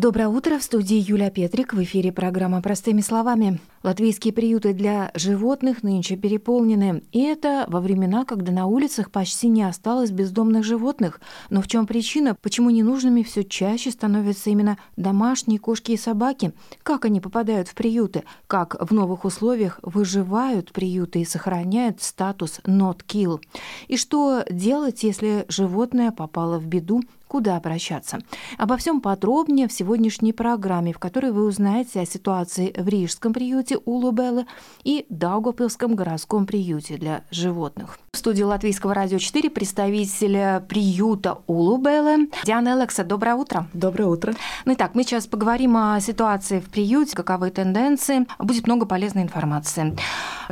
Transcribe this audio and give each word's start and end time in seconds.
Доброе 0.00 0.28
утро. 0.28 0.58
В 0.58 0.62
студии 0.62 0.96
Юлия 0.96 1.30
Петрик. 1.30 1.74
В 1.74 1.82
эфире 1.82 2.10
программа 2.10 2.62
«Простыми 2.62 3.02
словами». 3.02 3.60
Латвийские 3.82 4.32
приюты 4.32 4.72
для 4.72 5.10
животных 5.14 5.82
нынче 5.82 6.16
переполнены. 6.16 7.02
И 7.12 7.22
это 7.22 7.66
во 7.68 7.82
времена, 7.82 8.24
когда 8.24 8.50
на 8.50 8.64
улицах 8.64 9.10
почти 9.10 9.48
не 9.48 9.62
осталось 9.62 10.10
бездомных 10.10 10.64
животных. 10.64 11.20
Но 11.50 11.60
в 11.60 11.66
чем 11.66 11.86
причина? 11.86 12.34
Почему 12.34 12.70
ненужными 12.70 13.22
все 13.22 13.44
чаще 13.44 13.90
становятся 13.90 14.48
именно 14.48 14.78
домашние 14.96 15.58
кошки 15.58 15.92
и 15.92 15.98
собаки? 15.98 16.52
Как 16.82 17.04
они 17.04 17.20
попадают 17.20 17.68
в 17.68 17.74
приюты? 17.74 18.24
Как 18.46 18.76
в 18.80 18.94
новых 18.94 19.26
условиях 19.26 19.80
выживают 19.82 20.72
приюты 20.72 21.20
и 21.20 21.26
сохраняют 21.26 22.00
статус 22.00 22.60
«not 22.64 23.00
kill»? 23.06 23.42
И 23.88 23.98
что 23.98 24.44
делать, 24.48 25.02
если 25.02 25.44
животное 25.48 26.10
попало 26.10 26.58
в 26.58 26.64
беду 26.66 27.02
куда 27.30 27.56
обращаться. 27.56 28.18
Обо 28.58 28.76
всем 28.76 29.00
подробнее 29.00 29.68
в 29.68 29.72
сегодняшней 29.72 30.32
программе, 30.32 30.92
в 30.92 30.98
которой 30.98 31.30
вы 31.30 31.44
узнаете 31.44 32.00
о 32.00 32.04
ситуации 32.04 32.74
в 32.76 32.88
Рижском 32.88 33.32
приюте 33.32 33.76
Улубеллы 33.76 34.46
и 34.82 35.06
Даугавпилском 35.10 35.94
городском 35.94 36.44
приюте 36.44 36.96
для 36.96 37.22
животных. 37.30 38.00
В 38.12 38.16
студии 38.16 38.42
Латвийского 38.42 38.94
радио 38.94 39.18
4 39.18 39.48
представитель 39.48 40.60
приюта 40.62 41.38
Улубеллы 41.46 42.30
Диана 42.44 42.70
Элекса. 42.70 43.04
Доброе 43.04 43.36
утро. 43.36 43.68
Доброе 43.72 44.06
утро. 44.06 44.34
Ну 44.64 44.74
итак, 44.74 44.96
мы 44.96 45.04
сейчас 45.04 45.28
поговорим 45.28 45.76
о 45.76 46.00
ситуации 46.00 46.58
в 46.58 46.68
приюте, 46.68 47.14
каковы 47.14 47.50
тенденции. 47.50 48.26
Будет 48.40 48.66
много 48.66 48.86
полезной 48.86 49.22
информации. 49.22 49.96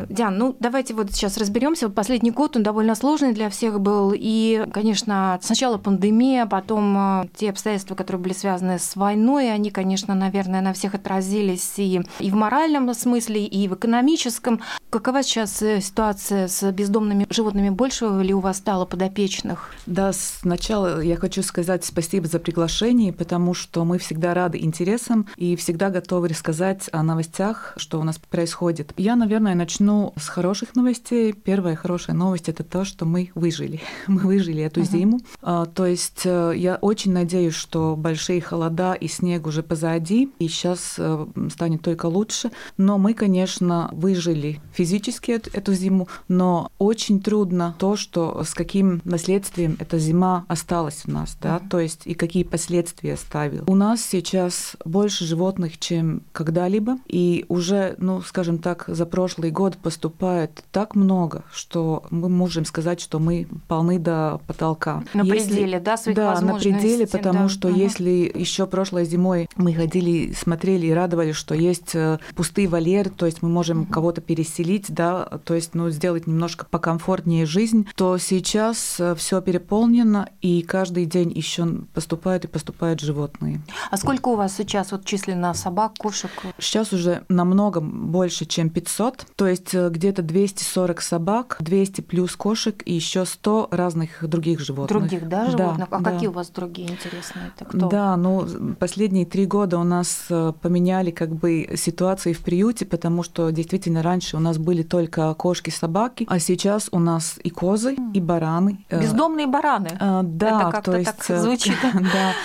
Диан, 0.08 0.38
ну 0.38 0.54
давайте 0.60 0.94
вот 0.94 1.10
сейчас 1.10 1.36
разберемся. 1.38 1.88
Вот 1.88 1.96
последний 1.96 2.30
год 2.30 2.56
он 2.56 2.62
довольно 2.62 2.94
сложный 2.94 3.32
для 3.32 3.50
всех 3.50 3.80
был. 3.80 4.12
И, 4.14 4.64
конечно, 4.72 5.40
сначала 5.42 5.76
пандемия, 5.78 6.46
потом 6.46 6.67
потом 6.68 6.96
э, 6.98 7.28
те 7.34 7.48
обстоятельства, 7.48 7.94
которые 7.94 8.20
были 8.20 8.34
связаны 8.34 8.78
с 8.78 8.94
войной, 8.94 9.50
они, 9.50 9.70
конечно, 9.70 10.14
наверное, 10.14 10.60
на 10.60 10.74
всех 10.74 10.94
отразились 10.94 11.78
и, 11.78 12.02
и 12.20 12.30
в 12.30 12.34
моральном 12.34 12.92
смысле, 12.92 13.46
и 13.46 13.68
в 13.68 13.74
экономическом. 13.74 14.60
Какова 14.90 15.22
сейчас 15.22 15.62
э, 15.62 15.80
ситуация 15.80 16.46
с 16.46 16.70
бездомными 16.70 17.26
животными? 17.30 17.70
Больше 17.70 18.04
ли 18.22 18.34
у 18.34 18.40
вас 18.40 18.58
стало 18.58 18.84
подопечных? 18.84 19.70
Да, 19.86 20.12
сначала 20.12 21.00
я 21.00 21.16
хочу 21.16 21.42
сказать 21.42 21.86
спасибо 21.86 22.26
за 22.26 22.38
приглашение, 22.38 23.14
потому 23.14 23.54
что 23.54 23.86
мы 23.86 23.96
всегда 23.96 24.34
рады 24.34 24.58
интересам 24.58 25.26
и 25.36 25.56
всегда 25.56 25.88
готовы 25.88 26.28
рассказать 26.28 26.90
о 26.92 27.02
новостях, 27.02 27.72
что 27.78 27.98
у 27.98 28.04
нас 28.04 28.18
происходит. 28.18 28.92
Я, 28.98 29.16
наверное, 29.16 29.54
начну 29.54 30.12
с 30.18 30.28
хороших 30.28 30.76
новостей. 30.76 31.32
Первая 31.32 31.76
хорошая 31.76 32.14
новость– 32.14 32.48
это 32.50 32.62
то, 32.62 32.84
что 32.84 33.06
мы 33.06 33.30
выжили. 33.34 33.80
Мы 34.06 34.20
выжили 34.20 34.62
эту 34.62 34.82
uh-huh. 34.82 34.90
зиму. 34.90 35.20
А, 35.40 35.64
то 35.64 35.86
есть 35.86 36.22
э, 36.26 36.57
я 36.58 36.76
очень 36.76 37.12
надеюсь, 37.12 37.54
что 37.54 37.94
большие 37.96 38.40
холода 38.40 38.94
и 38.94 39.08
снег 39.08 39.46
уже 39.46 39.62
позади, 39.62 40.30
и 40.38 40.48
сейчас 40.48 40.96
э, 40.98 41.26
станет 41.50 41.82
только 41.82 42.06
лучше. 42.06 42.50
Но 42.76 42.98
мы, 42.98 43.14
конечно, 43.14 43.88
выжили 43.92 44.60
физически 44.72 45.32
эту 45.32 45.72
зиму, 45.72 46.08
но 46.28 46.70
очень 46.78 47.20
трудно 47.20 47.74
то, 47.78 47.96
что 47.96 48.42
с 48.44 48.54
каким 48.54 49.00
наследствием 49.04 49.76
эта 49.78 49.98
зима 49.98 50.44
осталась 50.48 51.02
у 51.06 51.10
нас, 51.10 51.36
да, 51.40 51.60
то 51.70 51.78
есть 51.78 52.02
и 52.04 52.14
какие 52.14 52.42
последствия 52.42 53.14
оставил. 53.14 53.64
У 53.66 53.74
нас 53.74 54.02
сейчас 54.02 54.76
больше 54.84 55.24
животных, 55.24 55.78
чем 55.78 56.22
когда-либо, 56.32 56.98
и 57.06 57.44
уже, 57.48 57.94
ну, 57.98 58.20
скажем 58.22 58.58
так, 58.58 58.84
за 58.88 59.06
прошлый 59.06 59.50
год 59.50 59.76
поступает 59.76 60.64
так 60.72 60.94
много, 60.94 61.44
что 61.52 62.04
мы 62.10 62.28
можем 62.28 62.64
сказать, 62.64 63.00
что 63.00 63.18
мы 63.18 63.46
полны 63.68 63.98
до 63.98 64.40
потолка. 64.46 65.04
На 65.14 65.22
Если... 65.22 65.48
пределе, 65.48 65.80
да, 65.80 65.96
своих 65.96 66.16
да, 66.16 66.32
на 66.52 66.58
пределе, 66.58 67.06
потому 67.06 67.44
да. 67.44 67.48
что 67.48 67.68
угу. 67.68 67.76
если 67.76 68.30
еще 68.34 68.66
прошлой 68.66 69.04
зимой 69.04 69.48
мы 69.56 69.74
ходили, 69.74 70.32
смотрели 70.32 70.86
и 70.86 70.92
радовались, 70.92 71.36
что 71.36 71.54
есть 71.54 71.94
э, 71.94 72.18
пустые 72.34 72.68
вольеры, 72.68 73.10
то 73.10 73.26
есть 73.26 73.42
мы 73.42 73.48
можем 73.48 73.82
угу. 73.82 73.92
кого-то 73.92 74.20
переселить, 74.20 74.86
да, 74.88 75.24
то 75.44 75.54
есть 75.54 75.74
ну, 75.74 75.90
сделать 75.90 76.26
немножко 76.26 76.66
покомфортнее 76.66 77.46
жизнь, 77.46 77.86
то 77.96 78.18
сейчас 78.18 78.96
э, 78.98 79.14
все 79.14 79.40
переполнено, 79.40 80.28
и 80.40 80.62
каждый 80.62 81.06
день 81.06 81.32
еще 81.32 81.66
поступают 81.94 82.44
и 82.44 82.48
поступают 82.48 83.00
животные. 83.00 83.60
А 83.90 83.96
сколько 83.96 84.28
у 84.28 84.36
вас 84.36 84.54
сейчас 84.56 84.92
вот 84.92 85.04
численно 85.04 85.54
собак, 85.54 85.94
кошек? 85.98 86.30
Сейчас 86.58 86.92
уже 86.92 87.24
намного 87.28 87.80
больше, 87.80 88.44
чем 88.44 88.70
500, 88.70 89.26
то 89.36 89.46
есть 89.46 89.74
э, 89.74 89.88
где-то 89.90 90.22
240 90.22 91.00
собак, 91.00 91.56
200 91.60 92.02
плюс 92.02 92.36
кошек 92.36 92.80
и 92.84 92.94
еще 92.94 93.24
100 93.24 93.68
разных 93.70 94.28
других 94.28 94.60
животных. 94.60 95.00
Других, 95.00 95.28
да, 95.28 95.46
животных? 95.46 95.88
Да, 95.90 95.96
а 95.96 96.00
да. 96.00 96.12
какие 96.12 96.28
у 96.28 96.32
вас 96.32 96.37
другие 96.46 96.88
интересные? 96.88 97.52
Это 97.54 97.64
кто? 97.64 97.88
Да, 97.88 98.16
ну, 98.16 98.46
последние 98.78 99.26
три 99.26 99.46
года 99.46 99.78
у 99.78 99.84
нас 99.84 100.26
э, 100.30 100.52
поменяли 100.60 101.10
как 101.10 101.34
бы 101.34 101.70
ситуации 101.76 102.32
в 102.32 102.40
приюте, 102.40 102.86
потому 102.86 103.22
что 103.22 103.50
действительно 103.50 104.02
раньше 104.02 104.36
у 104.36 104.40
нас 104.40 104.58
были 104.58 104.82
только 104.82 105.34
кошки, 105.34 105.70
собаки, 105.70 106.26
а 106.28 106.38
сейчас 106.38 106.88
у 106.92 106.98
нас 107.00 107.38
и 107.42 107.50
козы, 107.50 107.96
и 108.14 108.20
бараны. 108.20 108.84
Э, 108.88 109.00
Бездомные 109.00 109.46
бараны. 109.46 109.90
А, 109.98 110.22
да, 110.22 110.60
Это 110.60 110.70
как-то 110.70 110.92
то 110.92 110.98
есть, 110.98 111.16
так 111.26 111.38
звучит. 111.40 111.74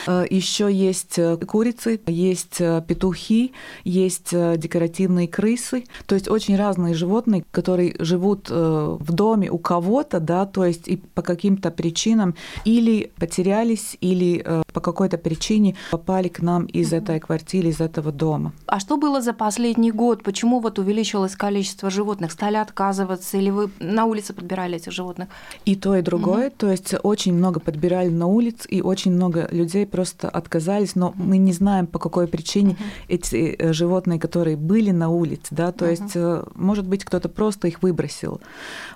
Да, 0.07 0.23
еще 0.29 0.73
есть 0.73 1.19
курицы, 1.47 2.01
есть 2.07 2.57
петухи, 2.57 3.53
есть 3.83 4.31
декоративные 4.31 5.27
крысы, 5.27 5.85
то 6.05 6.15
есть 6.15 6.27
очень 6.27 6.57
разные 6.57 6.93
животные, 6.95 7.45
которые 7.51 7.95
живут 7.99 8.49
в 8.49 9.11
доме 9.11 9.49
у 9.51 9.57
кого-то, 9.57 10.19
да, 10.19 10.45
то 10.45 10.65
есть 10.65 10.87
и 10.87 10.97
по 10.97 11.21
каким-то 11.21 11.71
причинам 11.71 12.35
или 12.65 13.11
потеряли 13.17 13.72
потерялись 13.73 13.97
или 14.01 14.41
э, 14.45 14.63
по 14.73 14.79
какой-то 14.79 15.17
причине 15.17 15.75
попали 15.91 16.27
к 16.27 16.41
нам 16.41 16.65
из 16.65 16.93
этой 16.93 17.19
квартиры, 17.19 17.69
из 17.69 17.81
этого 17.81 18.11
дома. 18.11 18.51
А 18.65 18.79
что 18.79 18.97
было 18.97 19.21
за 19.21 19.33
последний 19.33 19.91
год? 19.91 20.23
Почему 20.23 20.59
вот 20.59 20.79
увеличилось 20.79 21.35
количество 21.35 21.89
животных? 21.89 22.31
Стали 22.31 22.57
отказываться 22.57 23.37
или 23.37 23.51
вы 23.51 23.69
на 23.79 24.05
улице 24.05 24.33
подбирали 24.33 24.75
этих 24.75 24.91
животных? 24.91 25.27
И 25.65 25.75
то, 25.75 25.95
и 25.95 26.01
другое. 26.01 26.47
Угу. 26.47 26.55
То 26.57 26.71
есть 26.71 26.95
очень 27.03 27.33
много 27.33 27.59
подбирали 27.59 28.09
на 28.09 28.27
улице, 28.27 28.67
и 28.69 28.81
очень 28.81 29.11
много 29.11 29.47
людей 29.51 29.85
просто 29.85 30.29
отказались, 30.29 30.95
но 30.95 31.13
мы 31.15 31.37
не 31.37 31.53
знаем, 31.53 31.87
по 31.87 31.99
какой 31.99 32.27
причине 32.27 32.69
угу. 32.71 32.83
эти 33.07 33.55
э, 33.57 33.73
животные, 33.73 34.19
которые 34.19 34.55
были 34.55 34.91
на 34.91 35.09
улице, 35.09 35.47
да, 35.51 35.71
то 35.71 35.85
угу. 35.85 35.91
есть, 35.91 36.15
э, 36.15 36.43
может 36.55 36.87
быть, 36.87 37.03
кто-то 37.03 37.29
просто 37.29 37.67
их 37.67 37.81
выбросил, 37.83 38.41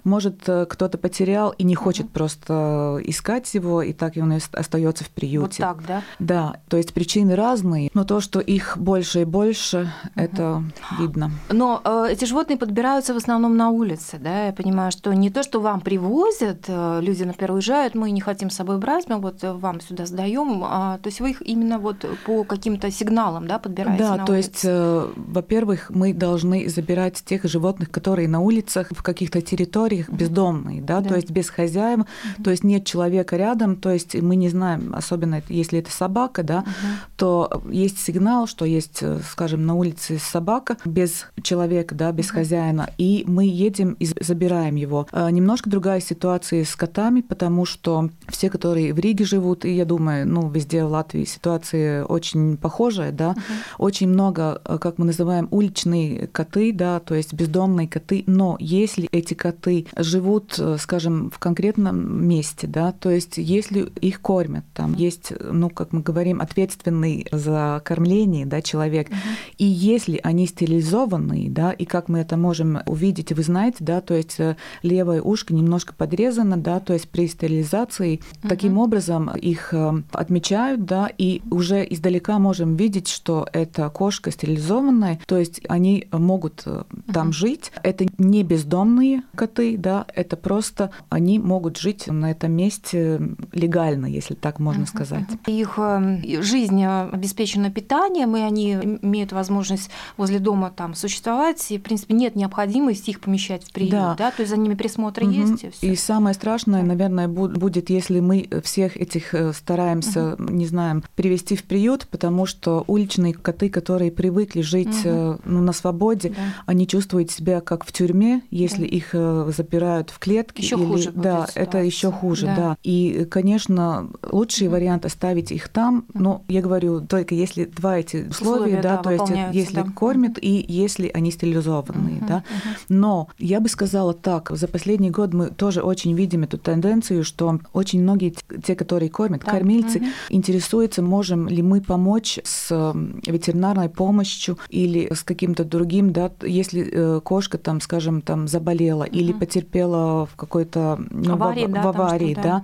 может, 0.04 0.42
кто-то 0.44 0.98
потерял 0.98 1.54
и 1.58 1.64
не 1.64 1.76
хочет 1.76 2.06
угу. 2.06 2.14
просто 2.14 3.00
искать 3.04 3.54
его, 3.54 3.82
и 3.82 3.94
так 3.94 4.18
и 4.18 4.22
он 4.22 4.38
остается 4.68 5.04
в 5.04 5.10
приюте. 5.10 5.64
Вот 5.64 5.78
так, 5.78 5.86
да? 5.88 6.04
Да, 6.20 6.60
то 6.68 6.78
есть 6.78 6.94
причины 6.94 7.36
разные, 7.36 7.90
но 7.94 8.04
то, 8.04 8.20
что 8.20 8.40
их 8.40 8.78
больше 8.78 9.22
и 9.22 9.26
больше, 9.26 9.92
угу. 10.04 10.12
это 10.16 10.64
видно. 11.00 11.32
Но 11.50 11.82
э, 11.84 12.08
эти 12.12 12.26
животные 12.26 12.58
подбираются 12.58 13.14
в 13.14 13.18
основном 13.18 13.56
на 13.56 13.70
улице, 13.70 14.20
да? 14.20 14.48
Я 14.48 14.54
понимаю, 14.54 14.92
что 14.92 15.14
не 15.14 15.30
то, 15.30 15.44
что 15.44 15.62
вам 15.62 15.80
привозят, 15.82 16.66
э, 16.68 17.00
люди, 17.02 17.24
например, 17.24 17.54
уезжают, 17.54 17.96
мы 17.96 18.12
не 18.12 18.22
хотим 18.22 18.50
с 18.50 18.56
собой 18.56 18.78
брать, 18.78 19.08
мы 19.08 19.18
вот 19.18 19.42
вам 19.42 19.80
сюда 19.82 20.06
сдаем, 20.06 20.64
а, 20.64 20.98
то 20.98 21.08
есть 21.08 21.22
вы 21.22 21.32
их 21.32 21.42
именно 21.42 21.80
вот 21.80 22.06
по 22.26 22.44
каким-то 22.44 22.92
сигналам, 22.92 23.48
да, 23.48 23.60
подбираете 23.60 24.04
Да, 24.04 24.18
на 24.18 24.26
то 24.26 24.34
улице? 24.34 24.48
есть, 24.48 24.62
э, 24.66 25.08
во-первых, 25.16 25.90
мы 25.90 26.14
должны 26.14 26.68
забирать 26.70 27.24
тех 27.24 27.44
животных, 27.46 27.90
которые 27.90 28.28
на 28.28 28.42
улицах, 28.42 28.88
в 28.92 29.02
каких-то 29.02 29.42
территориях 29.42 30.10
бездомные, 30.10 30.82
да, 30.82 31.00
да. 31.00 31.10
то 31.10 31.16
есть 31.16 31.32
без 31.32 31.50
хозяев, 31.50 32.00
угу. 32.00 32.44
то 32.44 32.52
есть 32.52 32.64
нет 32.64 32.86
человека 32.86 33.38
рядом, 33.38 33.76
то 33.78 33.92
есть 33.92 34.16
мы 34.22 34.36
не 34.36 34.50
знаем, 34.50 34.57
особенно 34.94 35.42
если 35.50 35.80
это 35.80 35.92
собака, 35.92 36.44
да, 36.44 36.60
угу. 36.60 36.68
то 37.16 37.64
есть 37.70 38.00
сигнал, 38.00 38.48
что 38.48 38.66
есть, 38.66 39.04
скажем, 39.30 39.66
на 39.66 39.76
улице 39.76 40.20
собака 40.20 40.78
без 40.86 41.26
человека, 41.42 41.96
да, 41.96 42.12
без 42.12 42.30
угу. 42.30 42.40
хозяина, 42.40 42.90
и 42.98 43.24
мы 43.28 43.46
едем 43.46 43.96
и 44.00 44.06
забираем 44.06 44.76
его. 44.76 45.08
А, 45.12 45.30
немножко 45.30 45.70
другая 45.70 46.00
ситуация 46.00 46.64
с 46.64 46.76
котами, 46.76 47.22
потому 47.22 47.66
что 47.66 48.10
все, 48.28 48.50
которые 48.50 48.94
в 48.94 49.00
Риге 49.00 49.26
живут, 49.26 49.66
и 49.66 49.74
я 49.74 49.86
думаю, 49.86 50.28
ну, 50.28 50.50
везде 50.50 50.84
в 50.84 50.92
Латвии 50.92 51.26
ситуация 51.26 52.06
очень 52.06 52.58
похожая, 52.58 53.12
да, 53.12 53.32
угу. 53.32 53.42
очень 53.80 54.10
много, 54.10 54.62
как 54.80 54.98
мы 54.98 55.06
называем, 55.06 55.48
уличные 55.52 56.28
коты, 56.28 56.72
да, 56.74 57.00
то 57.00 57.16
есть 57.16 57.34
бездомные 57.34 57.88
коты, 57.88 58.24
но 58.28 58.58
если 58.60 59.08
эти 59.12 59.34
коты 59.34 59.88
живут, 59.96 60.60
скажем, 60.80 61.30
в 61.30 61.40
конкретном 61.40 62.28
месте, 62.28 62.68
да, 62.68 62.92
то 62.92 63.10
есть 63.10 63.38
если 63.38 63.92
их 64.02 64.22
кормят, 64.22 64.47
кормят. 64.48 64.64
Там 64.74 64.94
есть, 64.94 65.34
ну, 65.40 65.70
как 65.70 65.94
мы 65.94 66.02
говорим, 66.02 66.42
ответственный 66.42 67.28
за 67.32 67.82
кормление, 67.84 68.46
да, 68.46 68.62
человек. 68.62 69.10
Угу. 69.10 69.18
И 69.58 69.66
если 69.66 70.20
они 70.24 70.48
стерилизованные, 70.48 71.50
да, 71.50 71.72
и 71.72 71.86
как 71.86 72.10
мы 72.10 72.20
это 72.20 72.38
можем 72.38 72.80
увидеть, 72.86 73.32
вы 73.32 73.44
знаете, 73.44 73.78
да, 73.80 74.02
то 74.02 74.14
есть 74.14 74.40
э, 74.40 74.56
левое 74.84 75.22
ушко 75.22 75.54
немножко 75.54 75.94
подрезано, 75.94 76.58
да, 76.58 76.80
то 76.80 76.94
есть 76.94 77.10
при 77.10 77.28
стерилизации 77.28 78.22
угу. 78.42 78.48
таким 78.48 78.78
образом 78.78 79.30
их 79.36 79.74
э, 79.74 80.02
отмечают, 80.12 80.86
да, 80.86 81.10
и 81.18 81.42
уже 81.50 81.86
издалека 81.90 82.40
можем 82.40 82.76
видеть, 82.76 83.08
что 83.08 83.48
это 83.52 83.90
кошка 83.90 84.32
стерилизованная, 84.32 85.20
то 85.26 85.38
есть 85.38 85.62
они 85.68 86.08
могут 86.12 86.66
угу. 86.66 86.86
там 87.14 87.34
жить. 87.34 87.72
Это 87.84 88.06
не 88.18 88.44
бездомные 88.44 89.24
коты, 89.36 89.78
да, 89.78 90.06
это 90.16 90.38
просто 90.38 90.92
они 91.10 91.40
могут 91.40 91.78
жить 91.78 92.08
на 92.08 92.32
этом 92.32 92.52
месте 92.52 93.20
легально, 93.52 94.06
если 94.06 94.37
так 94.40 94.60
можно 94.60 94.84
uh-huh, 94.84 94.88
сказать. 94.88 95.26
Uh-huh. 95.30 95.52
Их 95.52 95.74
э, 95.78 96.42
жизнь 96.42 96.82
э, 96.84 97.10
обеспечена 97.10 97.72
питанием, 97.72 98.36
и 98.36 98.42
они 98.42 98.74
имеют 99.02 99.32
возможность 99.32 99.90
возле 100.18 100.40
дома 100.40 100.72
там 100.76 100.96
существовать, 100.96 101.72
и, 101.72 101.78
в 101.78 101.84
принципе, 101.84 102.14
нет 102.14 102.36
необходимости 102.36 103.12
их 103.12 103.20
помещать 103.20 103.64
в 103.64 103.72
приют, 103.72 103.92
да, 103.92 104.16
да? 104.18 104.32
то 104.32 104.42
есть 104.42 104.50
за 104.50 104.58
ними 104.58 104.76
присмотр 104.76 105.24
uh-huh. 105.24 105.60
есть. 105.62 105.84
И, 105.84 105.92
и 105.92 105.96
самое 105.96 106.34
страшное, 106.34 106.84
наверное, 106.84 107.28
будет, 107.28 107.90
если 107.90 108.20
мы 108.20 108.48
всех 108.64 108.98
этих 108.98 109.34
э, 109.34 109.54
стараемся, 109.54 110.20
uh-huh. 110.20 110.52
не 110.52 110.66
знаем, 110.66 111.04
привести 111.16 111.56
в 111.56 111.64
приют, 111.64 112.08
потому 112.10 112.46
что 112.46 112.84
уличные 112.88 113.34
коты, 113.34 113.70
которые 113.70 114.12
привыкли 114.12 114.62
жить 114.62 115.04
uh-huh. 115.04 115.42
ну, 115.46 115.62
на 115.62 115.74
свободе, 115.74 116.30
да. 116.30 116.36
они 116.66 116.88
чувствуют 116.88 117.32
себя 117.32 117.62
как 117.62 117.86
в 117.86 117.92
тюрьме, 117.92 118.42
если 118.52 118.82
да. 118.82 118.88
их 118.88 119.54
запирают 119.54 120.10
в 120.10 120.20
клетке. 120.20 120.62
Еще 120.62 120.76
или... 120.76 120.86
хуже. 120.86 121.12
Да, 121.14 121.48
это 121.56 121.80
еще 121.80 122.12
хуже, 122.12 122.46
да. 122.48 122.56
да. 122.56 122.78
И, 122.84 123.26
конечно, 123.30 124.10
лучший 124.32 124.68
mm-hmm. 124.68 124.72
вариант 124.72 125.06
оставить 125.06 125.52
их 125.52 125.70
там, 125.70 126.06
но 126.14 126.44
я 126.48 126.62
говорю, 126.62 127.02
только 127.02 127.36
если 127.36 127.66
два 127.66 127.98
эти 128.00 128.28
условия, 128.30 128.56
условия 128.56 128.82
да, 128.82 128.98
да, 128.98 129.04
то 129.04 129.12
есть 129.12 129.54
если 129.54 129.76
да. 129.76 129.84
кормят 129.96 130.38
и 130.42 130.66
если 130.68 131.10
они 131.14 131.32
стерилизованные, 131.32 132.18
mm-hmm. 132.18 132.28
да. 132.28 132.38
Mm-hmm. 132.38 132.86
Но 132.90 133.28
я 133.38 133.60
бы 133.60 133.70
сказала 133.70 134.14
так, 134.14 134.52
за 134.52 134.68
последний 134.68 135.12
год 135.12 135.34
мы 135.34 135.48
тоже 135.48 135.82
очень 135.82 136.14
видим 136.14 136.44
эту 136.44 136.58
тенденцию, 136.58 137.24
что 137.24 137.60
очень 137.74 138.02
многие 138.02 138.34
те, 138.64 138.76
которые 138.76 139.10
кормят, 139.10 139.44
да. 139.46 139.52
кормильцы, 139.52 140.00
mm-hmm. 140.00 140.12
интересуются, 140.30 141.02
можем 141.02 141.48
ли 141.48 141.62
мы 141.62 141.82
помочь 141.82 142.40
с 142.44 142.94
ветеринарной 143.26 143.90
помощью 143.90 144.58
или 144.70 145.14
с 145.14 145.24
каким-то 145.24 145.64
другим, 145.64 146.12
да, 146.12 146.32
если 146.42 146.90
э, 146.92 147.22
кошка 147.22 147.58
там, 147.58 147.82
скажем, 147.82 148.22
там 148.22 148.48
заболела 148.48 149.04
mm-hmm. 149.04 149.12
или 149.12 149.34
потерпела 149.34 150.26
в 150.26 150.36
какой-то 150.36 151.00
ну, 151.10 151.34
аварии, 151.34 151.66
в, 151.66 151.72
да, 151.72 151.82
в 151.82 151.88
аварии, 151.88 152.34
там, 152.34 152.44
да. 152.44 152.64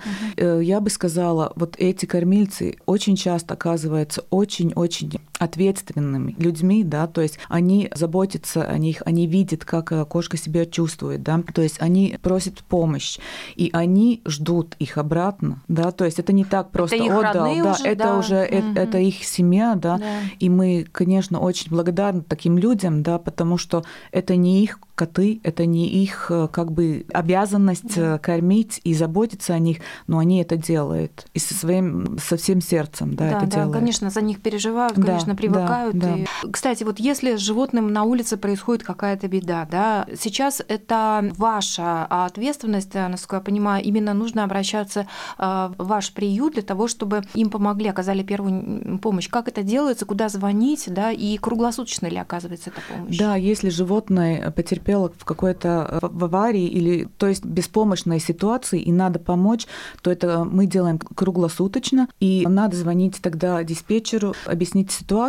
Угу. 0.56 0.60
Я 0.62 0.80
бы 0.80 0.90
сказала, 0.90 1.53
вот 1.56 1.76
эти 1.78 2.06
кормильцы 2.06 2.78
очень 2.86 3.16
часто 3.16 3.54
оказываются 3.54 4.24
очень-очень 4.30 5.20
ответственными 5.44 6.36
людьми, 6.38 6.84
да, 6.84 7.08
то 7.08 7.22
есть 7.22 7.38
они 7.50 7.90
заботятся 7.94 8.64
о 8.64 8.78
них, 8.78 9.02
они 9.06 9.28
видят, 9.28 9.66
как 9.66 9.92
э, 9.92 10.06
кошка 10.06 10.38
себя 10.38 10.66
чувствует, 10.66 11.24
да, 11.24 11.42
то 11.54 11.62
есть 11.62 11.82
они 11.82 12.18
просят 12.22 12.64
помощь, 12.64 13.20
и 13.56 13.70
они 13.74 14.22
ждут 14.26 14.76
их 14.80 14.98
обратно, 14.98 15.62
да, 15.68 15.92
то 15.92 16.06
есть 16.06 16.20
это 16.20 16.34
не 16.34 16.46
так 16.46 16.72
просто 16.72 16.96
это 16.96 17.20
отдал, 17.20 17.56
да, 17.56 17.72
уже, 17.72 17.84
это 17.84 18.04
да. 18.04 18.18
уже 18.18 18.36
угу. 18.36 18.80
это 18.80 18.98
их 18.98 19.24
семья, 19.24 19.76
да, 19.76 19.98
да, 19.98 20.06
и 20.40 20.50
мы, 20.50 20.86
конечно, 20.92 21.40
очень 21.40 21.70
благодарны 21.70 22.22
таким 22.22 22.58
людям, 22.58 23.04
да, 23.04 23.18
потому 23.18 23.58
что 23.58 23.84
это 24.12 24.36
не 24.36 24.64
их 24.64 24.80
коты, 24.96 25.40
это 25.44 25.66
не 25.66 25.88
их 25.88 26.28
э, 26.30 26.48
как 26.52 26.72
бы 26.72 27.06
обязанность 27.14 27.96
да. 27.96 28.16
Э, 28.16 28.20
кормить 28.20 28.80
и 28.84 28.94
заботиться 28.94 29.54
о 29.54 29.60
них, 29.60 29.80
но 30.08 30.20
они 30.20 30.42
это 30.42 30.56
делают 30.56 31.26
и 31.34 31.40
со 31.40 31.54
своим 31.56 32.18
со 32.20 32.38
всем 32.38 32.62
сердцем, 32.62 33.16
да, 33.16 33.32
да 33.32 33.38
это 33.38 33.46
да, 33.48 33.56
делают. 33.58 33.74
конечно, 33.74 34.10
за 34.10 34.22
них 34.22 34.42
переживают, 34.42 34.96
да, 34.96 35.20
конечно, 35.36 35.60
привыкают. 35.60 35.98
Да, 35.98 36.16
и... 36.16 36.24
да. 36.24 36.50
Кстати, 36.52 36.84
вот 36.84 37.00
если 37.00 37.36
с 37.36 37.40
животным 37.40 37.92
на 37.92 38.04
улице 38.04 38.38
происходит 38.38 38.84
какая-то 38.84 39.28
беда, 39.28 39.68
да, 39.70 40.08
сейчас 40.20 40.62
это 40.68 41.32
ваша 41.38 42.06
ответственность, 42.06 42.96
э, 42.96 43.08
насколько 43.08 43.38
я 43.38 43.42
понимаю, 43.42 43.84
именно 43.84 44.14
нужно 44.14 44.44
обращаться 44.44 45.08
в 45.38 45.76
ваш 45.78 46.14
приют 46.14 46.54
для 46.54 46.62
того, 46.62 46.88
чтобы 46.88 47.22
им 47.34 47.50
помогли, 47.50 47.88
оказали 47.88 48.24
первую 48.24 49.00
помощь. 49.00 49.30
Как 49.30 49.48
это 49.48 49.64
делается, 49.64 50.06
куда 50.06 50.30
звонить, 50.30 50.86
да, 50.88 51.12
и 51.12 51.38
круглосуточно 51.38 52.08
ли 52.08 52.18
оказывается 52.18 52.72
эта 52.72 52.82
помощь? 52.82 53.18
Да, 53.18 53.36
если 53.36 53.70
животное 53.70 54.52
потерпело 54.52 55.12
в 55.16 55.26
какой-то 55.26 56.00
э, 56.02 56.08
в 56.08 56.26
аварии 56.26 56.66
или 56.66 57.08
то 57.18 57.28
есть 57.28 57.46
беспомощной 57.46 58.20
ситуации 58.20 58.82
и 58.82 58.92
надо 58.92 59.20
помочь, 59.20 59.68
то 60.02 60.12
это 60.12 60.44
мы 60.44 60.66
делаем 60.66 60.98
круглосуточно 60.98 62.08
и 62.20 62.46
надо 62.48 62.76
звонить 62.76 63.20
тогда 63.22 63.64
диспетчеру, 63.64 64.34
объяснить 64.46 64.92
ситуацию. 64.92 65.23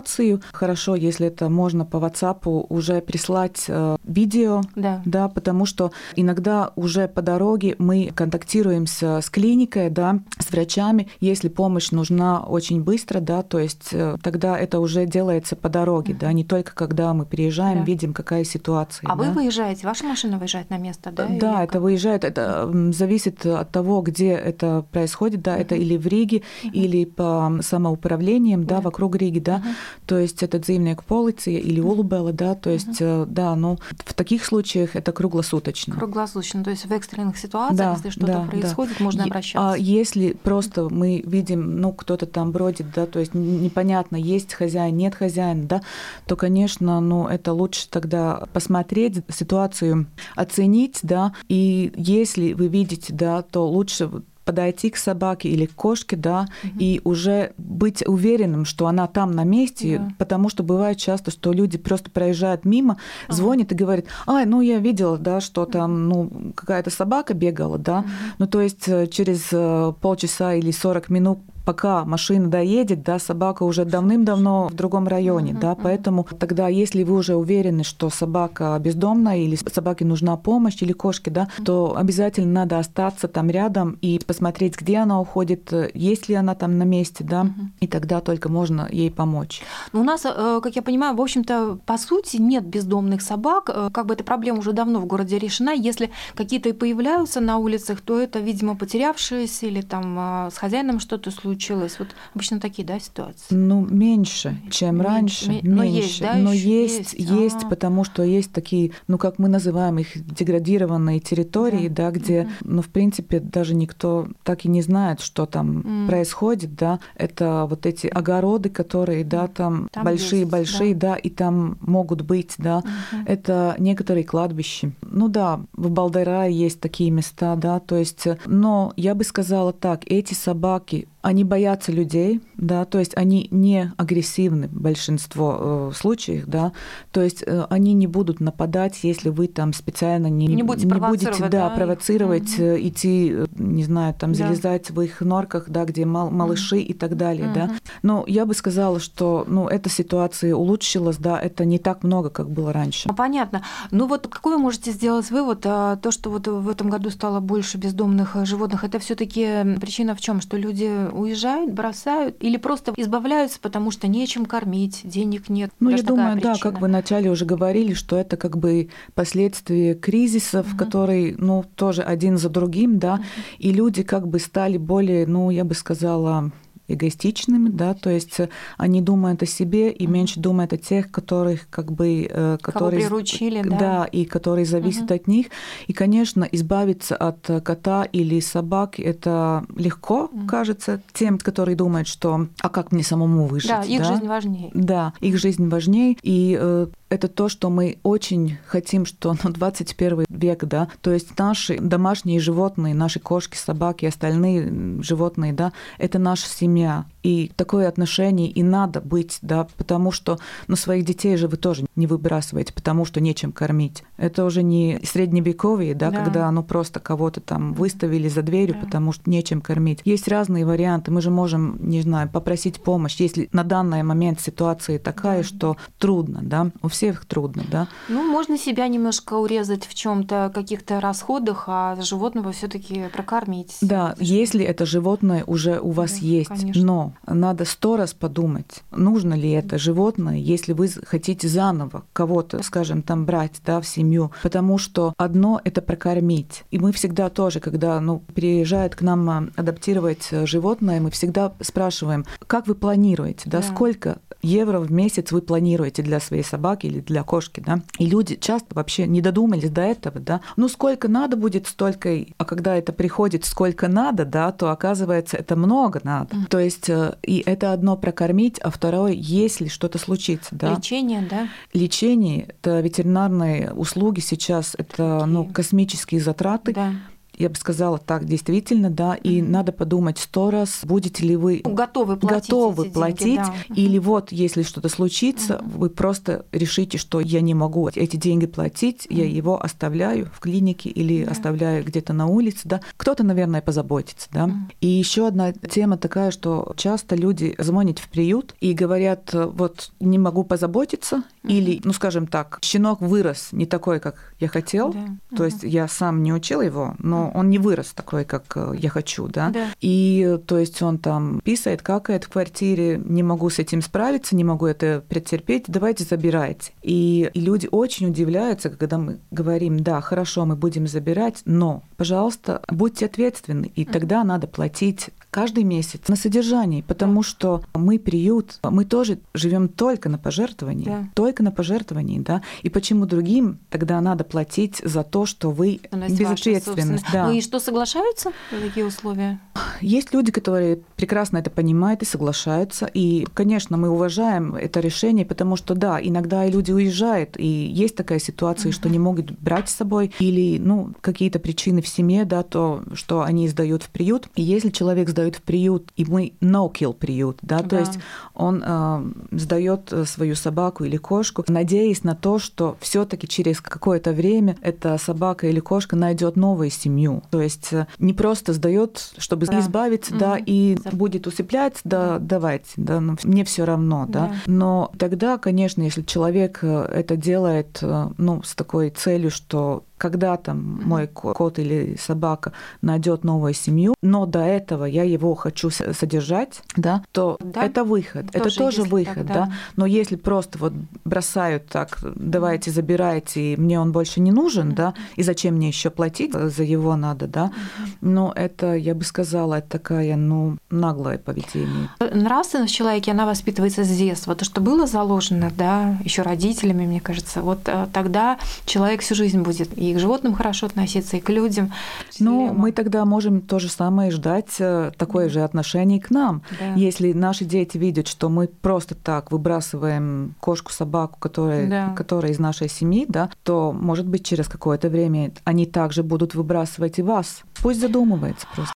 Хорошо, 0.53 0.95
если 0.95 1.29
это 1.29 1.49
можно 1.49 1.85
по 1.85 1.99
WhatsApp 1.99 2.67
уже 2.69 3.01
прислать 3.01 3.65
э, 3.69 3.97
видео, 4.05 4.63
да. 4.75 5.03
да, 5.05 5.29
потому 5.29 5.67
что 5.67 5.93
иногда 6.17 6.73
уже 6.77 7.09
по 7.09 7.23
дороге 7.23 7.77
мы 7.79 8.13
контактируемся 8.15 9.21
с 9.21 9.31
клиникой, 9.31 9.91
да, 9.91 10.21
с 10.39 10.51
врачами, 10.51 11.09
если 11.21 11.49
помощь 11.49 11.91
нужна 11.91 12.41
очень 12.41 12.83
быстро, 12.83 13.21
да, 13.21 13.43
то 13.43 13.59
есть 13.59 13.89
э, 13.93 14.17
тогда 14.23 14.59
это 14.59 14.81
уже 14.81 15.07
делается 15.07 15.57
по 15.57 15.69
дороге, 15.69 16.13
uh-huh. 16.13 16.19
да, 16.19 16.33
не 16.33 16.45
только 16.45 16.75
когда 16.75 17.13
мы 17.15 17.27
приезжаем, 17.27 17.79
да. 17.79 17.85
видим, 17.85 18.13
какая 18.13 18.45
ситуация. 18.45 19.09
А 19.09 19.17
да. 19.17 19.23
вы 19.23 19.31
выезжаете, 19.31 19.87
ваша 19.87 20.05
машина 20.05 20.39
выезжает 20.39 20.71
на 20.71 20.79
место, 20.79 21.11
да? 21.13 21.29
Да, 21.29 21.65
это 21.65 21.81
выезжает, 21.81 22.25
это 22.25 22.71
зависит 22.93 23.45
от 23.47 23.71
того, 23.71 24.03
где 24.03 24.31
это 24.31 24.85
происходит, 24.91 25.43
да, 25.43 25.57
uh-huh. 25.57 25.63
это 25.63 25.75
или 25.75 25.97
в 25.97 26.07
Риге, 26.07 26.39
uh-huh. 26.39 26.71
или 26.71 27.05
по 27.05 27.59
самоуправлениям, 27.61 28.65
да, 28.65 28.77
yeah. 28.77 28.83
вокруг 28.83 29.17
Риги, 29.17 29.39
да, 29.39 29.57
uh-huh. 29.57 29.74
То 30.07 30.19
есть 30.19 30.43
это 30.43 30.59
дзимник 30.59 31.05
полиция 31.05 31.59
или 31.59 31.81
Улубела, 31.81 32.33
да, 32.33 32.55
то 32.55 32.71
есть, 32.71 33.01
uh-huh. 33.01 33.27
да, 33.27 33.55
ну, 33.55 33.79
в 34.05 34.15
таких 34.15 34.45
случаях 34.45 34.97
это 34.97 35.13
круглосуточно. 35.13 35.95
Круглосуточно, 35.97 36.65
то 36.65 36.71
есть 36.71 36.87
в 36.87 36.93
экстренных 36.93 37.39
ситуациях, 37.39 37.79
да, 37.79 37.93
если 37.93 38.11
что-то 38.11 38.27
да, 38.27 38.41
происходит, 38.45 38.97
да. 38.99 39.05
можно 39.05 39.25
обращаться. 39.25 39.73
А 39.73 39.77
если 39.77 40.33
просто 40.33 40.89
мы 40.89 41.23
видим, 41.25 41.81
ну, 41.81 41.93
кто-то 41.93 42.27
там 42.27 42.53
бродит, 42.53 42.93
да, 42.93 43.07
то 43.07 43.19
есть 43.19 43.35
непонятно, 43.35 44.17
есть 44.17 44.55
хозяин, 44.55 44.97
нет 44.97 45.15
хозяина, 45.15 45.65
да, 45.65 45.83
то, 46.27 46.37
конечно, 46.37 47.01
ну, 47.01 47.27
это 47.27 47.53
лучше 47.53 47.89
тогда 47.89 48.47
посмотреть, 48.53 49.23
ситуацию 49.29 50.07
оценить, 50.35 51.01
да, 51.03 51.35
и 51.49 51.93
если 51.97 52.53
вы 52.53 52.69
видите, 52.69 53.13
да, 53.13 53.43
то 53.43 53.69
лучше 53.69 54.11
подойти 54.45 54.91
к 54.91 54.97
собаке 54.97 55.49
или 55.49 55.67
к 55.67 55.75
кошке, 55.75 56.17
да, 56.17 56.47
угу. 56.63 56.73
и 56.79 57.01
уже 57.05 57.53
быть 57.59 58.07
уверенным, 58.07 58.65
что 58.65 58.87
она 58.87 59.07
там 59.07 59.33
на 59.33 59.45
месте, 59.45 59.99
да. 59.99 60.09
потому 60.19 60.49
что 60.49 60.63
бывает 60.63 60.99
часто, 60.99 61.31
что 61.31 61.53
люди 61.53 61.79
просто 61.79 62.11
проезжают 62.11 62.65
мимо, 62.65 62.99
ага. 63.27 63.37
звонят 63.37 63.73
и 63.73 63.75
говорят, 63.75 64.07
ай, 64.27 64.47
ну 64.47 64.61
я 64.61 64.79
видела, 64.79 65.19
да, 65.19 65.41
что 65.41 65.67
там, 65.67 66.09
ну 66.09 66.53
какая-то 66.55 66.91
собака 66.91 67.35
бегала, 67.35 67.79
да, 67.79 68.01
угу. 68.01 68.09
ну 68.39 68.47
то 68.47 68.61
есть 68.61 68.89
э, 68.89 69.07
через 69.07 69.49
э, 69.53 69.93
полчаса 70.01 70.55
или 70.55 70.71
40 70.71 71.09
минут 71.11 71.39
пока 71.65 72.05
машина 72.05 72.49
доедет, 72.49 73.03
да, 73.03 73.19
собака 73.19 73.63
уже 73.63 73.85
давным-давно 73.85 74.69
в 74.69 74.75
другом 74.75 75.09
районе, 75.09 75.53
uh-huh, 75.53 75.61
да, 75.61 75.73
uh-huh. 75.73 75.81
поэтому 75.83 76.27
тогда, 76.39 76.69
если 76.69 77.03
вы 77.03 77.15
уже 77.15 77.37
уверены, 77.37 77.85
что 77.85 78.11
собака 78.11 78.77
бездомная 78.81 79.39
или 79.39 79.57
собаке 79.57 80.05
нужна 80.05 80.37
помощь 80.37 80.83
или 80.83 80.93
кошке, 80.93 81.31
да, 81.31 81.49
uh-huh. 81.59 81.65
то 81.65 81.97
обязательно 81.97 82.53
надо 82.53 82.79
остаться 82.79 83.29
там 83.29 83.51
рядом 83.51 83.99
и 84.03 84.21
посмотреть, 84.25 84.79
где 84.79 84.99
она 84.99 85.21
уходит, 85.21 85.73
есть 85.95 86.29
ли 86.29 86.35
она 86.35 86.55
там 86.55 86.79
на 86.79 86.85
месте, 86.85 87.25
да, 87.25 87.43
uh-huh. 87.43 87.51
и 87.81 87.87
тогда 87.87 88.21
только 88.21 88.49
можно 88.49 88.89
ей 88.91 89.11
помочь. 89.11 89.63
Но 89.93 90.01
у 90.01 90.05
нас, 90.05 90.25
э, 90.25 90.61
как 90.63 90.77
я 90.77 90.83
понимаю, 90.83 91.17
в 91.17 91.21
общем-то, 91.21 91.79
по 91.87 91.99
сути, 91.99 92.37
нет 92.37 92.67
бездомных 92.67 93.23
собак, 93.23 93.71
э, 93.73 93.91
как 93.93 94.07
бы 94.07 94.15
эта 94.15 94.25
проблема 94.25 94.59
уже 94.59 94.73
давно 94.73 95.01
в 95.01 95.07
городе 95.07 95.39
решена. 95.39 95.71
Если 95.71 96.11
какие-то 96.35 96.69
и 96.69 96.73
появляются 96.73 97.41
на 97.41 97.59
улицах, 97.59 98.01
то 98.01 98.21
это, 98.21 98.39
видимо, 98.39 98.77
потерявшиеся 98.77 99.67
или 99.67 99.81
там 99.81 100.17
э, 100.19 100.51
с 100.53 100.59
хозяином 100.59 101.01
что-то 101.01 101.31
случилось 101.31 101.54
случилось? 101.55 101.99
Вот 101.99 102.09
обычно 102.35 102.61
такие, 102.61 102.87
да, 102.87 102.99
ситуации? 102.99 103.55
Ну, 103.55 103.87
меньше, 103.87 104.61
чем 104.71 104.97
меньше, 104.97 105.09
раньше. 105.09 105.49
Меньше. 105.51 105.69
Но 105.69 105.83
есть, 105.83 106.21
да, 106.21 106.35
Но 106.35 106.53
есть, 106.53 107.15
есть, 107.15 107.31
есть 107.31 107.65
а. 107.65 107.69
потому 107.69 108.05
что 108.05 108.23
есть 108.23 108.53
такие, 108.53 108.93
ну, 109.09 109.19
как 109.19 109.39
мы 109.39 109.49
называем 109.49 109.99
их, 109.99 110.09
деградированные 110.15 111.21
территории, 111.21 111.89
да, 111.89 112.11
да 112.11 112.11
где, 112.11 112.49
ну, 112.63 112.83
в 112.83 112.89
принципе, 112.89 113.41
даже 113.41 113.75
никто 113.75 114.29
так 114.43 114.65
и 114.65 114.69
не 114.69 114.83
знает, 114.83 115.21
что 115.21 115.47
там 115.47 115.81
mm. 115.81 116.07
происходит, 116.09 116.75
да. 116.75 116.99
Это 117.15 117.67
вот 117.69 117.87
эти 117.87 118.07
огороды, 118.07 118.69
которые, 118.69 119.25
да, 119.25 119.47
там 119.47 119.89
большие-большие, 119.95 120.95
да. 120.95 121.13
да, 121.13 121.17
и 121.17 121.31
там 121.31 121.79
могут 121.81 122.23
быть, 122.23 122.55
да. 122.59 122.81
Mm-hmm. 122.81 123.23
Это 123.27 123.77
некоторые 123.79 124.25
кладбища. 124.25 124.93
Ну 125.03 125.29
да, 125.29 125.61
в 125.73 125.91
Балдерае 125.91 126.53
есть 126.53 126.81
такие 126.81 127.11
места, 127.11 127.55
да, 127.57 127.79
то 127.79 127.97
есть, 127.97 128.27
но 128.47 128.93
я 128.97 129.15
бы 129.15 129.25
сказала 129.25 129.73
так, 129.73 130.03
эти 130.07 130.35
собаки 130.35 131.09
они 131.25 131.43
боятся 131.43 131.91
людей, 131.91 132.43
да, 132.59 132.85
то 132.85 132.99
есть 132.99 133.17
они 133.17 133.49
не 133.51 133.91
агрессивны 133.97 134.69
в 134.69 134.79
большинство 134.79 135.91
э, 135.91 135.93
случаев, 135.97 136.45
да, 136.47 136.73
то 137.13 137.23
есть 137.23 137.43
э, 137.47 137.65
они 137.71 137.95
не 137.95 138.07
будут 138.07 138.41
нападать, 138.41 138.99
если 139.03 139.31
вы 139.31 139.47
там 139.47 139.73
специально 139.73 140.27
не, 140.27 140.49
не 140.49 140.63
будете, 140.63 140.87
не 140.87 140.93
будете 140.93 141.41
да, 141.45 141.49
да, 141.49 141.71
провоцировать, 141.71 142.59
угу. 142.59 142.77
идти, 142.77 143.33
э, 143.33 143.47
не 143.57 143.85
знаю, 143.85 144.13
там 144.13 144.35
да. 144.35 144.39
залезать 144.39 144.91
в 144.91 145.01
их 145.01 145.23
норках, 145.23 145.71
да, 145.71 145.87
где 145.87 146.05
мал, 146.05 146.31
малыши 146.31 146.77
угу. 146.77 146.85
и 146.85 146.93
так 146.93 147.17
далее, 147.17 147.47
угу. 147.47 147.55
да. 147.55 147.71
Но 148.03 148.25
я 148.27 148.45
бы 148.45 148.53
сказала, 148.53 149.01
что, 149.01 149.47
ну, 149.49 149.67
эта 149.67 149.89
ситуация 149.89 150.55
улучшилась, 150.55 151.17
да, 151.17 151.41
это 151.41 151.65
не 151.65 151.79
так 151.79 152.03
много, 152.03 152.29
как 152.29 152.51
было 152.51 152.71
раньше. 152.71 153.09
Ну, 153.09 153.15
понятно. 153.15 153.63
Ну 153.91 154.07
вот 154.09 154.29
какой 154.29 154.57
вы 154.57 154.59
можете 154.59 154.93
сделать 154.93 155.31
вывод, 155.31 155.63
а, 155.65 155.97
то, 155.97 156.11
что 156.11 156.29
вот 156.29 156.47
в 156.49 156.69
этом 156.69 156.91
году 156.91 157.09
стало 157.09 157.41
больше 157.41 157.79
бездомных 157.79 158.37
животных, 158.45 158.85
это 158.85 158.99
все 158.99 159.15
таки 159.15 159.79
причина 159.81 160.15
в 160.15 160.21
чем, 160.21 160.43
что 160.43 160.59
люди 160.59 161.14
уезжают, 161.15 161.73
бросают 161.73 162.37
или 162.41 162.57
просто 162.57 162.93
избавляются, 162.97 163.59
потому 163.61 163.91
что 163.91 164.09
нечем 164.09 164.47
кормить, 164.47 165.01
денег 165.05 165.49
нет. 165.49 165.71
Ну, 165.81 165.91
Даже 165.91 166.03
я 166.03 166.09
думаю, 166.09 166.33
причина. 166.35 166.55
да, 166.55 166.61
как 166.61 166.81
вы 166.81 166.89
вначале 166.89 167.31
уже 167.31 167.45
говорили, 167.45 167.95
что 167.95 168.17
это 168.17 168.37
как 168.37 168.57
бы 168.57 168.91
последствия 169.15 169.95
кризисов, 169.95 170.69
угу. 170.69 170.77
которые, 170.77 171.35
ну, 171.37 171.65
тоже 171.75 172.03
один 172.03 172.39
за 172.39 172.49
другим, 172.49 172.99
да, 172.99 173.15
угу. 173.15 173.23
и 173.59 173.71
люди 173.73 174.03
как 174.03 174.27
бы 174.29 174.39
стали 174.39 174.77
более, 174.77 175.27
ну, 175.27 175.51
я 175.51 175.65
бы 175.65 175.75
сказала, 175.75 176.51
эгоистичными, 176.89 177.69
да, 177.69 177.95
то 177.95 178.11
есть 178.11 178.41
они 178.77 179.01
думают 179.01 179.43
о 179.43 179.47
себе 179.47 179.91
и 179.91 180.07
меньше 180.07 180.41
думают 180.41 180.73
о 180.73 180.77
тех, 180.77 181.11
которых 181.11 181.69
как 181.71 181.93
бы... 181.93 182.29
Э, 182.31 182.59
которые, 182.61 183.03
Кого 183.05 183.21
приручили, 183.21 183.63
да. 183.63 183.79
Да, 183.79 184.05
и 184.05 184.25
которые 184.25 184.67
зависят 184.67 185.05
угу. 185.05 185.15
от 185.15 185.27
них. 185.27 185.47
И, 185.87 185.93
конечно, 185.93 186.45
избавиться 186.51 187.17
от 187.17 187.51
кота 187.65 188.05
или 188.05 188.41
собак 188.41 188.99
это 189.01 189.65
легко, 189.77 190.25
угу. 190.25 190.47
кажется, 190.47 191.01
тем, 191.13 191.39
которые 191.39 191.77
думают, 191.77 192.09
что 192.09 192.49
«а 192.61 192.69
как 192.69 192.93
мне 192.93 193.03
самому 193.03 193.47
выжить?» 193.47 193.71
Да, 193.71 193.83
их 193.83 194.03
да? 194.03 194.05
жизнь 194.05 194.27
важнее. 194.27 194.71
Да, 194.75 195.13
их 195.21 195.39
жизнь 195.39 195.69
важнее. 195.69 196.17
И 196.23 196.59
э, 196.61 196.87
это 197.15 197.29
то, 197.29 197.49
что 197.49 197.71
мы 197.71 197.99
очень 198.03 198.59
хотим, 198.67 199.07
что 199.07 199.35
на 199.45 199.53
21 199.53 200.27
век, 200.29 200.65
да, 200.65 200.89
то 201.01 201.13
есть 201.13 201.39
наши 201.39 201.79
домашние 201.79 202.41
животные, 202.41 202.95
наши 202.95 203.21
кошки, 203.21 203.57
собаки, 203.57 204.07
остальные 204.07 205.03
животные, 205.03 205.53
да, 205.53 205.73
это 205.99 206.19
наша 206.19 206.49
семья. 206.49 207.07
И 207.23 207.51
такое 207.57 207.89
отношение 207.89 208.51
и 208.51 208.63
надо 208.63 209.01
быть, 209.01 209.39
да, 209.41 209.67
потому 209.79 210.11
что, 210.13 210.39
ну, 210.67 210.77
своих 210.77 211.05
детей 211.07 211.37
же 211.37 211.49
вы 211.49 211.57
тоже 211.57 211.87
не 211.97 212.07
выбрасываете, 212.07 212.73
потому 212.75 213.05
что 213.05 213.21
нечем 213.21 213.53
кормить. 213.53 214.03
Это 214.17 214.45
уже 214.45 214.63
не 214.63 215.01
средневековье, 215.03 215.95
да, 215.95 216.11
да. 216.11 216.25
когда, 216.25 216.51
ну, 216.51 216.63
просто 216.63 217.01
кого-то 217.01 217.41
там 217.41 217.75
выставили 217.75 218.29
за 218.29 218.43
дверью, 218.43 218.77
да. 218.77 218.87
потому 218.87 219.13
что 219.13 219.29
нечем 219.29 219.61
кормить. 219.61 220.01
Есть 220.05 220.29
разные 220.29 220.65
варианты. 220.65 221.11
Мы 221.11 221.21
же 221.21 221.31
можем, 221.31 221.79
не 221.81 222.01
знаю, 222.01 222.29
попросить 222.29 222.81
помощь, 222.81 223.17
если 223.17 223.49
на 223.53 223.65
данный 223.65 224.03
момент 224.03 224.41
ситуация 224.41 224.99
такая, 224.99 225.39
да. 225.39 225.49
что 225.49 225.77
трудно, 225.99 226.41
да, 226.43 226.71
у 226.83 226.89
всех 226.89 227.25
трудно, 227.27 227.65
да. 227.71 227.89
Ну, 228.09 228.23
можно 228.31 228.57
себя 228.57 228.87
немножко 228.89 229.35
урезать 229.35 229.85
в 229.85 229.95
чем 229.95 230.27
то 230.27 230.51
каких-то 230.55 231.01
расходах, 231.01 231.65
а 231.67 231.97
животного 232.01 232.53
все 232.53 232.69
таки 232.69 233.09
прокормить. 233.13 233.77
Да, 233.81 234.15
если 234.19 234.65
это 234.65 234.87
животное 234.87 235.45
уже 235.47 235.81
у 235.81 235.91
вас 235.91 236.13
да, 236.13 236.27
есть, 236.27 236.49
конечно. 236.49 236.85
но 236.85 237.13
надо 237.27 237.65
сто 237.65 237.97
раз 237.97 238.15
подумать, 238.15 238.83
нужно 238.91 239.35
ли 239.35 239.51
это 239.51 239.79
животное, 239.79 240.37
если 240.37 240.73
вы 240.73 240.89
хотите 240.89 241.49
заново 241.49 242.05
кого-то, 242.13 242.63
скажем, 242.63 243.03
там 243.03 243.25
брать 243.25 243.61
да, 243.65 243.81
в 243.81 243.87
семью. 243.87 244.04
Потому 244.43 244.79
что 244.79 245.15
одно— 245.17 245.61
это 245.65 245.83
прокормить. 245.83 246.65
И 246.71 246.79
мы 246.79 246.93
всегда 246.93 247.29
тоже, 247.31 247.61
когда 247.61 248.01
ну, 248.01 248.23
приезжает 248.35 248.95
к 248.95 249.03
нам 249.03 249.31
а, 249.31 249.49
адаптировать 249.57 250.29
э, 250.31 250.47
животное, 250.47 251.01
мы 251.01 251.11
всегда 251.11 251.53
спрашиваем, 251.61 252.25
как 252.47 252.67
вы 252.67 252.75
планируете, 252.75 253.49
да, 253.51 253.61
да. 253.61 253.67
сколько 253.67 254.19
евро 254.45 254.79
в 254.79 254.93
месяц 254.93 255.33
вы 255.33 255.41
планируете 255.41 256.03
для 256.03 256.21
своей 256.21 256.45
собаки 256.45 256.87
или 256.87 257.01
для 257.01 257.23
кошки, 257.23 257.61
да? 257.61 257.81
И 257.99 258.07
люди 258.07 258.37
часто 258.37 258.75
вообще 258.75 259.07
не 259.07 259.21
додумались 259.21 259.71
до 259.71 259.81
этого, 259.81 260.21
да? 260.21 260.41
Ну, 260.57 260.69
сколько 260.69 261.09
надо 261.09 261.37
будет, 261.37 261.67
столько, 261.67 262.11
а 262.37 262.45
когда 262.45 262.77
это 262.77 262.93
приходит, 262.93 263.45
сколько 263.45 263.89
надо, 263.89 264.25
да, 264.25 264.53
то 264.53 264.71
оказывается, 264.71 265.37
это 265.37 265.57
много 265.57 266.01
надо. 266.05 266.37
Mm. 266.37 266.47
То 266.49 266.59
есть 266.59 266.91
э, 266.91 267.17
и 267.23 267.43
это 267.45 267.73
одно 267.73 267.97
прокормить, 267.97 268.59
а 268.61 268.71
второе, 268.71 269.13
если 269.13 269.69
что-то 269.69 269.99
случится, 269.99 270.55
да. 270.55 270.75
Лечение, 270.75 271.27
да. 271.29 271.49
Лечение, 271.73 272.55
это 272.61 272.81
ветеринарные 272.81 273.73
услуги 273.73 273.94
сейчас, 274.21 274.75
это, 274.77 275.25
ну, 275.27 275.45
космические 275.45 276.21
затраты. 276.21 276.73
Да 276.73 276.93
я 277.37 277.49
бы 277.49 277.57
сказала 277.57 277.99
так, 277.99 278.25
действительно, 278.25 278.91
да, 278.91 279.15
и 279.15 279.41
mm-hmm. 279.41 279.49
надо 279.49 279.73
подумать 279.73 280.19
сто 280.19 280.51
раз, 280.51 280.81
будете 280.85 281.27
ли 281.27 281.37
вы 281.37 281.63
готовы 281.65 282.17
платить, 282.17 282.49
готовы 282.49 282.91
платить 282.91 283.25
деньги, 283.25 283.37
да. 283.69 283.75
или 283.75 283.99
вот, 283.99 284.33
если 284.33 284.63
что-то 284.63 284.89
случится, 284.89 285.55
mm-hmm. 285.55 285.79
вы 285.79 285.91
просто 285.91 286.47
решите, 286.53 286.99
что 286.99 287.21
я 287.21 287.41
не 287.41 287.55
могу 287.55 287.89
эти 287.89 288.17
деньги 288.17 288.47
платить, 288.47 289.07
mm-hmm. 289.07 289.15
я 289.15 289.25
его 289.27 289.63
оставляю 289.63 290.31
в 290.33 290.41
клинике 290.41 290.91
или 290.91 291.17
yeah. 291.17 291.31
оставляю 291.31 291.85
где-то 291.85 292.13
на 292.13 292.27
улице, 292.27 292.63
да. 292.65 292.81
Кто-то, 292.97 293.25
наверное, 293.25 293.63
позаботится, 293.63 294.29
да. 294.33 294.47
Mm-hmm. 294.47 294.75
И 294.81 294.87
еще 294.87 295.27
одна 295.27 295.53
тема 295.53 295.97
такая, 295.97 296.31
что 296.31 296.73
часто 296.77 297.17
люди 297.17 297.55
звонят 297.59 297.99
в 297.99 298.09
приют 298.09 298.55
и 298.61 298.73
говорят, 298.73 299.31
вот 299.33 299.93
не 300.01 300.19
могу 300.19 300.45
позаботиться, 300.45 301.17
mm-hmm. 301.17 301.51
или, 301.51 301.81
ну, 301.85 301.93
скажем 301.93 302.27
так, 302.27 302.59
щенок 302.63 303.01
вырос 303.01 303.49
не 303.53 303.67
такой, 303.67 304.01
как 304.01 304.35
я 304.41 304.49
хотел, 304.49 304.91
yeah. 304.91 305.09
то 305.37 305.45
mm-hmm. 305.45 305.47
есть 305.47 305.63
я 305.63 305.89
сам 305.89 306.23
не 306.23 306.33
учил 306.33 306.61
его, 306.61 306.95
но 306.99 307.24
он 307.33 307.51
не 307.51 307.59
вырос 307.59 307.93
такой, 307.95 308.25
как 308.25 308.45
э, 308.57 308.75
я 308.79 308.89
хочу, 308.89 309.29
да? 309.29 309.51
да. 309.51 309.67
И 309.81 310.39
то 310.47 310.59
есть 310.59 310.81
он 310.83 310.99
там 310.99 311.41
писает, 311.45 311.83
какает 311.83 312.25
в 312.25 312.29
квартире, 312.29 313.01
не 313.05 313.23
могу 313.23 313.51
с 313.51 313.59
этим 313.59 313.83
справиться, 313.83 314.37
не 314.37 314.45
могу 314.45 314.67
это 314.67 315.03
претерпеть, 315.09 315.65
давайте 315.69 316.05
забирайте. 316.05 316.73
И, 316.83 317.31
и 317.33 317.41
люди 317.41 317.69
очень 317.71 318.09
удивляются, 318.09 318.71
когда 318.71 318.99
мы 318.99 319.19
говорим, 319.31 319.81
да, 319.81 320.01
хорошо, 320.01 320.45
мы 320.45 320.57
будем 320.57 320.87
забирать, 320.87 321.43
но, 321.45 321.83
пожалуйста, 321.97 322.63
будьте 322.69 323.07
ответственны, 323.07 323.71
и 323.75 323.85
тогда 323.85 324.25
надо 324.25 324.47
платить 324.47 325.11
каждый 325.31 325.65
месяц 325.65 326.07
на 326.09 326.17
содержании, 326.17 326.83
потому 326.83 327.23
да. 327.23 327.29
что 327.29 327.63
мы 327.75 327.99
приют, 327.99 328.59
мы 328.63 328.85
тоже 328.85 329.19
живем 329.35 329.69
только 329.69 330.09
на 330.09 330.17
пожертвовании, 330.17 330.85
да. 330.85 331.09
только 331.15 331.43
на 331.43 331.51
пожертвовании, 331.51 332.21
да. 332.21 332.43
И 332.63 332.71
почему 332.71 333.07
другим 333.07 333.59
тогда 333.69 334.01
надо 334.01 334.23
платить 334.23 334.81
за 334.85 335.03
то, 335.03 335.27
что 335.27 335.51
вы 335.51 335.81
безответственны? 335.93 336.99
Да. 337.15 337.29
Ну 337.29 337.33
и 337.33 337.41
что, 337.41 337.61
соглашаются 337.61 338.33
на 338.51 338.61
такие 338.61 338.85
условия? 338.85 339.41
Есть 339.81 340.13
люди, 340.13 340.33
которые 340.33 340.81
прекрасно 340.97 341.39
это 341.39 341.51
понимают 341.51 342.03
и 342.03 342.05
соглашаются. 342.05 342.87
И, 342.93 343.27
конечно, 343.35 343.77
мы 343.77 343.89
уважаем 343.89 344.55
это 344.55 344.81
решение, 344.81 345.25
потому 345.25 345.57
что, 345.57 345.75
да, 345.75 346.01
иногда 346.01 346.45
и 346.45 346.51
люди 346.51 346.73
уезжают, 346.73 347.37
и 347.39 347.47
есть 347.47 347.97
такая 347.97 348.19
ситуация, 348.19 348.71
uh-huh. 348.71 348.75
что 348.75 348.89
не 348.89 348.99
могут 348.99 349.33
брать 349.33 349.69
с 349.69 349.75
собой, 349.75 350.13
или, 350.19 350.59
ну, 350.59 350.93
какие-то 351.01 351.39
причины 351.39 351.83
в 351.83 351.89
семье, 351.89 352.25
да, 352.25 352.43
то, 352.43 352.83
что 352.95 353.23
они 353.23 353.49
сдают 353.49 353.83
в 353.83 353.91
приют. 353.91 354.29
И 354.35 354.43
если 354.43 354.71
человек 354.71 355.09
сдает 355.09 355.37
в 355.37 355.43
приют, 355.43 355.91
и 355.97 356.05
мы 356.05 356.33
no-kill 356.41 356.95
приют, 356.95 357.39
да, 357.43 357.61
да, 357.61 357.69
то 357.69 357.79
есть 357.79 357.99
он 358.35 358.63
э, 358.65 359.13
сдает 359.33 359.93
свою 360.07 360.35
собаку 360.35 360.85
или 360.85 360.97
кошку, 360.97 361.45
надеясь 361.49 362.05
на 362.05 362.15
то, 362.15 362.39
что 362.39 362.77
все-таки 362.81 363.29
через 363.29 363.61
какое-то 363.61 364.13
время 364.13 364.57
эта 364.63 364.99
собака 364.99 365.47
или 365.47 365.61
кошка 365.61 365.97
найдет 365.97 366.37
новую 366.37 366.71
семью. 366.71 367.04
То 367.31 367.41
есть 367.41 367.73
э, 367.73 367.87
не 367.99 368.13
просто 368.13 368.53
сдает, 368.53 369.13
чтобы 369.19 369.47
да. 369.47 369.61
избавиться, 369.61 370.13
угу. 370.13 370.21
да, 370.21 370.39
и 370.45 370.77
будет 370.93 371.27
усыплять, 371.27 371.81
да, 371.85 372.19
давайте, 372.19 372.71
да, 372.77 373.01
ну, 373.01 373.17
мне 373.25 373.45
все 373.45 373.65
равно, 373.65 374.07
да. 374.09 374.29
да. 374.29 374.35
Но 374.47 374.93
тогда, 374.99 375.39
конечно, 375.39 375.83
если 375.83 376.03
человек 376.03 376.61
э, 376.63 376.89
это 376.93 377.17
делает, 377.17 377.79
э, 377.83 378.09
ну, 378.19 378.43
с 378.43 378.55
такой 378.55 378.91
целью, 378.91 379.31
что 379.31 379.85
когда 379.97 380.37
там 380.37 380.81
мой 380.85 381.07
кот 381.07 381.59
или 381.59 381.97
собака 382.01 382.53
найдет 382.83 383.25
новую 383.25 383.55
семью, 383.55 383.95
но 384.03 384.27
до 384.27 384.41
этого 384.41 384.85
я 384.85 385.05
его 385.05 385.35
хочу 385.35 385.71
содержать, 385.71 386.63
да, 386.77 387.03
то 387.13 387.39
да? 387.41 387.65
это 387.65 387.85
выход. 387.85 388.31
Тоже 388.33 388.47
это 388.47 388.59
тоже 388.59 388.83
выход, 388.83 389.15
так, 389.15 389.27
да. 389.27 389.35
да. 389.35 389.53
Но 389.77 389.87
если 389.87 390.17
просто 390.17 390.59
вот 390.59 390.73
бросают 391.05 391.67
так, 391.67 391.99
давайте 392.15 392.71
забирайте, 392.71 393.55
и 393.55 393.57
мне 393.57 393.81
он 393.81 393.93
больше 393.93 394.21
не 394.21 394.33
нужен, 394.33 394.71
mm-hmm. 394.71 394.75
да, 394.75 394.95
и 395.17 395.23
зачем 395.23 395.55
мне 395.55 395.69
еще 395.69 395.91
платить 395.91 396.33
за 396.35 396.63
его 396.63 396.97
надо, 396.97 397.27
да. 397.27 397.47
Mm-hmm. 397.47 397.89
Но 398.01 398.33
это, 398.35 398.75
я 398.75 398.95
бы 398.95 399.05
сказала, 399.05 399.55
это 399.55 399.69
такая, 399.69 400.17
ну, 400.17 400.57
наглое 400.71 401.19
поведение. 401.19 401.89
Нравственность 402.01 402.73
в 402.73 402.77
человеке, 402.77 403.13
она 403.13 403.27
воспитывается 403.27 403.85
с 403.85 403.89
детства. 403.89 404.35
То, 404.35 404.45
что 404.45 404.61
было 404.61 404.87
заложено, 404.87 405.51
да, 405.57 405.99
еще 406.05 406.23
родителями, 406.23 406.87
мне 406.87 407.01
кажется, 407.01 407.43
вот 407.43 407.61
э, 407.67 407.87
тогда 407.93 408.39
человек 408.67 409.01
всю 409.01 409.15
жизнь 409.15 409.41
будет 409.41 409.77
и 409.91 409.95
к 409.95 409.99
животным 409.99 410.35
хорошо 410.35 410.67
относиться, 410.67 411.17
и 411.17 411.21
к 411.21 411.29
людям. 411.31 411.73
Ну, 412.19 412.53
мы 412.53 412.73
тогда 412.73 413.05
можем 413.05 413.41
то 413.41 413.59
же 413.59 413.69
самое 413.69 414.11
ждать, 414.11 414.57
э, 414.59 414.93
такое 414.97 415.29
же 415.29 415.43
отношение 415.43 416.01
к 416.01 416.11
нам. 416.11 416.43
Да. 416.59 416.75
Если 416.75 417.13
наши 417.13 417.45
дети 417.45 417.79
видят, 417.79 418.09
что 418.09 418.29
мы 418.29 418.49
просто 418.49 418.95
так 418.95 419.33
выбрасываем 419.33 420.35
кошку, 420.41 420.73
собаку, 420.73 421.19
которая, 421.19 421.69
да. 421.69 421.95
которая 421.95 422.33
из 422.33 422.39
нашей 422.39 422.69
семьи, 422.69 423.07
да, 423.09 423.31
то, 423.43 423.73
может 423.73 424.07
быть, 424.07 424.25
через 424.25 424.49
какое-то 424.49 424.89
время 424.89 425.33
они 425.45 425.67
также 425.67 426.03
будут 426.03 426.35
выбрасывать 426.35 426.99
и 426.99 427.03
вас. 427.03 427.43
Пусть 427.63 427.81
задумывается 427.81 428.47
просто. 428.55 428.75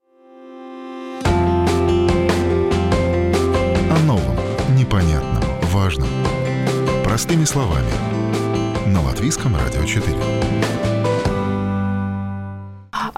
важном. 5.88 6.08
Простыми 7.02 7.44
словами. 7.44 7.90
На 8.86 9.00
Латвийском 9.00 9.56
радио 9.56 9.84
4. 9.84 10.87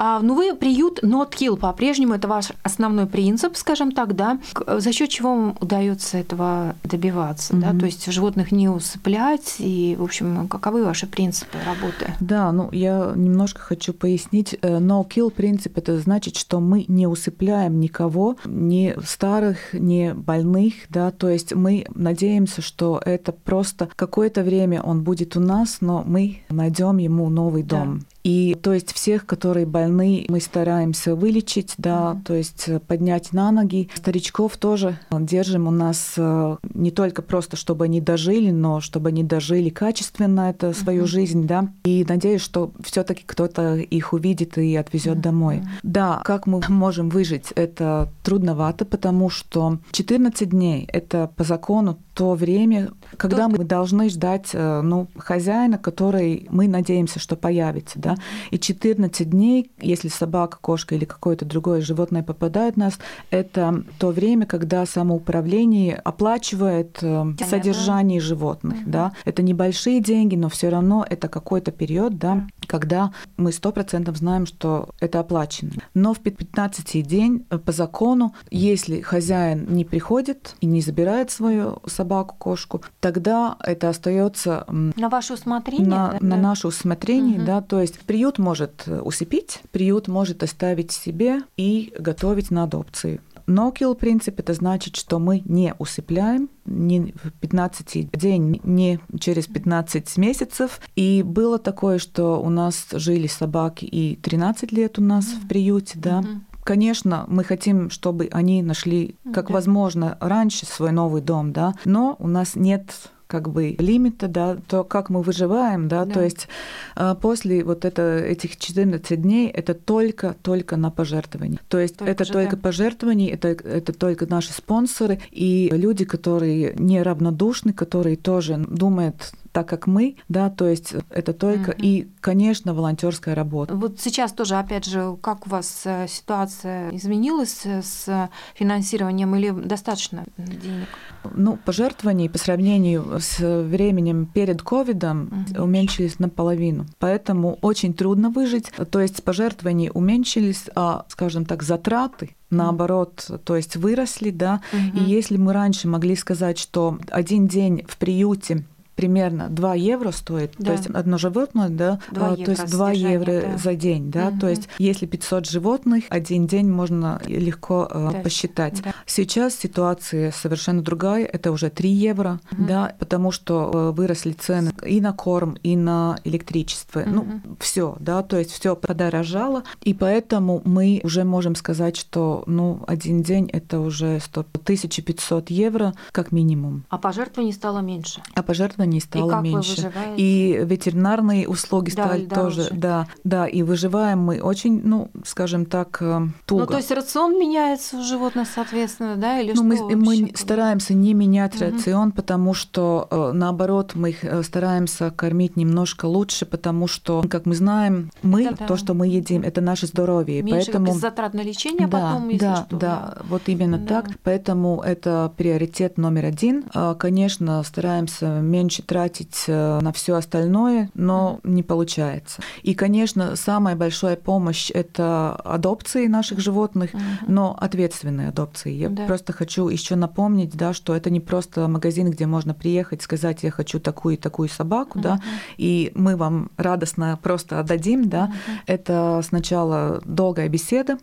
А, 0.03 0.21
ну, 0.21 0.35
вы 0.35 0.55
приют 0.57 1.05
Not 1.05 1.33
Kill 1.33 1.59
по-прежнему, 1.59 2.15
это 2.15 2.27
ваш 2.27 2.53
основной 2.63 3.05
принцип, 3.05 3.55
скажем 3.55 3.93
так, 3.93 4.17
да? 4.17 4.41
За 4.67 4.93
счет 4.93 5.11
чего 5.11 5.29
вам 5.29 5.59
удается 5.61 6.17
этого 6.17 6.75
добиваться, 6.85 7.53
mm-hmm. 7.53 7.61
да? 7.61 7.79
То 7.79 7.85
есть 7.85 8.11
животных 8.11 8.51
не 8.51 8.71
усыплять, 8.71 9.57
и, 9.59 9.97
в 9.99 10.03
общем, 10.03 10.49
каковы 10.49 10.87
ваши 10.87 11.07
принципы 11.07 11.59
работы? 11.67 12.15
Да, 12.19 12.51
ну, 12.51 12.71
я 12.73 13.13
немножко 13.15 13.61
хочу 13.61 13.93
пояснить. 13.93 14.57
Э, 14.63 14.79
no 14.79 15.07
Kill 15.07 15.31
принцип 15.31 15.77
это 15.77 15.99
значит, 15.99 16.37
что 16.37 16.61
мы 16.61 16.87
не 16.89 17.07
усыпляем 17.07 17.79
никого, 17.79 18.37
ни 18.47 18.95
старых, 19.05 19.75
ни 19.75 20.13
больных, 20.13 20.73
да, 20.89 21.11
то 21.11 21.29
есть 21.29 21.55
мы 21.55 21.85
надеемся, 21.95 22.63
что 22.63 23.03
это 23.05 23.33
просто 23.33 23.91
какое-то 23.97 24.45
время 24.45 24.81
он 24.81 25.03
будет 25.03 25.37
у 25.37 25.41
нас, 25.41 25.83
но 25.83 26.03
мы 26.07 26.41
найдем 26.49 26.97
ему 26.97 27.29
новый 27.29 27.63
дом. 27.63 27.99
Да. 27.99 28.07
И 28.23 28.57
то 28.61 28.73
есть 28.73 28.93
всех, 28.93 29.27
которые 29.27 29.67
больны, 29.67 30.27
мы 30.29 30.41
стараемся 30.41 31.15
вылечить, 31.15 31.75
да, 31.79 32.13
mm-hmm. 32.13 32.23
то 32.25 32.35
есть 32.35 32.69
э, 32.69 32.81
поднять 32.81 33.33
на 33.33 33.51
ноги. 33.51 33.89
Старичков 33.95 34.57
тоже 34.57 34.99
держим 35.11 35.67
у 35.67 35.71
нас 35.71 36.15
э, 36.17 36.57
не 36.75 36.91
только 36.91 37.23
просто, 37.23 37.57
чтобы 37.57 37.87
они 37.87 38.01
дожили, 38.01 38.51
но 38.51 38.81
чтобы 38.81 39.09
они 39.09 39.25
дожили 39.25 39.71
качественно 39.71 40.51
это 40.51 40.73
свою 40.73 41.05
mm-hmm. 41.05 41.07
жизнь, 41.07 41.47
да. 41.47 41.73
И 41.85 42.05
надеюсь, 42.09 42.43
что 42.43 42.73
все-таки 42.83 43.23
кто-то 43.25 43.77
их 43.77 44.13
увидит 44.13 44.59
и 44.59 44.77
отвезет 44.77 45.19
mm-hmm. 45.19 45.23
домой. 45.23 45.63
Да, 45.83 46.21
как 46.25 46.47
мы 46.47 46.61
можем 46.69 47.09
выжить, 47.09 47.53
это 47.55 48.11
трудновато, 48.23 48.85
потому 48.85 49.31
что 49.31 49.79
14 49.93 50.49
дней 50.49 50.89
это 50.93 51.31
по 51.37 51.45
закону 51.45 51.99
то 52.15 52.35
время, 52.35 52.91
когда 53.17 53.49
Тут... 53.49 53.59
мы 53.59 53.65
должны 53.65 54.11
ждать 54.11 54.51
э, 54.53 54.83
ну, 54.83 55.09
хозяина, 55.17 55.79
который 55.79 56.47
мы 56.51 56.69
надеемся, 56.69 57.19
что 57.19 57.35
появится. 57.35 57.99
Да? 57.99 58.10
И 58.51 58.59
14 58.59 59.29
дней, 59.29 59.71
если 59.81 60.09
собака, 60.09 60.59
кошка 60.61 60.95
или 60.95 61.05
какое-то 61.05 61.45
другое 61.45 61.81
животное 61.81 62.23
попадает 62.23 62.75
в 62.75 62.79
нас, 62.79 62.99
это 63.31 63.85
то 63.99 64.09
время, 64.09 64.47
когда 64.47 64.87
самоуправление 64.87 65.97
оплачивает 65.97 66.99
э, 67.03 67.21
Понятно. 67.23 67.47
содержание 67.47 68.21
животных. 68.21 68.83
Угу. 68.83 68.91
Да? 68.91 69.13
Это 69.25 69.43
небольшие 69.43 70.01
деньги, 70.01 70.37
но 70.37 70.49
все 70.49 70.69
равно 70.69 71.05
это 71.09 71.29
какой-то 71.29 71.71
период, 71.71 72.19
да, 72.19 72.47
когда 72.71 73.13
мы 73.37 73.51
сто 73.51 73.73
процентов 73.73 74.17
знаем, 74.17 74.47
что 74.47 74.91
это 75.01 75.19
оплачено. 75.19 75.73
Но 75.93 76.15
в 76.15 76.21
15 76.21 77.05
день 77.05 77.45
э, 77.51 77.59
по 77.59 77.73
закону, 77.73 78.33
если 78.51 79.01
хозяин 79.01 79.67
не 79.69 79.85
приходит 79.85 80.55
и 80.61 80.67
не 80.67 80.81
забирает 80.81 81.33
свою 81.33 81.83
собаку, 81.87 82.37
кошку, 82.39 82.83
тогда 83.01 83.57
это 83.65 83.89
остается 83.89 84.65
на 84.69 85.09
ваше 85.09 85.35
усмотрение, 85.35 85.89
на, 85.89 86.13
да? 86.13 86.19
на 86.21 86.37
наше 86.37 86.69
усмотрение, 86.69 87.39
угу. 87.39 87.47
да, 87.47 87.61
то 87.61 87.81
есть 87.81 87.99
приют 88.01 88.39
может 88.39 88.87
усыпить, 88.87 89.63
приют 89.73 90.07
может 90.07 90.45
оставить 90.45 90.93
себе 90.93 91.41
и 91.57 91.93
готовить 91.99 92.53
на 92.53 92.63
адопцию. 92.65 93.21
No-kill 93.51 93.95
принцип 93.95 94.39
это 94.39 94.55
значит, 94.55 94.97
что 94.97 95.19
мы 95.19 95.43
не 95.45 95.75
усыпляем 95.79 96.49
ни 96.65 97.13
в 97.23 97.33
15 97.41 98.11
день, 98.13 98.61
ни 98.65 99.01
через 99.19 99.47
15 99.47 100.17
месяцев. 100.19 100.81
И 100.97 101.23
было 101.25 101.59
такое, 101.59 101.99
что 101.99 102.41
у 102.41 102.49
нас 102.49 102.87
жили 102.93 103.27
собаки 103.27 103.85
и 103.85 104.17
13 104.17 104.73
лет 104.73 104.99
у 104.99 105.03
нас 105.03 105.27
mm-hmm. 105.27 105.45
в 105.45 105.49
приюте, 105.49 105.99
да. 105.99 106.21
Mm-hmm. 106.21 106.41
Конечно, 106.65 107.25
мы 107.29 107.43
хотим, 107.43 107.91
чтобы 107.91 108.29
они 108.31 108.63
нашли 108.63 109.17
как 109.33 109.49
да. 109.49 109.55
возможно 109.55 110.19
раньше 110.21 110.67
свой 110.67 110.93
новый 110.93 111.23
дом, 111.23 111.53
да, 111.53 111.75
но 111.85 112.17
у 112.19 112.29
нас 112.29 112.55
нет 112.55 112.93
как 113.31 113.49
бы 113.49 113.77
лимита, 113.79 114.27
да, 114.27 114.57
то 114.67 114.83
как 114.83 115.09
мы 115.09 115.23
выживаем, 115.23 115.87
да, 115.87 116.05
да. 116.05 116.15
то 116.15 116.23
есть 116.23 116.49
а, 116.97 117.15
после 117.15 117.63
вот 117.63 117.85
это, 117.85 118.19
этих 118.19 118.57
14 118.57 119.23
дней 119.23 119.49
это 119.49 119.73
только, 119.75 120.35
только 120.43 120.77
на 120.77 120.91
пожертвования. 120.91 121.61
То 121.69 121.79
есть 121.79 121.97
только 121.97 122.11
это 122.11 122.25
же, 122.25 122.33
только 122.33 122.57
да. 122.57 122.63
пожертвования, 122.63 123.33
это, 123.33 123.49
это 123.49 123.93
только 123.93 124.27
наши 124.27 124.53
спонсоры 124.53 125.21
и 125.31 125.71
люди, 125.73 126.05
которые 126.05 126.75
неравнодушны, 126.77 127.73
которые 127.73 128.17
тоже 128.17 128.57
думают 128.57 129.33
так 129.53 129.69
как 129.69 129.87
мы, 129.87 130.17
да, 130.29 130.51
то 130.51 130.69
есть 130.69 130.95
это 131.11 131.33
только 131.33 131.71
угу. 131.71 131.79
и, 131.79 132.09
конечно, 132.21 132.75
волонтерская 132.75 133.35
работа. 133.35 133.75
Вот 133.75 134.01
сейчас 134.01 134.33
тоже, 134.33 134.57
опять 134.57 134.85
же, 134.85 135.17
как 135.21 135.47
у 135.47 135.51
вас 135.51 135.83
э, 135.85 136.07
ситуация 136.09 136.91
изменилась 136.91 137.65
с 137.65 138.31
финансированием 138.55 139.35
или 139.37 139.51
достаточно 139.51 140.25
денег? 140.37 140.89
Ну, 141.35 141.59
пожертвования 141.65 142.31
по 142.31 142.39
сравнению 142.39 143.19
с 143.21 143.39
временем 143.39 144.27
перед 144.27 144.63
ковидом 144.63 145.47
угу. 145.51 145.65
уменьшились 145.65 146.19
наполовину, 146.19 146.87
поэтому 146.99 147.59
очень 147.63 147.95
трудно 147.95 148.31
выжить. 148.31 148.71
То 148.91 149.01
есть 149.01 149.23
пожертвования 149.25 149.91
уменьшились, 149.91 150.65
а, 150.75 151.05
скажем 151.09 151.45
так, 151.45 151.63
затраты 151.63 152.37
наоборот, 152.51 153.31
то 153.45 153.57
есть 153.57 153.77
выросли, 153.77 154.31
да. 154.31 154.61
Угу. 154.73 154.99
И 154.99 155.05
если 155.05 155.37
мы 155.37 155.53
раньше 155.53 155.89
могли 155.89 156.17
сказать, 156.17 156.59
что 156.59 156.99
один 157.11 157.47
день 157.47 157.85
в 157.89 157.97
приюте 157.97 158.65
примерно 159.01 159.49
2 159.49 159.75
евро 159.77 160.11
стоит, 160.11 160.53
да. 160.59 160.67
то 160.67 160.73
есть 160.73 160.87
одно 160.89 161.17
животное, 161.17 161.71
да, 161.71 162.01
2 162.13 162.29
а, 162.29 162.37
то 162.37 162.51
есть 162.51 162.71
2 162.71 162.91
евро 162.91 163.41
да. 163.41 163.57
за 163.57 163.75
день, 163.75 164.11
да, 164.11 164.29
угу. 164.29 164.41
то 164.41 164.49
есть 164.51 164.69
если 164.77 165.07
500 165.07 165.49
животных, 165.49 166.05
один 166.11 166.47
день 166.47 166.71
можно 166.71 167.19
легко 167.25 167.89
э, 167.91 168.11
да. 168.13 168.19
посчитать. 168.19 168.83
Да. 168.83 168.93
Сейчас 169.07 169.55
ситуация 169.55 170.33
совершенно 170.33 170.83
другая, 170.83 171.25
это 171.25 171.51
уже 171.51 171.71
3 171.71 171.89
евро, 171.89 172.41
угу. 172.53 172.65
да, 172.69 172.95
потому 172.99 173.31
что 173.31 173.71
э, 173.73 173.91
выросли 173.93 174.33
цены 174.33 174.75
и 174.87 175.01
на 175.01 175.15
корм, 175.15 175.57
и 175.63 175.77
на 175.77 176.19
электричество, 176.25 177.01
угу. 177.01 177.11
ну, 177.11 177.27
все, 177.59 177.97
да, 178.01 178.23
то 178.23 178.39
есть 178.39 178.51
все 178.51 178.77
подорожало, 178.77 179.63
и 179.81 179.95
поэтому 179.95 180.61
мы 180.67 181.01
уже 181.05 181.25
можем 181.25 181.55
сказать, 181.55 181.97
что, 181.97 182.43
ну, 182.45 182.85
один 182.87 183.23
день 183.23 183.49
это 183.51 183.81
уже 183.81 184.21
100, 184.21 184.41
1500 184.41 185.49
евро 185.49 185.95
как 186.13 186.33
минимум. 186.33 186.85
А 186.91 186.99
пожертвований 186.99 187.55
стало 187.55 187.79
меньше? 187.79 188.21
А 188.35 188.43
пожертвований 188.43 188.90
не 188.91 189.01
стало 189.01 189.41
и 189.41 189.43
меньше. 189.43 189.93
И 190.17 190.61
ветеринарные 190.65 191.49
услуги 191.49 191.91
да, 191.95 192.07
стали 192.07 192.27
тоже, 192.27 192.69
да, 192.71 193.07
да, 193.25 193.47
и 193.47 193.63
выживаем 193.63 194.21
мы 194.21 194.41
очень, 194.41 194.83
ну, 194.85 195.11
скажем 195.25 195.67
так, 195.67 195.99
э, 196.01 196.21
туго. 196.47 196.61
Ну, 196.63 196.67
то 196.67 196.77
есть 196.77 196.91
рацион 196.91 197.39
меняется 197.39 197.99
у 197.99 198.03
животных, 198.03 198.49
соответственно, 198.53 199.17
да, 199.17 199.41
или 199.41 199.53
ну, 199.53 199.75
что? 199.75 199.85
Мы, 199.85 199.97
мы 199.97 200.33
стараемся 200.35 200.95
не 200.95 201.15
менять 201.15 201.55
угу. 201.57 201.65
рацион, 201.65 202.13
потому 202.13 202.55
что, 202.55 203.09
э, 203.11 203.33
наоборот, 203.33 203.93
мы 203.95 204.11
их 204.11 204.25
э, 204.25 204.43
стараемся 204.43 205.11
кормить 205.11 205.57
немножко 205.57 206.07
лучше, 206.07 206.47
потому 206.47 206.87
что, 206.87 207.23
как 207.29 207.47
мы 207.47 207.55
знаем, 207.55 208.11
мы, 208.23 208.45
да, 208.45 208.53
да. 208.59 208.67
то, 208.67 208.77
что 208.77 208.95
мы 208.95 209.09
едим, 209.09 209.43
это 209.43 209.61
наше 209.61 209.87
здоровье. 209.87 210.43
Меньше 210.43 210.73
поэтому... 210.73 210.95
затрат 210.95 211.35
на 211.35 211.43
лечение 211.43 211.87
да, 211.87 211.99
потом, 211.99 212.29
если 212.29 212.45
да, 212.45 212.57
что. 212.57 212.77
Да, 212.77 213.15
да, 213.17 213.23
вот 213.29 213.43
именно 213.47 213.79
да. 213.79 214.03
так. 214.03 214.11
Поэтому 214.23 214.83
это 214.85 215.33
приоритет 215.37 215.99
номер 215.99 216.27
один. 216.27 216.65
Конечно, 216.99 217.63
стараемся 217.63 218.41
меньше 218.41 218.80
меньше 218.81 218.83
тратить 218.83 219.45
э, 219.47 219.81
на 219.81 219.93
все 219.93 220.15
остальное, 220.15 220.91
но 220.95 221.41
не 221.45 221.63
получается. 221.63 222.43
И, 222.63 222.75
конечно, 222.75 223.37
самая 223.37 223.77
большая 223.77 224.17
помощь 224.17 224.71
это 224.75 225.35
адопции 225.45 226.07
наших 226.07 226.41
животных, 226.41 226.91
но 227.27 227.57
ответственные 227.59 228.29
адопции. 228.29 228.73
Я 228.73 228.89
да. 228.89 229.07
просто 229.07 229.33
хочу 229.33 229.69
еще 229.69 229.97
напомнить, 229.97 230.57
да, 230.57 230.73
что 230.73 230.95
это 230.95 231.11
не 231.11 231.21
просто 231.21 231.69
магазин, 231.69 232.11
где 232.11 232.27
можно 232.27 232.55
приехать, 232.55 233.03
сказать, 233.03 233.43
я 233.43 233.51
хочу 233.51 233.81
такую 233.81 234.15
и 234.15 234.19
такую 234.19 234.49
собаку, 234.49 234.99
да, 234.99 235.21
и 235.59 235.93
мы 235.95 236.17
вам 236.17 236.51
радостно 236.57 237.19
просто 237.23 237.61
отдадим, 237.61 238.09
да. 238.09 238.33
Это 238.67 239.21
сначала 239.23 240.01
долгая 240.05 240.49
беседа, 240.49 240.99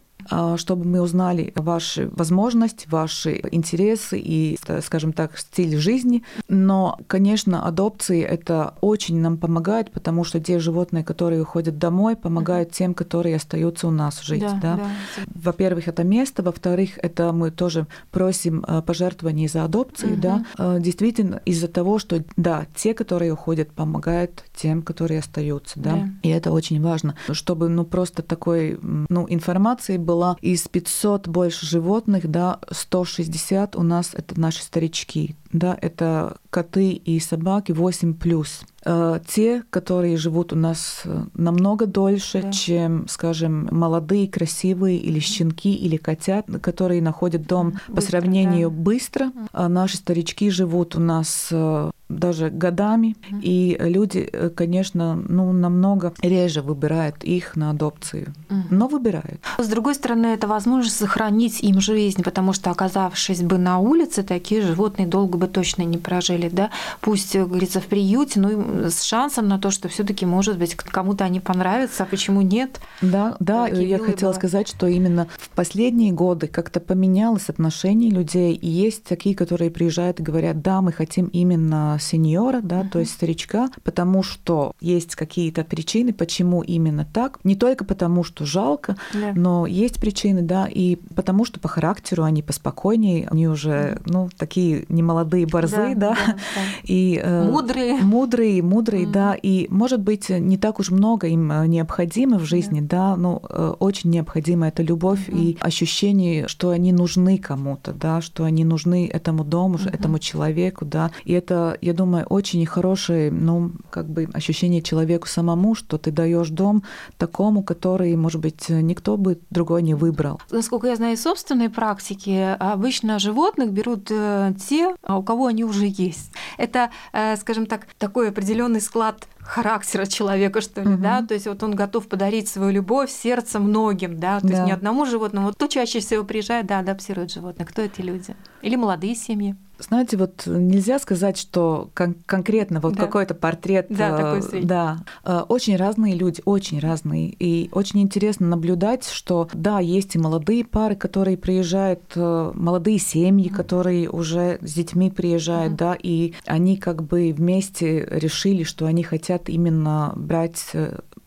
чтобы 0.57 0.85
мы 0.85 1.01
узнали 1.01 1.53
ваши 1.55 2.09
возможности, 2.11 2.87
ваши 2.89 3.41
интересы 3.51 4.19
и, 4.19 4.57
скажем 4.81 5.13
так, 5.13 5.37
стиль 5.37 5.77
жизни. 5.77 6.23
Но, 6.47 6.99
конечно, 7.07 7.65
адопции 7.65 8.21
это 8.21 8.73
очень 8.81 9.19
нам 9.19 9.37
помогает, 9.37 9.91
потому 9.91 10.23
что 10.23 10.39
те 10.39 10.59
животные, 10.59 11.03
которые 11.03 11.41
уходят 11.41 11.77
домой, 11.77 12.15
помогают 12.15 12.71
тем, 12.71 12.93
которые 12.93 13.35
остаются 13.35 13.87
у 13.87 13.91
нас 13.91 14.21
жить. 14.21 14.41
Да, 14.41 14.59
да? 14.61 14.75
Да. 14.77 14.89
Во-первых, 15.33 15.87
это 15.87 16.03
место, 16.03 16.43
во-вторых, 16.43 16.97
это 17.01 17.31
мы 17.31 17.51
тоже 17.51 17.87
просим 18.11 18.63
а, 18.67 18.81
пожертвований 18.81 19.47
за 19.47 19.63
адопции, 19.63 20.13
угу. 20.13 20.21
да, 20.21 20.45
а, 20.57 20.79
действительно 20.79 21.41
из-за 21.45 21.67
того, 21.67 21.99
что 21.99 22.23
да, 22.35 22.65
те, 22.75 22.93
которые 22.93 23.33
уходят, 23.33 23.71
помогают 23.71 24.43
тем, 24.55 24.81
которые 24.81 25.19
остаются, 25.19 25.79
да. 25.79 25.91
да. 25.91 26.09
И 26.23 26.29
это 26.29 26.51
очень 26.51 26.81
важно, 26.81 27.15
чтобы 27.31 27.69
ну 27.69 27.85
просто 27.85 28.21
такой 28.21 28.79
ну, 28.81 29.25
информации 29.29 29.97
была 30.17 30.35
из 30.41 30.67
500 30.67 31.27
больше 31.27 31.65
животных, 31.65 32.29
да, 32.29 32.59
160 32.71 33.75
у 33.75 33.83
нас 33.83 34.11
это 34.13 34.39
наши 34.39 34.63
старички, 34.63 35.35
да, 35.51 35.77
это 35.79 36.37
коты 36.49 36.91
и 36.93 37.19
собаки 37.19 37.71
8 37.71 38.15
плюс. 38.15 38.63
Э, 38.83 39.19
те, 39.27 39.63
которые 39.69 40.17
живут 40.17 40.53
у 40.53 40.55
нас 40.55 41.01
э, 41.05 41.25
намного 41.35 41.85
дольше, 41.85 42.41
да. 42.41 42.51
чем, 42.51 43.07
скажем, 43.07 43.67
молодые, 43.71 44.27
красивые 44.27 44.97
или 44.97 45.19
щенки 45.19 45.73
или 45.73 45.97
котят, 45.97 46.47
которые 46.61 47.01
находят 47.01 47.45
дом 47.45 47.71
быстро, 47.71 47.93
по 47.93 48.01
сравнению 48.01 48.69
да. 48.71 48.75
быстро. 48.75 49.31
А 49.51 49.69
наши 49.69 49.97
старички 49.97 50.49
живут 50.49 50.95
у 50.95 50.99
нас 50.99 51.49
э, 51.51 51.91
даже 52.09 52.49
годами, 52.49 53.15
mm-hmm. 53.29 53.41
и 53.41 53.77
люди, 53.79 54.29
э, 54.31 54.49
конечно, 54.49 55.15
ну, 55.15 55.51
намного 55.51 56.13
реже 56.21 56.61
выбирают 56.61 57.23
их 57.23 57.55
на 57.55 57.71
адопцию, 57.71 58.33
mm-hmm. 58.49 58.63
но 58.69 58.87
выбирают. 58.87 59.41
С 59.57 59.67
другой 59.67 59.95
стороны, 59.95 60.27
это 60.27 60.47
возможность 60.47 60.97
сохранить 60.97 61.61
им 61.61 61.81
жизнь, 61.81 62.23
потому 62.23 62.53
что, 62.53 62.71
оказавшись 62.71 63.41
бы 63.41 63.57
на 63.57 63.79
улице, 63.79 64.23
такие 64.23 64.61
животные 64.61 65.07
долго 65.07 65.37
бы 65.37 65.47
точно 65.47 65.83
не 65.83 65.97
прожили, 65.97 66.49
да, 66.49 66.69
пусть, 67.01 67.35
э, 67.35 67.45
говорится, 67.45 67.81
в 67.81 67.85
приюте, 67.85 68.39
но 68.39 68.89
с 68.89 69.03
шансом 69.03 69.47
на 69.47 69.59
то, 69.59 69.69
что 69.71 69.89
все 69.89 70.03
таки 70.03 70.25
может 70.25 70.57
быть, 70.57 70.75
кому-то 70.75 71.25
они 71.25 71.39
понравятся, 71.39 72.03
а 72.03 72.05
почему 72.05 72.41
нет? 72.41 72.79
Да, 73.01 73.35
да, 73.39 73.67
Такие 73.67 73.89
я 73.89 73.97
хотела 73.97 74.31
бывают. 74.31 74.37
сказать, 74.37 74.67
что 74.67 74.87
именно 74.87 75.27
в 75.37 75.49
последние 75.49 76.13
годы 76.13 76.47
как-то 76.47 76.79
поменялось 76.79 77.49
отношение 77.49 78.11
людей, 78.11 78.53
и 78.53 78.67
есть 78.67 79.03
такие, 79.03 79.35
которые 79.35 79.71
приезжают 79.71 80.19
и 80.19 80.23
говорят, 80.23 80.61
да, 80.61 80.81
мы 80.81 80.91
хотим 80.91 81.27
именно 81.27 81.96
сеньора, 81.99 82.61
да, 82.61 82.81
uh-huh. 82.81 82.89
то 82.89 82.99
есть 82.99 83.11
старичка, 83.11 83.69
потому 83.83 84.23
что 84.23 84.73
есть 84.79 85.15
какие-то 85.15 85.63
причины, 85.63 86.13
почему 86.13 86.61
именно 86.61 87.05
так. 87.11 87.39
Не 87.43 87.55
только 87.55 87.85
потому, 87.85 88.23
что 88.23 88.45
жалко, 88.45 88.97
yeah. 89.13 89.33
но 89.35 89.65
есть 89.65 89.99
причины, 89.99 90.41
да, 90.41 90.67
и 90.67 90.95
потому 91.15 91.45
что 91.45 91.59
по 91.59 91.67
характеру 91.67 92.23
они 92.23 92.41
поспокойнее, 92.41 93.27
они 93.29 93.47
уже, 93.47 93.99
ну, 94.05 94.29
такие 94.37 94.85
немолодые 94.89 95.45
борзые, 95.45 95.95
да, 95.95 96.09
да, 96.09 96.15
да, 96.15 96.33
да. 96.33 96.61
и 96.83 97.19
э, 97.21 97.49
мудрые, 97.49 97.95
мудрые, 98.01 98.61
мудрые, 98.61 99.05
uh-huh. 99.05 99.11
да, 99.11 99.35
и 99.41 99.67
может 99.69 100.01
быть 100.01 100.29
не 100.29 100.57
так 100.57 100.79
уж 100.79 100.91
много 100.91 101.27
им 101.27 101.51
э, 101.51 101.67
необходимо 101.67 102.37
в 102.37 102.45
жизни, 102.45 102.81
yeah. 102.81 102.87
да, 102.87 103.15
но 103.15 103.41
э, 103.49 103.73
очень 103.79 104.11
необходимо 104.11 104.67
это 104.67 104.83
любовь 104.83 105.27
uh-huh. 105.27 105.39
и 105.39 105.57
ощущение, 105.59 106.47
что 106.47 106.69
они 106.69 106.91
нужны 106.91 107.37
кому-то, 107.37 107.93
да, 107.93 108.21
что 108.21 108.43
они 108.43 108.63
нужны 108.63 109.07
этому 109.07 109.43
дому, 109.43 109.77
uh-huh. 109.77 109.93
этому 109.93 110.19
человеку, 110.19 110.85
да, 110.85 111.11
и 111.23 111.33
это 111.33 111.77
я 111.87 111.93
думаю, 111.93 112.25
очень 112.25 112.65
хорошее, 112.65 113.31
ну, 113.31 113.71
как 113.89 114.09
бы 114.09 114.29
ощущение 114.33 114.81
человеку 114.81 115.27
самому, 115.27 115.73
что 115.73 115.97
ты 115.97 116.11
даешь 116.11 116.49
дом 116.49 116.83
такому, 117.17 117.63
который, 117.63 118.15
может 118.15 118.41
быть, 118.41 118.69
никто 118.69 119.17
бы 119.17 119.39
другой 119.49 119.81
не 119.81 119.95
выбрал. 119.95 120.39
Насколько 120.51 120.87
я 120.87 120.95
знаю 120.95 121.13
из 121.13 121.23
собственной 121.23 121.69
практики, 121.69 122.55
обычно 122.59 123.19
животных 123.19 123.71
берут 123.71 124.11
э, 124.11 124.53
те, 124.67 124.95
у 125.07 125.23
кого 125.23 125.47
они 125.47 125.63
уже 125.63 125.85
есть. 125.87 126.31
Это, 126.57 126.89
э, 127.13 127.37
скажем 127.37 127.65
так, 127.65 127.87
такой 127.97 128.29
определенный 128.29 128.81
склад 128.81 129.27
характера 129.39 130.05
человека, 130.05 130.59
что 130.61 130.81
ли, 130.81 130.95
угу. 130.95 131.01
да, 131.01 131.21
то 131.21 131.33
есть 131.33 131.47
вот 131.47 131.63
он 131.63 131.73
готов 131.73 132.07
подарить 132.07 132.49
свою 132.49 132.71
любовь, 132.71 133.09
сердце 133.09 133.59
многим, 133.59 134.19
да, 134.19 134.41
то 134.41 134.47
да. 134.47 134.53
есть 134.53 134.65
не 134.65 134.71
одному 134.73 135.05
животному. 135.05 135.47
Вот 135.47 135.55
кто 135.55 135.67
чаще 135.67 135.99
всего 136.01 136.25
приезжает, 136.25 136.65
да, 136.67 136.79
адаптирует 136.79 137.31
животных, 137.31 137.69
кто 137.69 137.81
эти 137.81 138.01
люди? 138.01 138.35
Или 138.61 138.75
молодые 138.75 139.15
семьи? 139.15 139.55
Знаете, 139.79 140.17
вот 140.17 140.43
нельзя 140.45 140.99
сказать, 140.99 141.37
что 141.37 141.89
кон- 141.93 142.15
конкретно 142.25 142.79
вот 142.79 142.95
да. 142.95 143.05
какой-то 143.05 143.33
портрет. 143.33 143.87
Да, 143.89 144.09
э, 144.09 144.17
такой 144.17 144.41
средний. 144.41 144.67
Да, 144.67 144.97
э, 145.23 145.39
очень 145.47 145.75
разные 145.75 146.15
люди, 146.15 146.41
очень 146.45 146.79
разные. 146.79 147.29
И 147.39 147.69
очень 147.71 148.01
интересно 148.01 148.47
наблюдать, 148.47 149.07
что 149.07 149.47
да, 149.53 149.79
есть 149.79 150.15
и 150.15 150.19
молодые 150.19 150.65
пары, 150.65 150.95
которые 150.95 151.37
приезжают, 151.37 152.01
э, 152.15 152.51
молодые 152.53 152.99
семьи, 152.99 153.49
mm-hmm. 153.49 153.55
которые 153.55 154.09
уже 154.09 154.59
с 154.61 154.73
детьми 154.73 155.11
приезжают, 155.11 155.73
mm-hmm. 155.73 155.77
да, 155.77 155.97
и 156.01 156.33
они 156.45 156.77
как 156.77 157.03
бы 157.03 157.33
вместе 157.35 158.07
решили, 158.09 158.63
что 158.63 158.85
они 158.85 159.03
хотят 159.03 159.49
именно 159.49 160.13
брать 160.15 160.71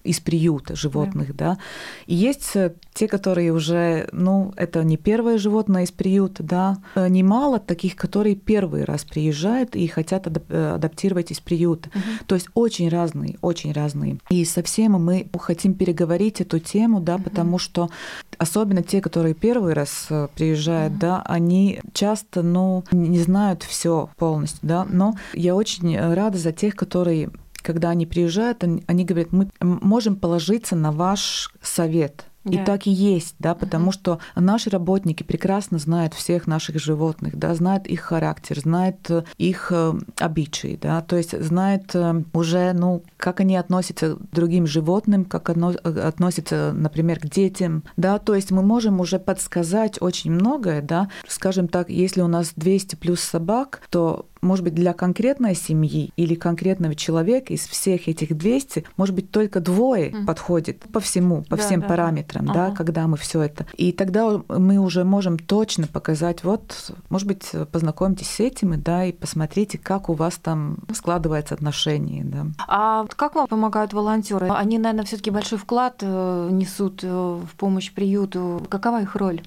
из 0.04 0.20
приюта 0.20 0.76
животных, 0.76 1.36
да. 1.36 1.54
да. 1.54 1.58
И 2.06 2.14
есть 2.14 2.56
э, 2.56 2.72
те, 2.94 3.06
которые 3.06 3.52
уже, 3.52 4.08
ну, 4.12 4.52
это 4.56 4.82
не 4.82 4.96
первое 4.96 5.38
животное 5.38 5.84
из 5.84 5.90
приюта, 5.90 6.42
да. 6.42 6.78
Э, 6.94 7.08
немало 7.08 7.58
таких, 7.58 7.96
которые 7.96 8.34
первый 8.34 8.84
раз 8.84 9.04
приезжают 9.04 9.76
и 9.76 9.86
хотят 9.88 10.26
э, 10.26 10.72
адаптировать 10.74 11.30
из 11.30 11.40
приюта. 11.40 11.90
Угу. 11.90 12.26
То 12.26 12.34
есть 12.34 12.48
очень 12.54 12.88
разные, 12.88 13.36
очень 13.42 13.72
разные. 13.72 14.18
И 14.30 14.44
со 14.44 14.62
всеми 14.62 14.96
мы 14.96 15.28
хотим 15.38 15.74
переговорить 15.74 16.40
эту 16.40 16.58
тему, 16.58 17.00
да, 17.00 17.16
угу. 17.16 17.24
потому 17.24 17.58
что 17.58 17.90
особенно 18.38 18.82
те, 18.82 19.02
которые 19.02 19.34
первый 19.34 19.74
раз 19.74 20.08
приезжают, 20.34 20.94
угу. 20.94 21.00
да, 21.00 21.22
они 21.26 21.80
часто, 21.92 22.42
ну, 22.42 22.84
не 22.90 23.20
знают 23.20 23.62
все 23.62 24.08
полностью, 24.16 24.60
да. 24.62 24.86
Но 24.88 25.14
я 25.34 25.54
очень 25.54 25.98
рада 25.98 26.38
за 26.38 26.52
тех, 26.52 26.74
которые 26.74 27.30
когда 27.62 27.90
они 27.90 28.06
приезжают, 28.06 28.64
они, 28.64 29.04
говорят, 29.04 29.32
мы 29.32 29.50
можем 29.60 30.16
положиться 30.16 30.76
на 30.76 30.92
ваш 30.92 31.52
совет. 31.62 32.24
И 32.44 32.57
да. 32.57 32.64
так 32.64 32.87
и 32.87 32.90
есть, 32.90 33.35
да, 33.38 33.55
потому 33.55 33.90
uh-huh. 33.90 33.94
что 33.94 34.18
наши 34.35 34.70
работники 34.70 35.22
прекрасно 35.22 35.79
знают 35.79 36.14
всех 36.14 36.46
наших 36.46 36.79
животных, 36.79 37.37
да, 37.37 37.55
знают 37.55 37.87
их 37.87 38.00
характер, 38.00 38.59
знают 38.59 39.11
э, 39.11 39.24
их 39.37 39.70
э, 39.70 39.92
обычаи, 40.18 40.79
да, 40.81 41.03
то 41.03 41.16
есть 41.16 41.38
знают 41.38 41.94
э, 41.94 42.22
уже, 42.33 42.72
ну, 42.72 43.03
как 43.18 43.40
они 43.40 43.57
относятся 43.57 44.16
к 44.16 44.31
другим 44.33 44.66
животным, 44.66 45.26
как 45.26 45.50
относятся, 45.50 46.72
например, 46.74 47.20
к 47.20 47.26
детям, 47.26 47.85
да, 47.98 48.18
то 48.18 48.35
есть 48.35 48.50
мы 48.50 48.62
можем 48.62 49.00
уже 49.00 49.18
подсказать 49.18 50.00
очень 50.00 50.33
многое, 50.33 50.81
да, 50.81 51.11
скажем 51.29 51.68
так, 51.68 51.90
если 51.90 52.22
у 52.22 52.29
нас 52.29 52.53
200 52.57 52.96
плюс 52.96 53.20
собак, 53.20 53.83
то 53.90 54.26
может 54.42 54.64
быть, 54.64 54.74
для 54.74 54.92
конкретной 54.92 55.55
семьи 55.55 56.12
или 56.16 56.35
конкретного 56.35 56.94
человека 56.94 57.53
из 57.53 57.66
всех 57.66 58.09
этих 58.09 58.37
200, 58.37 58.85
может 58.96 59.14
быть, 59.14 59.31
только 59.31 59.61
двое 59.61 60.11
mm. 60.11 60.24
подходит 60.24 60.81
по 60.92 61.00
всему, 61.00 61.42
по 61.42 61.57
да, 61.57 61.62
всем 61.62 61.81
да, 61.81 61.88
параметрам, 61.88 62.29
да, 62.32 62.66
ага. 62.66 62.76
когда 62.76 63.06
мы 63.06 63.16
все 63.16 63.42
это. 63.42 63.66
И 63.76 63.92
тогда 63.92 64.40
мы 64.48 64.78
уже 64.78 65.04
можем 65.04 65.38
точно 65.38 65.86
показать, 65.86 66.44
вот, 66.44 66.92
может 67.08 67.26
быть, 67.26 67.50
познакомьтесь 67.72 68.30
с 68.30 68.40
этим, 68.40 68.80
да, 68.80 69.04
и 69.04 69.12
посмотрите, 69.12 69.78
как 69.78 70.08
у 70.08 70.14
вас 70.14 70.36
там 70.36 70.78
складывается 70.94 71.54
отношение, 71.54 72.24
да. 72.24 72.46
А 72.68 73.06
как 73.16 73.34
вам 73.34 73.46
помогают 73.46 73.92
волонтеры? 73.92 74.48
Они, 74.50 74.78
наверное, 74.78 75.04
все-таки 75.04 75.30
большой 75.30 75.58
вклад 75.58 75.98
э, 76.02 76.48
несут 76.50 77.00
э, 77.02 77.08
в 77.08 77.56
помощь 77.56 77.92
приюту. 77.92 78.62
Какова 78.68 79.02
их 79.02 79.16
роль? 79.16 79.42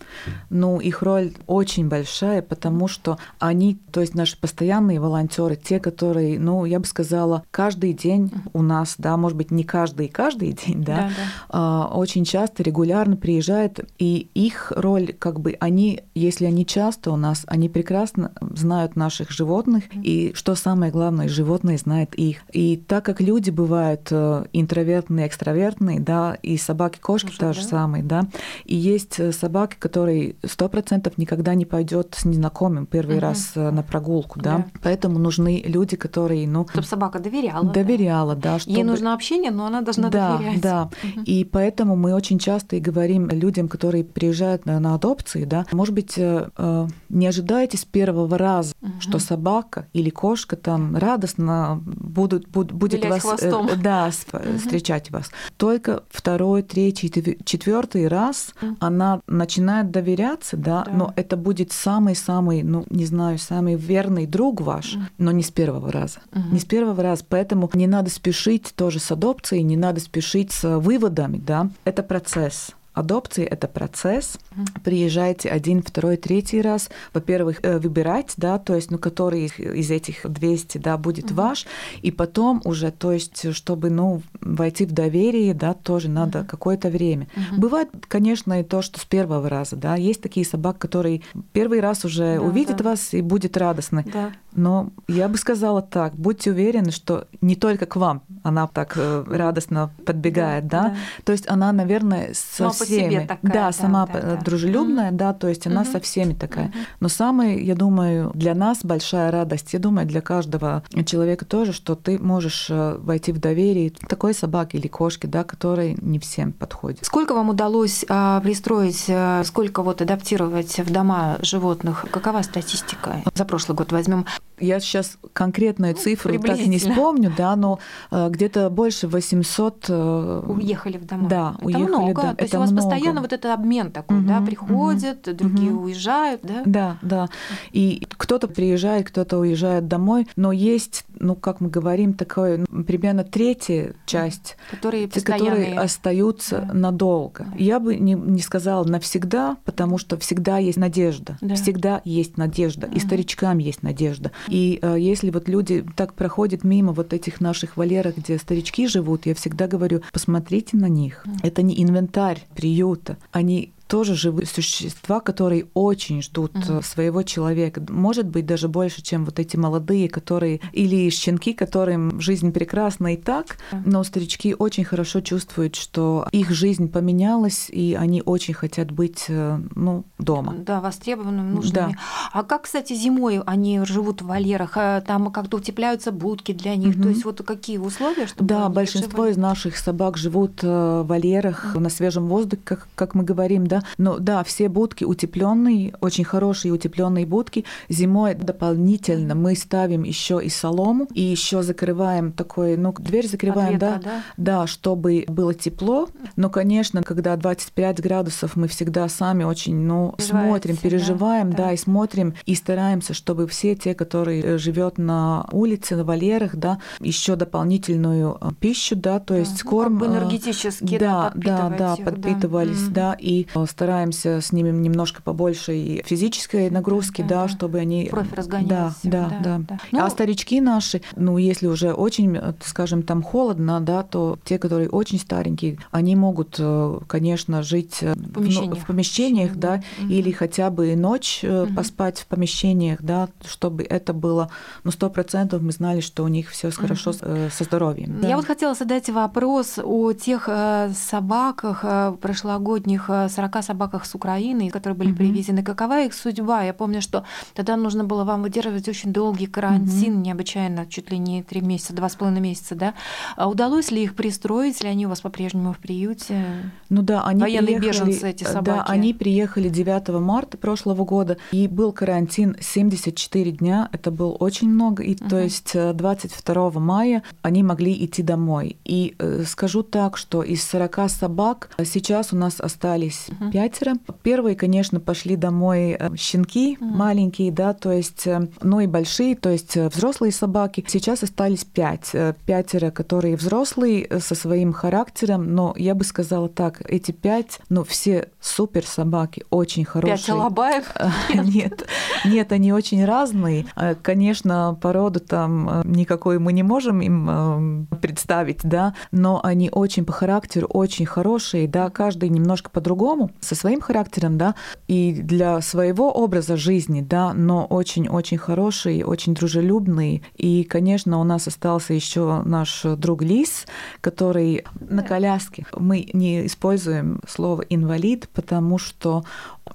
Ну, 0.49 0.79
их 0.79 1.01
роль 1.01 1.33
очень 1.47 1.87
большая, 1.87 2.41
потому 2.41 2.87
что 2.87 3.17
они, 3.39 3.75
то 3.91 4.01
есть 4.01 4.15
наши 4.15 4.39
постоянные 4.39 4.63
постоянные 4.73 4.99
волонтеры, 4.99 5.55
те, 5.55 5.79
которые, 5.79 6.39
ну, 6.39 6.65
я 6.65 6.79
бы 6.79 6.85
сказала, 6.85 7.43
каждый 7.51 7.93
день 7.93 8.31
у 8.53 8.61
нас, 8.61 8.95
да, 8.97 9.17
может 9.17 9.37
быть, 9.37 9.51
не 9.51 9.63
каждый 9.63 10.07
каждый 10.07 10.53
день, 10.53 10.83
да, 10.83 11.09
да, 11.17 11.27
да. 11.51 11.87
очень 11.87 12.25
часто, 12.25 12.63
регулярно 12.73 13.15
приезжают, 13.15 13.81
и 13.99 14.29
их 14.33 14.73
роль, 14.75 15.13
как 15.13 15.39
бы, 15.39 15.55
они, 15.59 16.01
если 16.15 16.45
они 16.45 16.65
часто 16.65 17.11
у 17.11 17.15
нас, 17.15 17.43
они 17.45 17.69
прекрасно 17.69 18.31
знают 18.41 18.95
наших 18.95 19.29
животных, 19.29 19.83
и 19.93 20.31
что 20.33 20.55
самое 20.55 20.91
главное, 20.91 21.27
животные 21.27 21.77
знают 21.77 22.15
их. 22.15 22.37
И 22.51 22.77
так 22.77 23.05
как 23.05 23.21
люди 23.21 23.51
бывают 23.51 24.07
э, 24.09 24.45
интровертные, 24.53 25.27
экстравертные, 25.27 25.99
да, 25.99 26.35
и 26.41 26.57
собаки, 26.57 26.97
кошки 26.99 27.29
Уже, 27.29 27.37
та 27.37 27.53
же 27.53 27.61
да? 27.61 27.67
самые, 27.67 28.03
да, 28.03 28.23
и 28.65 28.75
есть 28.75 29.19
э, 29.19 29.31
собаки, 29.31 29.75
которые 29.77 30.35
сто 30.43 30.67
процентов 30.67 31.19
никогда 31.19 31.53
не 31.53 31.65
пойдет 31.65 32.15
с 32.17 32.25
незнакомым 32.25 32.87
первый 32.87 33.17
угу. 33.17 33.21
раз 33.21 33.51
э, 33.53 33.69
на 33.69 33.83
прогулку, 33.83 34.39
да, 34.39 34.57
да. 34.57 34.65
Поэтому 34.81 35.19
нужны 35.19 35.61
люди, 35.63 35.95
которые, 35.95 36.47
ну... 36.47 36.65
Чтобы 36.67 36.87
собака 36.87 37.19
доверяла. 37.19 37.65
Доверяла, 37.65 38.35
да. 38.35 38.53
да 38.53 38.59
чтобы... 38.59 38.75
Ей 38.75 38.83
нужно 38.83 39.13
общение, 39.13 39.51
но 39.51 39.67
она 39.67 39.81
должна 39.81 40.09
да, 40.09 40.37
доверять. 40.37 40.61
Да, 40.61 40.89
угу. 41.03 41.21
И 41.25 41.43
поэтому 41.43 41.95
мы 41.95 42.15
очень 42.15 42.39
часто 42.39 42.62
и 42.71 42.79
говорим 42.79 43.29
людям, 43.29 43.67
которые 43.67 44.03
приезжают 44.03 44.65
на, 44.65 44.79
на 44.79 44.95
адопции, 44.95 45.45
да, 45.45 45.65
может 45.71 45.93
быть, 45.93 46.17
э, 46.17 46.49
э 46.57 46.87
не 47.09 47.27
ожидайте 47.27 47.77
с 47.77 47.85
первого 47.85 48.37
раза, 48.37 48.73
угу. 48.81 48.91
что 48.99 49.19
собака 49.19 49.87
или 49.93 50.09
кошка 50.09 50.55
там 50.55 50.97
радостно 50.97 51.81
будут, 51.85 52.47
буд, 52.47 52.71
будет 52.71 53.03
Вилять 53.03 53.23
вас 53.23 53.41
э, 53.43 53.75
да, 53.77 54.11
угу. 54.31 54.57
встречать 54.57 55.11
вас. 55.11 55.31
Только 55.57 56.03
второй, 56.09 56.63
третий, 56.63 57.37
четвертый 57.45 58.07
раз 58.07 58.53
угу. 58.61 58.77
она 58.79 59.21
начинает 59.27 59.91
доверяться, 59.91 60.57
да, 60.57 60.83
да, 60.85 60.91
но 60.91 61.13
это 61.15 61.37
будет 61.37 61.71
самый-самый, 61.71 62.63
ну, 62.63 62.85
не 62.89 63.05
знаю, 63.05 63.37
самый 63.37 63.75
верный 63.75 64.25
друг 64.25 64.61
ваш, 64.61 64.97
но 65.17 65.31
не 65.31 65.43
с 65.43 65.51
первого 65.51 65.91
раза. 65.91 66.19
Не 66.51 66.59
с 66.59 66.65
первого 66.65 67.01
раза. 67.01 67.23
Поэтому 67.27 67.69
не 67.73 67.87
надо 67.87 68.09
спешить 68.09 68.73
тоже 68.75 68.99
с 68.99 69.11
адопцией, 69.11 69.63
не 69.63 69.77
надо 69.77 69.99
спешить 69.99 70.51
с 70.51 70.77
выводами, 70.79 71.37
да. 71.37 71.69
Это 71.85 72.03
процесс 72.03 72.52
Адопции 72.93 73.43
это 73.43 73.67
процесс. 73.67 74.37
Приезжайте 74.83 75.49
один, 75.49 75.81
второй, 75.81 76.17
третий 76.17 76.61
раз. 76.61 76.89
Во-первых, 77.13 77.59
э, 77.63 77.79
выбирать, 77.79 78.33
да, 78.37 78.59
то 78.59 78.75
есть, 78.75 78.91
ну, 78.91 78.99
который 78.99 79.45
из 79.45 79.89
этих 79.89 80.29
200, 80.29 80.77
да, 80.77 80.97
будет 80.97 81.25
угу. 81.25 81.35
ваш. 81.35 81.65
И 82.01 82.11
потом 82.11 82.61
уже, 82.65 82.91
то 82.91 83.11
есть, 83.11 83.53
чтобы, 83.53 83.89
ну, 83.89 84.21
войти 84.41 84.85
в 84.85 84.91
доверие, 84.91 85.53
да, 85.53 85.73
тоже 85.73 86.07
надо 86.09 86.41
угу. 86.41 86.47
какое-то 86.47 86.89
время. 86.89 87.27
Угу. 87.35 87.61
Бывает, 87.61 87.89
конечно, 88.07 88.59
и 88.59 88.63
то, 88.63 88.81
что 88.81 88.99
с 88.99 89.05
первого 89.05 89.49
раза, 89.49 89.75
да, 89.75 89.95
есть 89.95 90.21
такие 90.21 90.45
собак, 90.45 90.77
которые 90.77 91.21
первый 91.51 91.79
раз 91.79 92.05
уже 92.05 92.35
да, 92.35 92.41
увидят 92.41 92.77
да. 92.77 92.91
вас 92.91 93.13
и 93.13 93.21
будет 93.21 93.57
радостны. 93.57 94.05
Да. 94.11 94.31
Но 94.55 94.91
я 95.07 95.27
бы 95.27 95.37
сказала 95.37 95.81
так, 95.81 96.15
будьте 96.15 96.51
уверены, 96.51 96.91
что 96.91 97.27
не 97.41 97.55
только 97.55 97.85
к 97.85 97.95
вам 97.95 98.21
она 98.43 98.67
так 98.67 98.93
э, 98.97 99.23
радостно 99.27 99.91
подбегает, 100.05 100.67
да, 100.67 100.83
да? 100.83 100.89
да. 100.89 100.95
то 101.23 101.31
есть 101.31 101.49
она, 101.49 101.71
наверное, 101.71 102.33
со 102.33 102.69
сама 102.85 102.99
всеми, 102.99 103.25
такая, 103.25 103.53
да, 103.53 103.71
сама 103.71 104.05
да, 104.07 104.21
да, 104.21 104.35
дружелюбная, 104.37 105.11
mm 105.11 105.15
да, 105.15 105.33
то 105.33 105.47
есть 105.47 105.67
она 105.67 105.81
mm 105.83 105.91
со 105.91 105.99
всеми 105.99 106.33
такая. 106.33 106.67
mm 106.67 106.73
Но 106.99 107.09
самое, 107.09 107.63
я 107.63 107.75
думаю, 107.75 108.31
для 108.33 108.55
нас 108.55 108.79
большая 108.83 109.31
радость, 109.31 109.73
я 109.73 109.79
думаю, 109.79 110.07
для 110.07 110.21
каждого 110.21 110.83
человека 111.05 111.45
тоже, 111.45 111.73
что 111.73 111.95
ты 111.95 112.19
можешь 112.19 112.67
э, 112.69 112.97
войти 112.99 113.31
в 113.31 113.39
доверие 113.39 113.91
такой 114.07 114.33
собаки 114.33 114.77
или 114.77 114.87
кошки, 114.87 115.27
да, 115.27 115.43
которой 115.43 115.97
не 116.01 116.19
всем 116.19 116.51
подходит. 116.51 117.05
Сколько 117.05 117.33
вам 117.33 117.49
удалось 117.49 118.05
а, 118.09 118.39
пристроить, 118.41 119.05
а, 119.09 119.43
сколько 119.43 119.83
вот 119.83 120.01
адаптировать 120.01 120.79
в 120.79 120.91
дома 120.91 121.37
животных? 121.41 122.05
Какова 122.11 122.41
статистика? 122.41 123.21
За 123.33 123.45
прошлый 123.45 123.75
год 123.75 123.91
возьмем. 123.91 124.25
Я 124.63 124.79
сейчас 124.79 125.17
конкретную 125.33 125.95
цифру 125.95 126.39
так 126.39 126.59
не 126.59 126.77
вспомню, 126.77 127.33
да, 127.35 127.55
но 127.55 127.79
э, 128.11 128.29
где-то 128.29 128.69
больше 128.69 129.07
800 129.07 129.85
э, 129.89 130.43
уехали 130.47 130.97
в 130.97 131.05
дома. 131.05 131.27
Да, 131.27 131.55
это 131.57 131.65
уехали. 131.65 131.83
Много. 131.83 132.21
Да, 132.21 132.35
То 132.35 132.43
есть 132.43 132.55
у 132.55 132.59
вас 132.59 132.71
много. 132.71 132.89
постоянно 132.89 133.21
вот 133.21 133.33
этот 133.33 133.51
обмен 133.51 133.91
такой, 133.91 134.19
угу, 134.19 134.27
да, 134.27 134.41
приходят, 134.41 135.27
угу, 135.27 135.37
другие 135.37 135.71
угу. 135.73 135.85
уезжают, 135.85 136.41
да? 136.43 136.61
Да, 136.65 136.97
да. 137.01 137.29
И 137.71 138.07
кто-то 138.09 138.47
приезжает, 138.47 139.07
кто-то 139.07 139.37
уезжает 139.37 139.87
домой, 139.87 140.27
но 140.35 140.51
есть, 140.51 141.05
ну 141.19 141.35
как 141.35 141.59
мы 141.61 141.69
говорим, 141.69 142.13
такое 142.13 142.63
ну, 142.69 142.83
примерно 142.83 143.23
третья 143.23 143.93
часть, 144.05 144.57
которые, 144.71 145.07
те, 145.07 145.21
которые 145.21 145.77
остаются 145.77 146.65
да. 146.67 146.73
надолго. 146.73 147.45
Да. 147.45 147.55
Я 147.57 147.79
бы 147.79 147.95
не, 147.95 148.13
не 148.13 148.41
сказала 148.41 148.83
навсегда, 148.85 149.57
потому 149.65 149.97
что 149.97 150.17
всегда 150.17 150.57
есть 150.57 150.77
надежда, 150.77 151.37
да. 151.41 151.55
всегда 151.55 152.01
есть 152.05 152.37
надежда, 152.37 152.87
угу. 152.87 152.95
и 152.95 152.99
старичкам 152.99 153.57
есть 153.57 153.83
надежда. 153.83 154.31
И 154.53 154.77
э, 154.83 154.97
если 154.99 155.31
вот 155.31 155.49
люди 155.49 155.83
так 155.95 156.13
проходят 156.13 156.63
мимо 156.63 156.91
вот 156.93 157.11
этих 157.11 157.41
наших 157.41 157.75
вольеров, 157.75 158.15
где 158.17 158.37
старички 158.37 158.87
живут, 158.87 159.25
я 159.25 159.33
всегда 159.33 159.67
говорю, 159.67 160.01
посмотрите 160.11 160.77
на 160.77 160.87
них. 160.87 161.25
Это 161.41 161.63
не 161.63 161.81
инвентарь 161.81 162.45
приюта. 162.53 163.17
Они 163.31 163.73
тоже 163.93 164.15
живые 164.15 164.47
существа, 164.47 165.19
которые 165.19 165.67
очень 165.75 166.23
ждут 166.23 166.55
угу. 166.55 166.81
своего 166.81 167.21
человека. 167.21 167.79
Может 167.89 168.25
быть, 168.25 168.47
даже 168.47 168.67
больше, 168.67 169.03
чем 169.03 169.23
вот 169.23 169.37
эти 169.37 169.55
молодые, 169.55 170.09
которые 170.09 170.61
или 170.71 171.07
щенки, 171.11 171.53
которым 171.53 172.19
жизнь 172.19 172.51
прекрасна 172.51 173.13
и 173.13 173.17
так, 173.17 173.57
но 173.85 174.03
старички 174.03 174.55
очень 174.57 174.83
хорошо 174.83 175.21
чувствуют, 175.21 175.75
что 175.75 176.27
их 176.31 176.49
жизнь 176.49 176.89
поменялась, 176.89 177.69
и 177.69 177.93
они 177.93 178.23
очень 178.25 178.55
хотят 178.55 178.89
быть 178.89 179.25
э, 179.27 179.59
ну, 179.75 180.05
дома. 180.17 180.55
Да, 180.57 180.81
востребованными, 180.81 181.51
нужными. 181.51 181.91
Да. 181.91 181.99
А 182.31 182.41
как, 182.41 182.63
кстати, 182.63 182.93
зимой 182.93 183.41
они 183.45 183.85
живут 183.85 184.23
в 184.23 184.25
вольерах? 184.25 184.71
А 184.75 185.01
там 185.01 185.31
как-то 185.31 185.57
утепляются 185.57 186.11
будки 186.11 186.51
для 186.51 186.75
них? 186.75 186.95
Угу. 186.95 187.03
То 187.03 187.09
есть 187.09 187.25
вот 187.25 187.43
какие 187.45 187.77
условия, 187.77 188.25
чтобы 188.25 188.47
Да, 188.47 188.69
большинство 188.69 189.27
из 189.27 189.37
наших 189.37 189.77
собак 189.77 190.17
живут 190.17 190.63
э, 190.63 190.67
в 190.67 191.03
вольерах 191.03 191.73
угу. 191.75 191.79
на 191.79 191.89
свежем 191.89 192.25
воздухе, 192.25 192.63
как, 192.65 192.87
как 192.95 193.13
мы 193.13 193.23
говорим, 193.23 193.67
да, 193.67 193.82
но 193.97 194.19
да, 194.19 194.43
все 194.43 194.69
будки 194.69 195.03
утепленные, 195.03 195.93
очень 196.01 196.23
хорошие 196.23 196.71
утепленные 196.71 197.25
будки. 197.25 197.65
Зимой 197.89 198.35
дополнительно 198.35 199.35
мы 199.35 199.55
ставим 199.55 200.03
еще 200.03 200.41
и 200.43 200.49
солому, 200.49 201.07
и 201.13 201.21
еще 201.21 201.63
закрываем 201.63 202.31
такой, 202.31 202.77
ну, 202.77 202.93
дверь 202.93 203.27
закрываем, 203.27 203.73
ветра, 203.73 203.87
да, 203.87 204.01
да, 204.03 204.23
да, 204.37 204.67
чтобы 204.67 205.25
было 205.27 205.53
тепло. 205.53 206.07
Но, 206.35 206.49
конечно, 206.49 207.03
когда 207.03 207.35
25 207.35 208.01
градусов, 208.01 208.55
мы 208.55 208.67
всегда 208.67 209.07
сами 209.09 209.43
очень, 209.43 209.75
ну, 209.75 210.15
смотрим, 210.17 210.77
переживаем, 210.77 211.51
да, 211.51 211.63
да, 211.65 211.71
и 211.73 211.77
смотрим, 211.77 212.33
и 212.45 212.55
стараемся, 212.55 213.13
чтобы 213.13 213.47
все 213.47 213.75
те, 213.75 213.95
которые 213.95 214.41
э, 214.43 214.57
живет 214.57 214.97
на 214.97 215.45
улице, 215.51 215.95
на 215.95 216.03
вольерах, 216.03 216.55
да, 216.55 216.79
еще 216.99 217.35
дополнительную 217.35 218.37
э, 218.39 218.49
пищу, 218.59 218.95
да, 218.95 219.19
то 219.19 219.35
есть 219.35 219.63
ну, 219.63 219.69
корм. 219.69 219.99
Как 219.99 220.09
бы 220.09 220.15
э, 220.15 220.17
энергетически, 220.17 220.97
да, 220.97 221.31
да, 221.35 221.69
да, 221.69 221.77
да, 221.77 221.93
их, 221.95 222.05
подпитывались, 222.05 222.87
да, 222.87 223.11
да 223.11 223.17
и 223.19 223.47
стараемся 223.65 224.41
с 224.41 224.51
ними 224.51 224.69
немножко 224.69 225.21
побольше 225.21 225.75
и 225.75 226.03
физической 226.03 226.69
нагрузки, 226.69 227.21
да, 227.21 227.27
да, 227.27 227.41
да. 227.43 227.47
чтобы 227.47 227.79
они... 227.79 228.07
Кровь 228.07 228.31
разгонялась. 228.33 228.95
Да, 229.03 229.29
да, 229.29 229.39
да. 229.43 229.57
да. 229.69 229.79
Ну, 229.91 230.03
а 230.03 230.09
старички 230.09 230.61
наши, 230.61 231.01
ну, 231.15 231.37
если 231.37 231.67
уже 231.67 231.93
очень, 231.93 232.39
скажем, 232.63 233.03
там 233.03 233.21
холодно, 233.21 233.79
да, 233.81 234.03
то 234.03 234.37
те, 234.43 234.59
которые 234.59 234.89
очень 234.89 235.19
старенькие, 235.19 235.77
они 235.91 236.15
могут, 236.15 236.55
э, 236.59 236.99
конечно, 237.07 237.63
жить 237.63 237.99
э, 238.01 238.13
в 238.13 238.33
помещениях, 238.33 238.77
в 238.77 238.85
помещениях 238.85 239.55
да, 239.55 239.81
угу. 239.99 240.11
или 240.11 240.31
хотя 240.31 240.69
бы 240.69 240.95
ночь 240.95 241.43
угу. 241.43 241.73
поспать 241.73 242.19
в 242.19 242.27
помещениях, 242.27 243.01
да, 243.01 243.29
чтобы 243.45 243.83
это 243.83 244.13
было, 244.13 244.49
ну, 244.83 244.91
сто 244.91 245.09
процентов 245.09 245.61
мы 245.61 245.71
знали, 245.71 246.01
что 246.01 246.23
у 246.23 246.27
них 246.27 246.49
все 246.49 246.69
угу. 246.69 246.75
хорошо 246.77 247.13
со 247.13 247.63
здоровьем. 247.63 248.19
Я 248.21 248.29
да. 248.29 248.35
вот 248.37 248.45
хотела 248.45 248.73
задать 248.75 249.09
вопрос 249.09 249.79
о 249.83 250.13
тех 250.13 250.49
собаках 250.95 251.85
прошлогодних 252.19 253.09
40 253.29 253.52
собаках 253.61 254.05
с 254.05 254.15
Украины, 254.15 254.69
которые 254.69 254.97
были 254.97 255.11
mm-hmm. 255.11 255.15
привезены. 255.15 255.63
Какова 255.63 256.01
их 256.01 256.13
судьба? 256.13 256.63
Я 256.63 256.73
помню, 256.73 257.01
что 257.01 257.23
тогда 257.53 257.77
нужно 257.77 258.03
было 258.03 258.23
вам 258.23 258.41
выдерживать 258.43 258.87
очень 258.87 259.13
долгий 259.13 259.47
карантин, 259.47 260.15
mm-hmm. 260.15 260.21
необычайно, 260.21 260.85
чуть 260.85 261.11
ли 261.11 261.17
не 261.17 261.43
три 261.43 261.61
месяца, 261.61 261.93
два 261.93 262.09
с 262.09 262.15
половиной 262.15 262.41
месяца, 262.41 262.75
да? 262.75 262.93
А 263.35 263.49
удалось 263.49 263.91
ли 263.91 264.03
их 264.03 264.15
пристроить, 264.15 264.81
или 264.81 264.87
они 264.87 265.05
у 265.05 265.09
вас 265.09 265.21
по-прежнему 265.21 265.73
в 265.73 265.77
приюте? 265.77 266.71
Ну 266.89 267.01
да, 267.01 267.23
они 267.23 267.41
Военные 267.41 267.77
приехали, 267.77 268.07
беженцы 268.07 268.29
эти 268.29 268.43
собаки. 268.43 268.65
Да, 268.65 268.83
они 268.83 269.13
приехали 269.13 269.69
9 269.69 270.09
марта 270.19 270.57
прошлого 270.57 271.05
года, 271.05 271.37
и 271.51 271.67
был 271.67 271.91
карантин 271.91 272.55
74 272.59 273.51
дня, 273.51 273.89
это 273.91 274.11
было 274.11 274.31
очень 274.31 274.69
много, 274.69 275.03
и 275.03 275.13
uh-huh. 275.13 275.29
то 275.29 275.39
есть 275.39 275.73
22 275.73 276.67
э, 276.67 276.79
мая 276.79 277.23
они 277.41 277.63
могли 277.63 278.05
идти 278.05 278.23
домой. 278.23 278.77
И 278.83 279.15
э, 279.19 279.43
скажу 279.45 279.83
так, 279.83 280.17
что 280.17 280.43
из 280.43 280.63
40 280.67 281.09
собак 281.09 281.69
сейчас 281.83 282.33
у 282.33 282.35
нас 282.35 282.59
остались 282.59 283.27
uh-huh 283.49 283.63
пятеро. 283.63 283.95
Первые, 284.23 284.55
конечно, 284.55 284.99
пошли 284.99 285.35
домой 285.35 285.95
э, 285.99 286.15
щенки 286.15 286.77
mm. 286.79 286.85
маленькие, 286.85 287.51
да, 287.51 287.73
то 287.73 287.91
есть, 287.91 288.27
э, 288.27 288.49
ну 288.61 288.79
и 288.79 288.87
большие, 288.87 289.35
то 289.35 289.49
есть 289.49 289.77
э, 289.77 289.89
взрослые 289.89 290.31
собаки. 290.31 290.83
Сейчас 290.87 291.23
остались 291.23 291.63
пять. 291.63 292.11
Пятеро, 292.45 292.91
которые 292.91 293.35
взрослые 293.35 294.19
со 294.19 294.35
своим 294.35 294.73
характером, 294.73 295.53
но 295.55 295.73
я 295.77 295.95
бы 295.95 296.03
сказала 296.03 296.49
так, 296.49 296.81
эти 296.89 297.11
пять, 297.11 297.59
ну 297.69 297.83
все 297.83 298.29
супер 298.41 298.85
собаки, 298.85 299.43
очень 299.49 299.85
хорошие. 299.85 300.17
Пять 300.17 300.29
алабаев? 300.29 300.93
Нет, 301.33 301.87
нет, 302.25 302.51
они 302.51 302.73
очень 302.73 303.05
разные. 303.05 303.65
Конечно, 304.01 304.77
породу 304.81 305.19
там 305.19 305.81
никакой 305.83 306.39
мы 306.39 306.53
не 306.53 306.63
можем 306.63 307.01
им 307.01 307.87
представить, 308.01 308.59
да, 308.63 308.93
но 309.11 309.39
они 309.43 309.69
очень 309.71 310.05
по 310.05 310.11
характеру 310.11 310.67
очень 310.67 311.05
хорошие, 311.05 311.67
да, 311.67 311.89
каждый 311.89 312.29
немножко 312.29 312.69
по-другому 312.69 313.31
со 313.39 313.55
своим 313.55 313.81
характером, 313.81 314.37
да, 314.37 314.55
и 314.87 315.13
для 315.13 315.61
своего 315.61 316.11
образа 316.11 316.57
жизни, 316.57 317.01
да, 317.01 317.33
но 317.33 317.65
очень-очень 317.65 318.37
хороший, 318.37 319.03
очень 319.03 319.33
дружелюбный. 319.33 320.23
И, 320.35 320.63
конечно, 320.63 321.19
у 321.19 321.23
нас 321.23 321.47
остался 321.47 321.93
еще 321.93 322.41
наш 322.45 322.83
друг 322.97 323.21
Лис, 323.21 323.65
который 324.01 324.63
на 324.79 325.03
коляске. 325.03 325.65
Мы 325.77 326.09
не 326.13 326.45
используем 326.45 327.19
слово 327.27 327.61
инвалид, 327.69 328.29
потому 328.33 328.77
что 328.77 329.23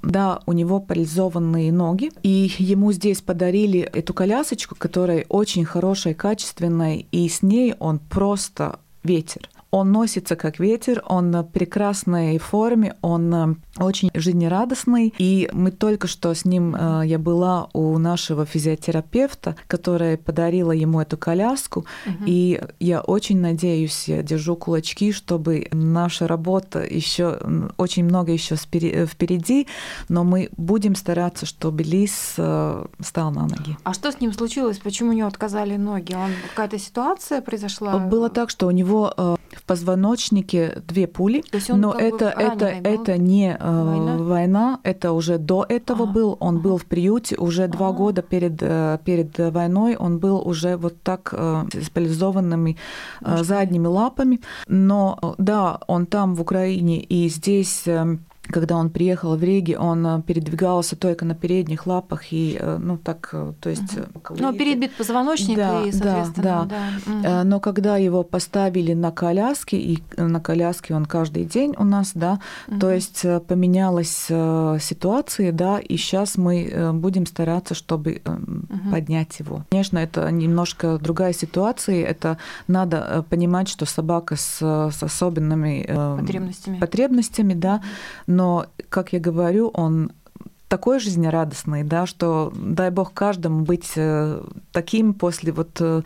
да, 0.03 0.41
у 0.47 0.53
него 0.53 0.81
парализованные 0.81 1.73
ноги, 1.73 2.11
и 2.23 2.51
ему 2.59 2.93
здесь 2.93 3.21
подарили 3.21 3.81
эту 3.81 4.15
колясочку, 4.15 4.75
которая 4.77 5.25
очень 5.29 5.65
хорошая, 5.65 6.15
качественная, 6.15 7.05
и 7.11 7.29
с 7.29 7.43
ней 7.43 7.75
он 7.79 7.99
просто 7.99 8.79
ветер. 9.03 9.49
Он 9.71 9.93
носится 9.93 10.37
как 10.37 10.59
ветер, 10.59 11.03
он 11.07 11.31
в 11.33 11.45
прекрасной 11.45 12.39
форме, 12.39 12.95
он 13.03 13.35
э, 13.35 13.55
очень 13.79 14.11
жизнерадостный. 14.15 15.15
И 15.19 15.49
мы 15.53 15.71
только 15.71 16.07
что 16.07 16.33
с 16.33 16.45
ним, 16.45 16.75
э, 16.75 17.03
я 17.05 17.19
была 17.19 17.69
у 17.75 17.99
нашего 17.99 18.47
физиотерапевта, 18.47 19.57
которая 19.67 20.17
подарила 20.17 20.73
ему 20.73 21.01
эту 21.01 21.19
коляску. 21.19 21.85
Угу. 22.07 22.25
И 22.27 22.61
я 22.81 23.01
очень 23.03 23.41
надеюсь, 23.41 24.09
я 24.09 24.23
держу 24.23 24.57
кулачки, 24.57 25.13
чтобы 25.13 25.69
наша 25.73 26.27
работа 26.27 26.81
еще 26.85 27.39
очень 27.77 28.05
много 28.05 28.33
еще 28.33 28.57
впереди, 28.57 29.67
но 30.09 30.25
мы 30.25 30.49
будем 30.57 30.95
стараться, 30.95 31.47
чтобы 31.47 31.83
Лис 31.83 32.35
э, 32.39 32.87
стал 33.01 33.31
на 33.33 33.43
ноги. 33.43 33.77
А 33.85 33.93
что 33.93 34.11
с 34.11 34.21
ним 34.21 34.33
случилось? 34.33 34.79
Почему 34.79 35.11
у 35.11 35.13
него 35.13 35.29
отказали 35.29 35.77
ноги? 35.77 36.15
Он 36.15 36.31
какая-то 36.51 36.79
ситуация 36.79 37.43
произошла? 37.43 37.99
Было 37.99 38.31
так, 38.31 38.51
что 38.51 38.67
у 38.67 38.71
него 38.71 39.37
в 39.59 39.65
позвоночнике 39.65 40.83
две 40.87 41.07
пули, 41.07 41.43
но 41.69 41.93
это, 41.93 42.27
это, 42.27 42.67
это 42.67 43.19
не 43.19 43.57
э, 43.59 43.85
война? 43.85 44.17
война, 44.17 44.81
это 44.85 45.13
уже 45.13 45.39
до 45.39 45.67
этого 45.69 46.05
ага. 46.05 46.13
был, 46.13 46.37
он 46.41 46.57
ага. 46.57 46.65
был 46.65 46.77
в 46.79 46.85
приюте 46.85 47.37
уже 47.37 47.65
ага. 47.65 47.73
два 47.73 47.93
года 47.93 48.23
перед, 48.23 48.59
э, 48.61 48.99
перед 49.05 49.37
войной, 49.39 49.97
он 49.97 50.19
был 50.19 50.41
уже 50.47 50.77
вот 50.77 51.03
так 51.03 51.31
э, 51.33 51.65
с 51.73 51.91
парализованными 51.91 52.77
задними 53.21 53.87
лапами, 53.87 54.41
но 54.67 55.35
да, 55.39 55.81
он 55.87 56.07
там 56.07 56.35
в 56.35 56.41
Украине 56.41 57.01
и 57.01 57.29
здесь 57.29 57.85
когда 58.51 58.77
он 58.77 58.91
приехал 58.91 59.37
в 59.37 59.43
Риге, 59.43 59.79
он 59.79 60.07
э, 60.07 60.23
передвигался 60.23 60.97
только 60.97 61.25
на 61.25 61.35
передних 61.35 61.87
лапах 61.87 62.33
и, 62.33 62.57
э, 62.59 62.79
ну, 62.79 62.97
так, 62.97 63.29
э, 63.33 63.53
то 63.61 63.71
есть... 63.71 63.99
Угу. 63.99 64.37
Ну, 64.39 64.53
перебит 64.53 64.95
позвоночник 64.97 65.57
да, 65.57 65.85
и, 65.85 65.93
соответственно, 65.93 66.67
да. 66.69 67.01
да. 67.07 67.23
да. 67.23 67.45
Но 67.45 67.61
когда 67.61 67.97
его 67.97 68.23
поставили 68.23 68.95
на 68.95 69.11
коляске, 69.11 69.79
и 69.79 70.03
на 70.17 70.41
коляске 70.41 70.95
он 70.95 71.05
каждый 71.05 71.45
день 71.45 71.75
у 71.79 71.85
нас, 71.85 72.13
да, 72.15 72.41
угу. 72.67 72.79
то 72.79 72.91
есть 72.91 73.25
поменялась 73.47 74.29
ситуация, 74.81 75.53
да, 75.53 75.79
и 75.79 75.97
сейчас 75.97 76.37
мы 76.39 76.91
будем 76.95 77.27
стараться, 77.27 77.75
чтобы 77.75 78.23
угу. 78.25 78.91
поднять 78.91 79.39
его. 79.39 79.65
Конечно, 79.71 79.99
это 79.99 80.31
немножко 80.31 80.99
другая 80.99 81.33
ситуация, 81.33 82.05
это 82.05 82.39
надо 82.67 83.25
понимать, 83.29 83.69
что 83.69 83.85
собака 83.85 84.37
с, 84.37 84.59
с 84.61 85.03
особенными 85.03 85.87
потребностями, 86.19 86.79
потребностями 86.79 87.55
да, 87.55 87.83
но, 88.39 88.67
как 88.89 89.13
я 89.13 89.19
говорю, 89.19 89.71
он 89.75 90.13
такой 90.69 91.01
жизнерадостный, 91.01 91.83
да, 91.83 92.07
что 92.07 92.53
дай 92.55 92.91
бог 92.91 93.13
каждому 93.15 93.65
быть 93.65 93.93
э, 93.97 94.43
таким 94.71 95.15
после 95.15 95.51
вот 95.51 95.81
э, 95.81 96.03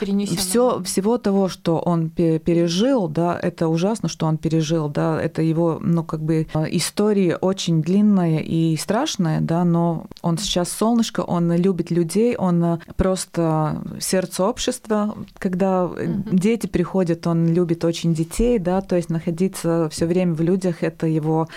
да, 0.00 0.36
все, 0.36 0.82
всего 0.82 1.18
того, 1.18 1.48
что 1.48 1.78
он 1.78 2.08
пережил, 2.08 3.08
да, 3.08 3.38
это 3.40 3.68
ужасно, 3.68 4.08
что 4.08 4.26
он 4.26 4.38
пережил, 4.38 4.88
да, 4.88 5.20
это 5.20 5.42
его, 5.42 5.78
ну, 5.82 6.02
как 6.02 6.22
бы 6.22 6.46
э, 6.52 6.64
история 6.70 7.36
очень 7.36 7.82
длинная 7.82 8.38
и 8.38 8.76
страшная, 8.76 9.40
да, 9.42 9.64
но 9.64 10.06
он 10.22 10.38
сейчас 10.38 10.70
солнышко, 10.70 11.20
он 11.20 11.52
любит 11.54 11.90
людей, 11.90 12.36
он 12.36 12.80
просто 12.96 13.82
сердце 14.00 14.44
общества, 14.44 15.14
когда 15.38 15.84
mm-hmm. 15.84 16.28
дети 16.32 16.66
приходят, 16.66 17.26
он 17.26 17.52
любит 17.52 17.84
очень 17.84 18.14
детей, 18.14 18.58
да, 18.58 18.80
то 18.80 18.96
есть 18.96 19.10
находиться 19.10 19.90
все 19.90 20.06
время 20.06 20.32
в 20.32 20.40
людях, 20.40 20.82
это 20.82 21.06
его 21.06 21.48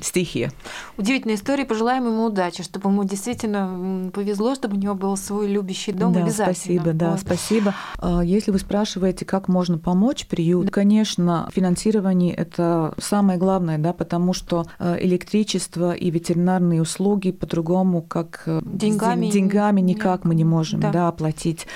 стихия. 0.00 0.52
Удивительная 0.96 1.36
история. 1.36 1.64
Пожелаем 1.64 2.06
ему 2.06 2.24
удачи, 2.26 2.62
чтобы 2.62 2.90
ему 2.90 3.04
действительно 3.04 4.10
повезло, 4.12 4.54
чтобы 4.54 4.76
у 4.76 4.78
него 4.78 4.94
был 4.94 5.16
свой 5.16 5.48
любящий 5.48 5.92
дом 5.92 6.12
да, 6.12 6.22
обязательно. 6.22 6.54
Спасибо, 6.54 6.92
да, 6.92 7.10
вот. 7.12 7.20
спасибо. 7.20 7.74
А, 7.98 8.22
если 8.22 8.50
вы 8.50 8.58
спрашиваете, 8.58 9.24
как 9.24 9.48
можно 9.48 9.78
помочь 9.78 10.26
приюту, 10.26 10.70
конечно, 10.70 11.48
финансирование 11.52 12.34
это 12.34 12.94
самое 12.98 13.38
главное, 13.38 13.78
да, 13.78 13.92
потому 13.92 14.32
что 14.32 14.66
а, 14.78 14.96
электричество 15.00 15.92
и 15.92 16.10
ветеринарные 16.10 16.82
услуги 16.82 17.32
по-другому, 17.32 18.02
как 18.02 18.42
э, 18.46 18.60
деньгами, 18.64 19.30
деньгами 19.30 19.80
никак 19.80 20.24
мы 20.24 20.34
не 20.34 20.44
можем 20.44 20.80
да. 20.80 20.92
Да, 20.92 21.08
оплатить. 21.08 21.66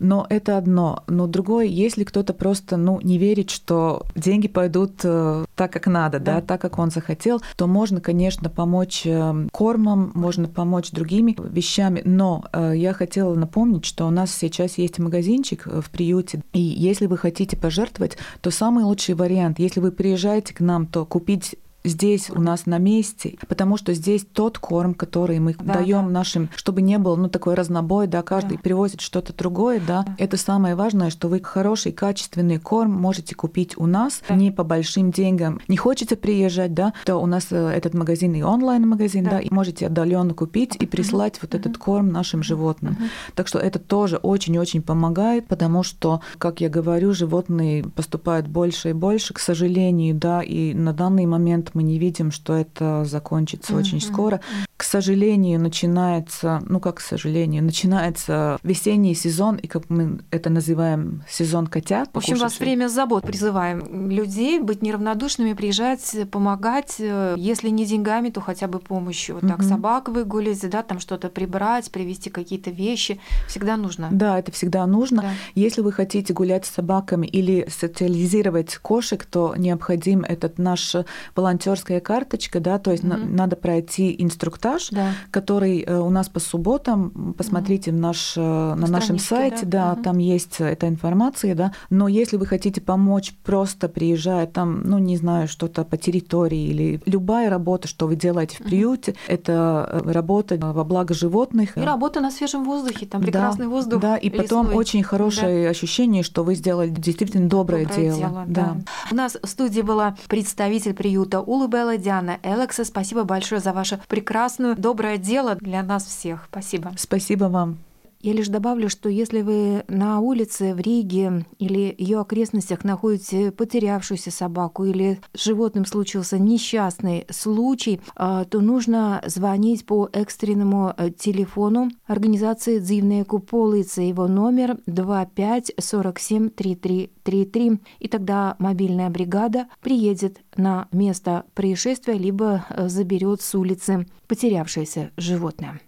Но 0.00 0.26
это 0.28 0.56
одно. 0.56 1.04
Но 1.06 1.26
другое, 1.26 1.66
если 1.66 2.04
кто-то 2.04 2.32
просто 2.32 2.76
ну, 2.76 3.00
не 3.02 3.18
верит, 3.18 3.50
что 3.50 4.06
деньги 4.16 4.48
пойдут 4.48 5.00
э, 5.04 5.44
так, 5.54 5.72
как 5.72 5.86
надо, 5.86 6.18
да. 6.18 6.36
Да, 6.36 6.40
так, 6.40 6.60
как 6.62 6.78
он 6.78 6.90
захотел, 6.90 7.42
то 7.56 7.66
можно, 7.66 8.00
конечно, 8.00 8.48
помочь 8.48 9.02
э, 9.04 9.46
кормом, 9.52 10.10
можно 10.14 10.48
помочь 10.48 10.90
другими 10.90 11.36
вещами. 11.38 12.00
Но 12.04 12.44
э, 12.52 12.72
я 12.76 12.94
хотела 12.94 13.34
напомнить, 13.34 13.84
что 13.84 14.06
у 14.06 14.10
нас 14.10 14.34
сейчас 14.34 14.78
есть 14.78 14.98
магазинчик 14.98 15.66
в 15.66 15.90
приюте. 15.90 16.42
И 16.54 16.60
если 16.60 17.06
вы 17.06 17.18
хотите 17.18 17.56
пожертвовать, 17.56 18.16
то 18.40 18.50
самый 18.50 18.84
лучший 18.84 19.14
вариант, 19.14 19.58
если 19.58 19.80
вы 19.80 19.92
приезжаете 19.92 20.54
к 20.54 20.60
нам, 20.60 20.86
то 20.86 21.04
купить 21.04 21.56
здесь 21.84 22.30
у 22.30 22.40
нас 22.40 22.66
на 22.66 22.78
месте, 22.78 23.36
потому 23.48 23.76
что 23.76 23.94
здесь 23.94 24.26
тот 24.30 24.58
корм, 24.58 24.94
который 24.94 25.38
мы 25.38 25.54
да, 25.58 25.74
даем 25.74 26.06
да. 26.06 26.10
нашим, 26.10 26.48
чтобы 26.54 26.82
не 26.82 26.98
было 26.98 27.16
ну 27.16 27.28
такой 27.28 27.54
разнобой, 27.54 28.06
да, 28.06 28.22
каждый 28.22 28.56
да. 28.56 28.62
привозит 28.62 29.00
что-то 29.00 29.34
другое, 29.34 29.80
да. 29.80 30.02
да. 30.02 30.14
Это 30.18 30.36
самое 30.36 30.74
важное, 30.74 31.10
что 31.10 31.28
вы 31.28 31.40
хороший 31.42 31.92
качественный 31.92 32.58
корм 32.58 32.92
можете 32.92 33.34
купить 33.34 33.78
у 33.78 33.86
нас 33.86 34.22
да. 34.28 34.34
не 34.34 34.50
по 34.50 34.64
большим 34.64 35.10
деньгам. 35.10 35.60
Не 35.68 35.76
хочется 35.76 36.16
приезжать, 36.16 36.74
да, 36.74 36.92
то 37.04 37.16
у 37.16 37.26
нас 37.26 37.48
э, 37.50 37.56
этот 37.56 37.94
магазин 37.94 38.34
и 38.34 38.42
онлайн 38.42 38.88
магазин, 38.88 39.24
да, 39.24 39.30
да 39.30 39.40
и 39.40 39.52
можете 39.52 39.86
отдаленно 39.86 40.34
купить 40.34 40.76
и 40.76 40.86
прислать 40.86 41.34
угу. 41.34 41.40
вот 41.42 41.54
этот 41.54 41.78
корм 41.78 42.10
нашим 42.10 42.42
животным. 42.42 42.92
Угу. 42.92 43.02
Так 43.34 43.48
что 43.48 43.58
это 43.58 43.78
тоже 43.78 44.16
очень-очень 44.16 44.82
помогает, 44.82 45.46
потому 45.46 45.82
что, 45.82 46.20
как 46.38 46.60
я 46.60 46.68
говорю, 46.68 47.12
животные 47.12 47.84
поступают 47.84 48.46
больше 48.46 48.90
и 48.90 48.92
больше, 48.92 49.34
к 49.34 49.38
сожалению, 49.38 50.14
да, 50.14 50.42
и 50.42 50.74
на 50.74 50.92
данный 50.92 51.26
момент 51.26 51.69
мы 51.74 51.82
не 51.82 51.98
видим, 51.98 52.30
что 52.30 52.54
это 52.54 53.04
закончится 53.04 53.72
mm-hmm. 53.72 53.78
очень 53.78 54.00
скоро. 54.00 54.40
К 54.80 54.84
сожалению, 54.84 55.60
начинается, 55.60 56.62
ну 56.66 56.80
как 56.80 56.96
к 56.96 57.00
сожалению, 57.00 57.62
начинается 57.62 58.58
весенний 58.62 59.14
сезон, 59.14 59.56
и 59.56 59.66
как 59.66 59.90
мы 59.90 60.20
это 60.30 60.50
называем, 60.50 61.22
сезон 61.28 61.66
котят. 61.66 62.08
В 62.12 62.16
общем, 62.16 62.38
вас 62.38 62.58
время 62.58 62.88
забот 62.88 63.24
призываем 63.24 64.10
людей 64.10 64.58
быть 64.58 64.82
неравнодушными, 64.82 65.52
приезжать, 65.52 66.16
помогать, 66.30 66.96
э, 66.98 67.34
если 67.36 67.68
не 67.68 67.84
деньгами, 67.84 68.30
то 68.30 68.40
хотя 68.40 68.66
бы 68.66 68.78
помощью. 68.78 69.36
Вот 69.36 69.46
так 69.46 69.60
mm-hmm. 69.60 69.68
собак 69.68 70.08
выгулить, 70.08 70.68
да, 70.70 70.82
там 70.82 70.98
что-то 70.98 71.28
прибрать, 71.28 71.90
привезти 71.90 72.30
какие-то 72.30 72.70
вещи, 72.70 73.20
всегда 73.46 73.76
нужно. 73.76 74.08
Да, 74.10 74.38
это 74.38 74.50
всегда 74.50 74.86
нужно. 74.86 75.22
Да. 75.22 75.30
Если 75.54 75.82
вы 75.82 75.92
хотите 75.92 76.32
гулять 76.32 76.64
с 76.64 76.70
собаками 76.70 77.26
или 77.26 77.68
социализировать 77.68 78.78
кошек, 78.78 79.24
то 79.26 79.54
необходим 79.56 80.22
этот 80.22 80.58
наш 80.58 80.94
волонтер 81.36 81.60
волонтерская 81.60 82.00
карточка, 82.00 82.60
да, 82.60 82.78
то 82.78 82.90
есть 82.90 83.04
mm-hmm. 83.04 83.28
надо 83.28 83.56
пройти 83.56 84.14
инструктаж, 84.18 84.69
да. 84.90 85.12
который 85.30 85.80
э, 85.80 85.98
у 85.98 86.10
нас 86.10 86.28
по 86.28 86.40
субботам. 86.40 87.34
Посмотрите 87.36 87.90
mm-hmm. 87.90 87.94
наш, 87.94 88.34
э, 88.36 88.40
на 88.40 88.86
нашем 88.86 89.18
сайте, 89.18 89.66
да, 89.66 89.94
да 89.94 90.00
mm-hmm. 90.00 90.02
там 90.02 90.18
есть 90.18 90.60
эта 90.60 90.88
информация, 90.88 91.54
да. 91.54 91.72
Но 91.90 92.08
если 92.08 92.36
вы 92.36 92.46
хотите 92.46 92.80
помочь, 92.80 93.34
просто 93.44 93.88
приезжая 93.88 94.46
там, 94.46 94.82
ну 94.84 94.98
не 94.98 95.16
знаю, 95.16 95.48
что-то 95.48 95.84
по 95.84 95.96
территории 95.96 96.68
или 96.68 97.00
любая 97.06 97.50
работа, 97.50 97.88
что 97.88 98.06
вы 98.06 98.16
делаете 98.16 98.56
в 98.58 98.64
приюте, 98.64 99.12
mm-hmm. 99.12 99.16
это 99.28 100.02
э, 100.04 100.12
работа 100.12 100.56
во 100.60 100.84
благо 100.84 101.14
животных. 101.14 101.76
И 101.76 101.80
работа 101.80 102.20
на 102.20 102.30
свежем 102.30 102.64
воздухе, 102.64 103.06
там 103.06 103.22
прекрасный 103.22 103.66
да, 103.66 103.70
воздух. 103.70 104.00
Да, 104.00 104.16
и 104.16 104.28
лесной. 104.28 104.42
потом 104.42 104.74
очень 104.74 105.02
хорошее 105.02 105.64
да. 105.64 105.70
ощущение, 105.70 106.22
что 106.22 106.44
вы 106.44 106.54
сделали 106.54 106.90
действительно 106.90 107.48
доброе, 107.48 107.86
доброе 107.86 108.02
дело. 108.02 108.18
дело 108.18 108.44
да. 108.46 108.60
Да. 108.60 108.76
У 109.10 109.14
нас 109.14 109.36
в 109.42 109.48
студии 109.48 109.80
была 109.80 110.16
представитель 110.28 110.94
приюта 110.94 111.40
Улыбелла 111.40 111.96
Диана 111.96 112.38
Элекса. 112.42 112.84
Спасибо 112.84 113.24
большое 113.24 113.60
за 113.60 113.72
ваше 113.72 114.00
прекрасное, 114.08 114.59
доброе 114.76 115.18
дело 115.18 115.54
для 115.56 115.82
нас 115.82 116.04
всех. 116.04 116.46
Спасибо. 116.50 116.92
Спасибо 116.96 117.44
вам. 117.44 117.78
Я 118.22 118.34
лишь 118.34 118.48
добавлю, 118.48 118.90
что 118.90 119.08
если 119.08 119.40
вы 119.40 119.84
на 119.88 120.20
улице 120.20 120.74
в 120.74 120.80
Риге 120.80 121.46
или 121.58 121.94
ее 121.96 122.20
окрестностях 122.20 122.84
находите 122.84 123.50
потерявшуюся 123.50 124.30
собаку 124.30 124.84
или 124.84 125.20
с 125.34 125.44
животным 125.44 125.86
случился 125.86 126.38
несчастный 126.38 127.26
случай, 127.30 128.00
а, 128.14 128.44
то 128.44 128.60
нужно 128.60 129.22
звонить 129.26 129.86
по 129.86 130.10
экстренному 130.12 130.92
э, 130.96 131.10
телефону 131.10 131.90
организации 132.06 132.78
«Дзивная 132.78 133.24
куполица». 133.24 134.02
Его 134.02 134.28
номер 134.28 134.76
25 134.86 135.72
47 135.78 136.50
33 136.50 137.10
33, 137.22 137.80
и 138.00 138.08
тогда 138.08 138.56
мобильная 138.58 139.08
бригада 139.08 139.66
приедет 139.80 140.40
на 140.56 140.88
место 140.92 141.44
происшествия 141.54 142.18
либо 142.18 142.66
э, 142.68 142.88
заберет 142.88 143.40
с 143.40 143.54
улицы 143.54 144.06
потерявшееся 144.26 145.10
животное. 145.16 145.80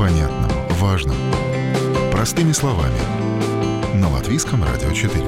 Непонятном, 0.00 0.50
важном. 0.80 1.16
Простыми 2.10 2.52
словами. 2.52 2.96
На 3.94 4.08
Латвийском 4.08 4.64
радио 4.64 4.90
4. 4.92 5.22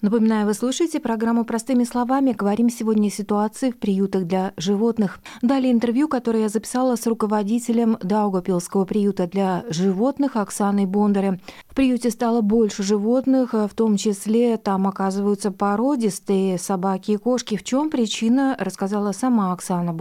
Напоминаю, 0.00 0.46
вы 0.46 0.54
слушаете 0.54 1.00
программу 1.00 1.44
«Простыми 1.44 1.82
словами». 1.82 2.30
Говорим 2.30 2.70
сегодня 2.70 3.08
о 3.08 3.10
ситуации 3.10 3.72
в 3.72 3.78
приютах 3.78 4.26
для 4.26 4.52
животных. 4.56 5.18
Далее 5.42 5.72
интервью, 5.72 6.06
которое 6.06 6.42
я 6.42 6.48
записала 6.48 6.94
с 6.94 7.04
руководителем 7.04 7.98
Даугапилского 8.00 8.84
приюта 8.84 9.26
для 9.26 9.64
животных 9.68 10.36
Оксаной 10.36 10.86
Бондаре. 10.86 11.40
В 11.66 11.74
приюте 11.74 12.10
стало 12.10 12.42
больше 12.42 12.84
животных, 12.84 13.54
в 13.54 13.70
том 13.74 13.96
числе 13.96 14.56
там 14.56 14.86
оказываются 14.86 15.50
породистые 15.50 16.58
собаки 16.58 17.12
и 17.12 17.16
кошки. 17.16 17.56
В 17.56 17.64
чем 17.64 17.90
причина, 17.90 18.54
рассказала 18.56 19.10
сама 19.10 19.52
Оксана 19.52 19.92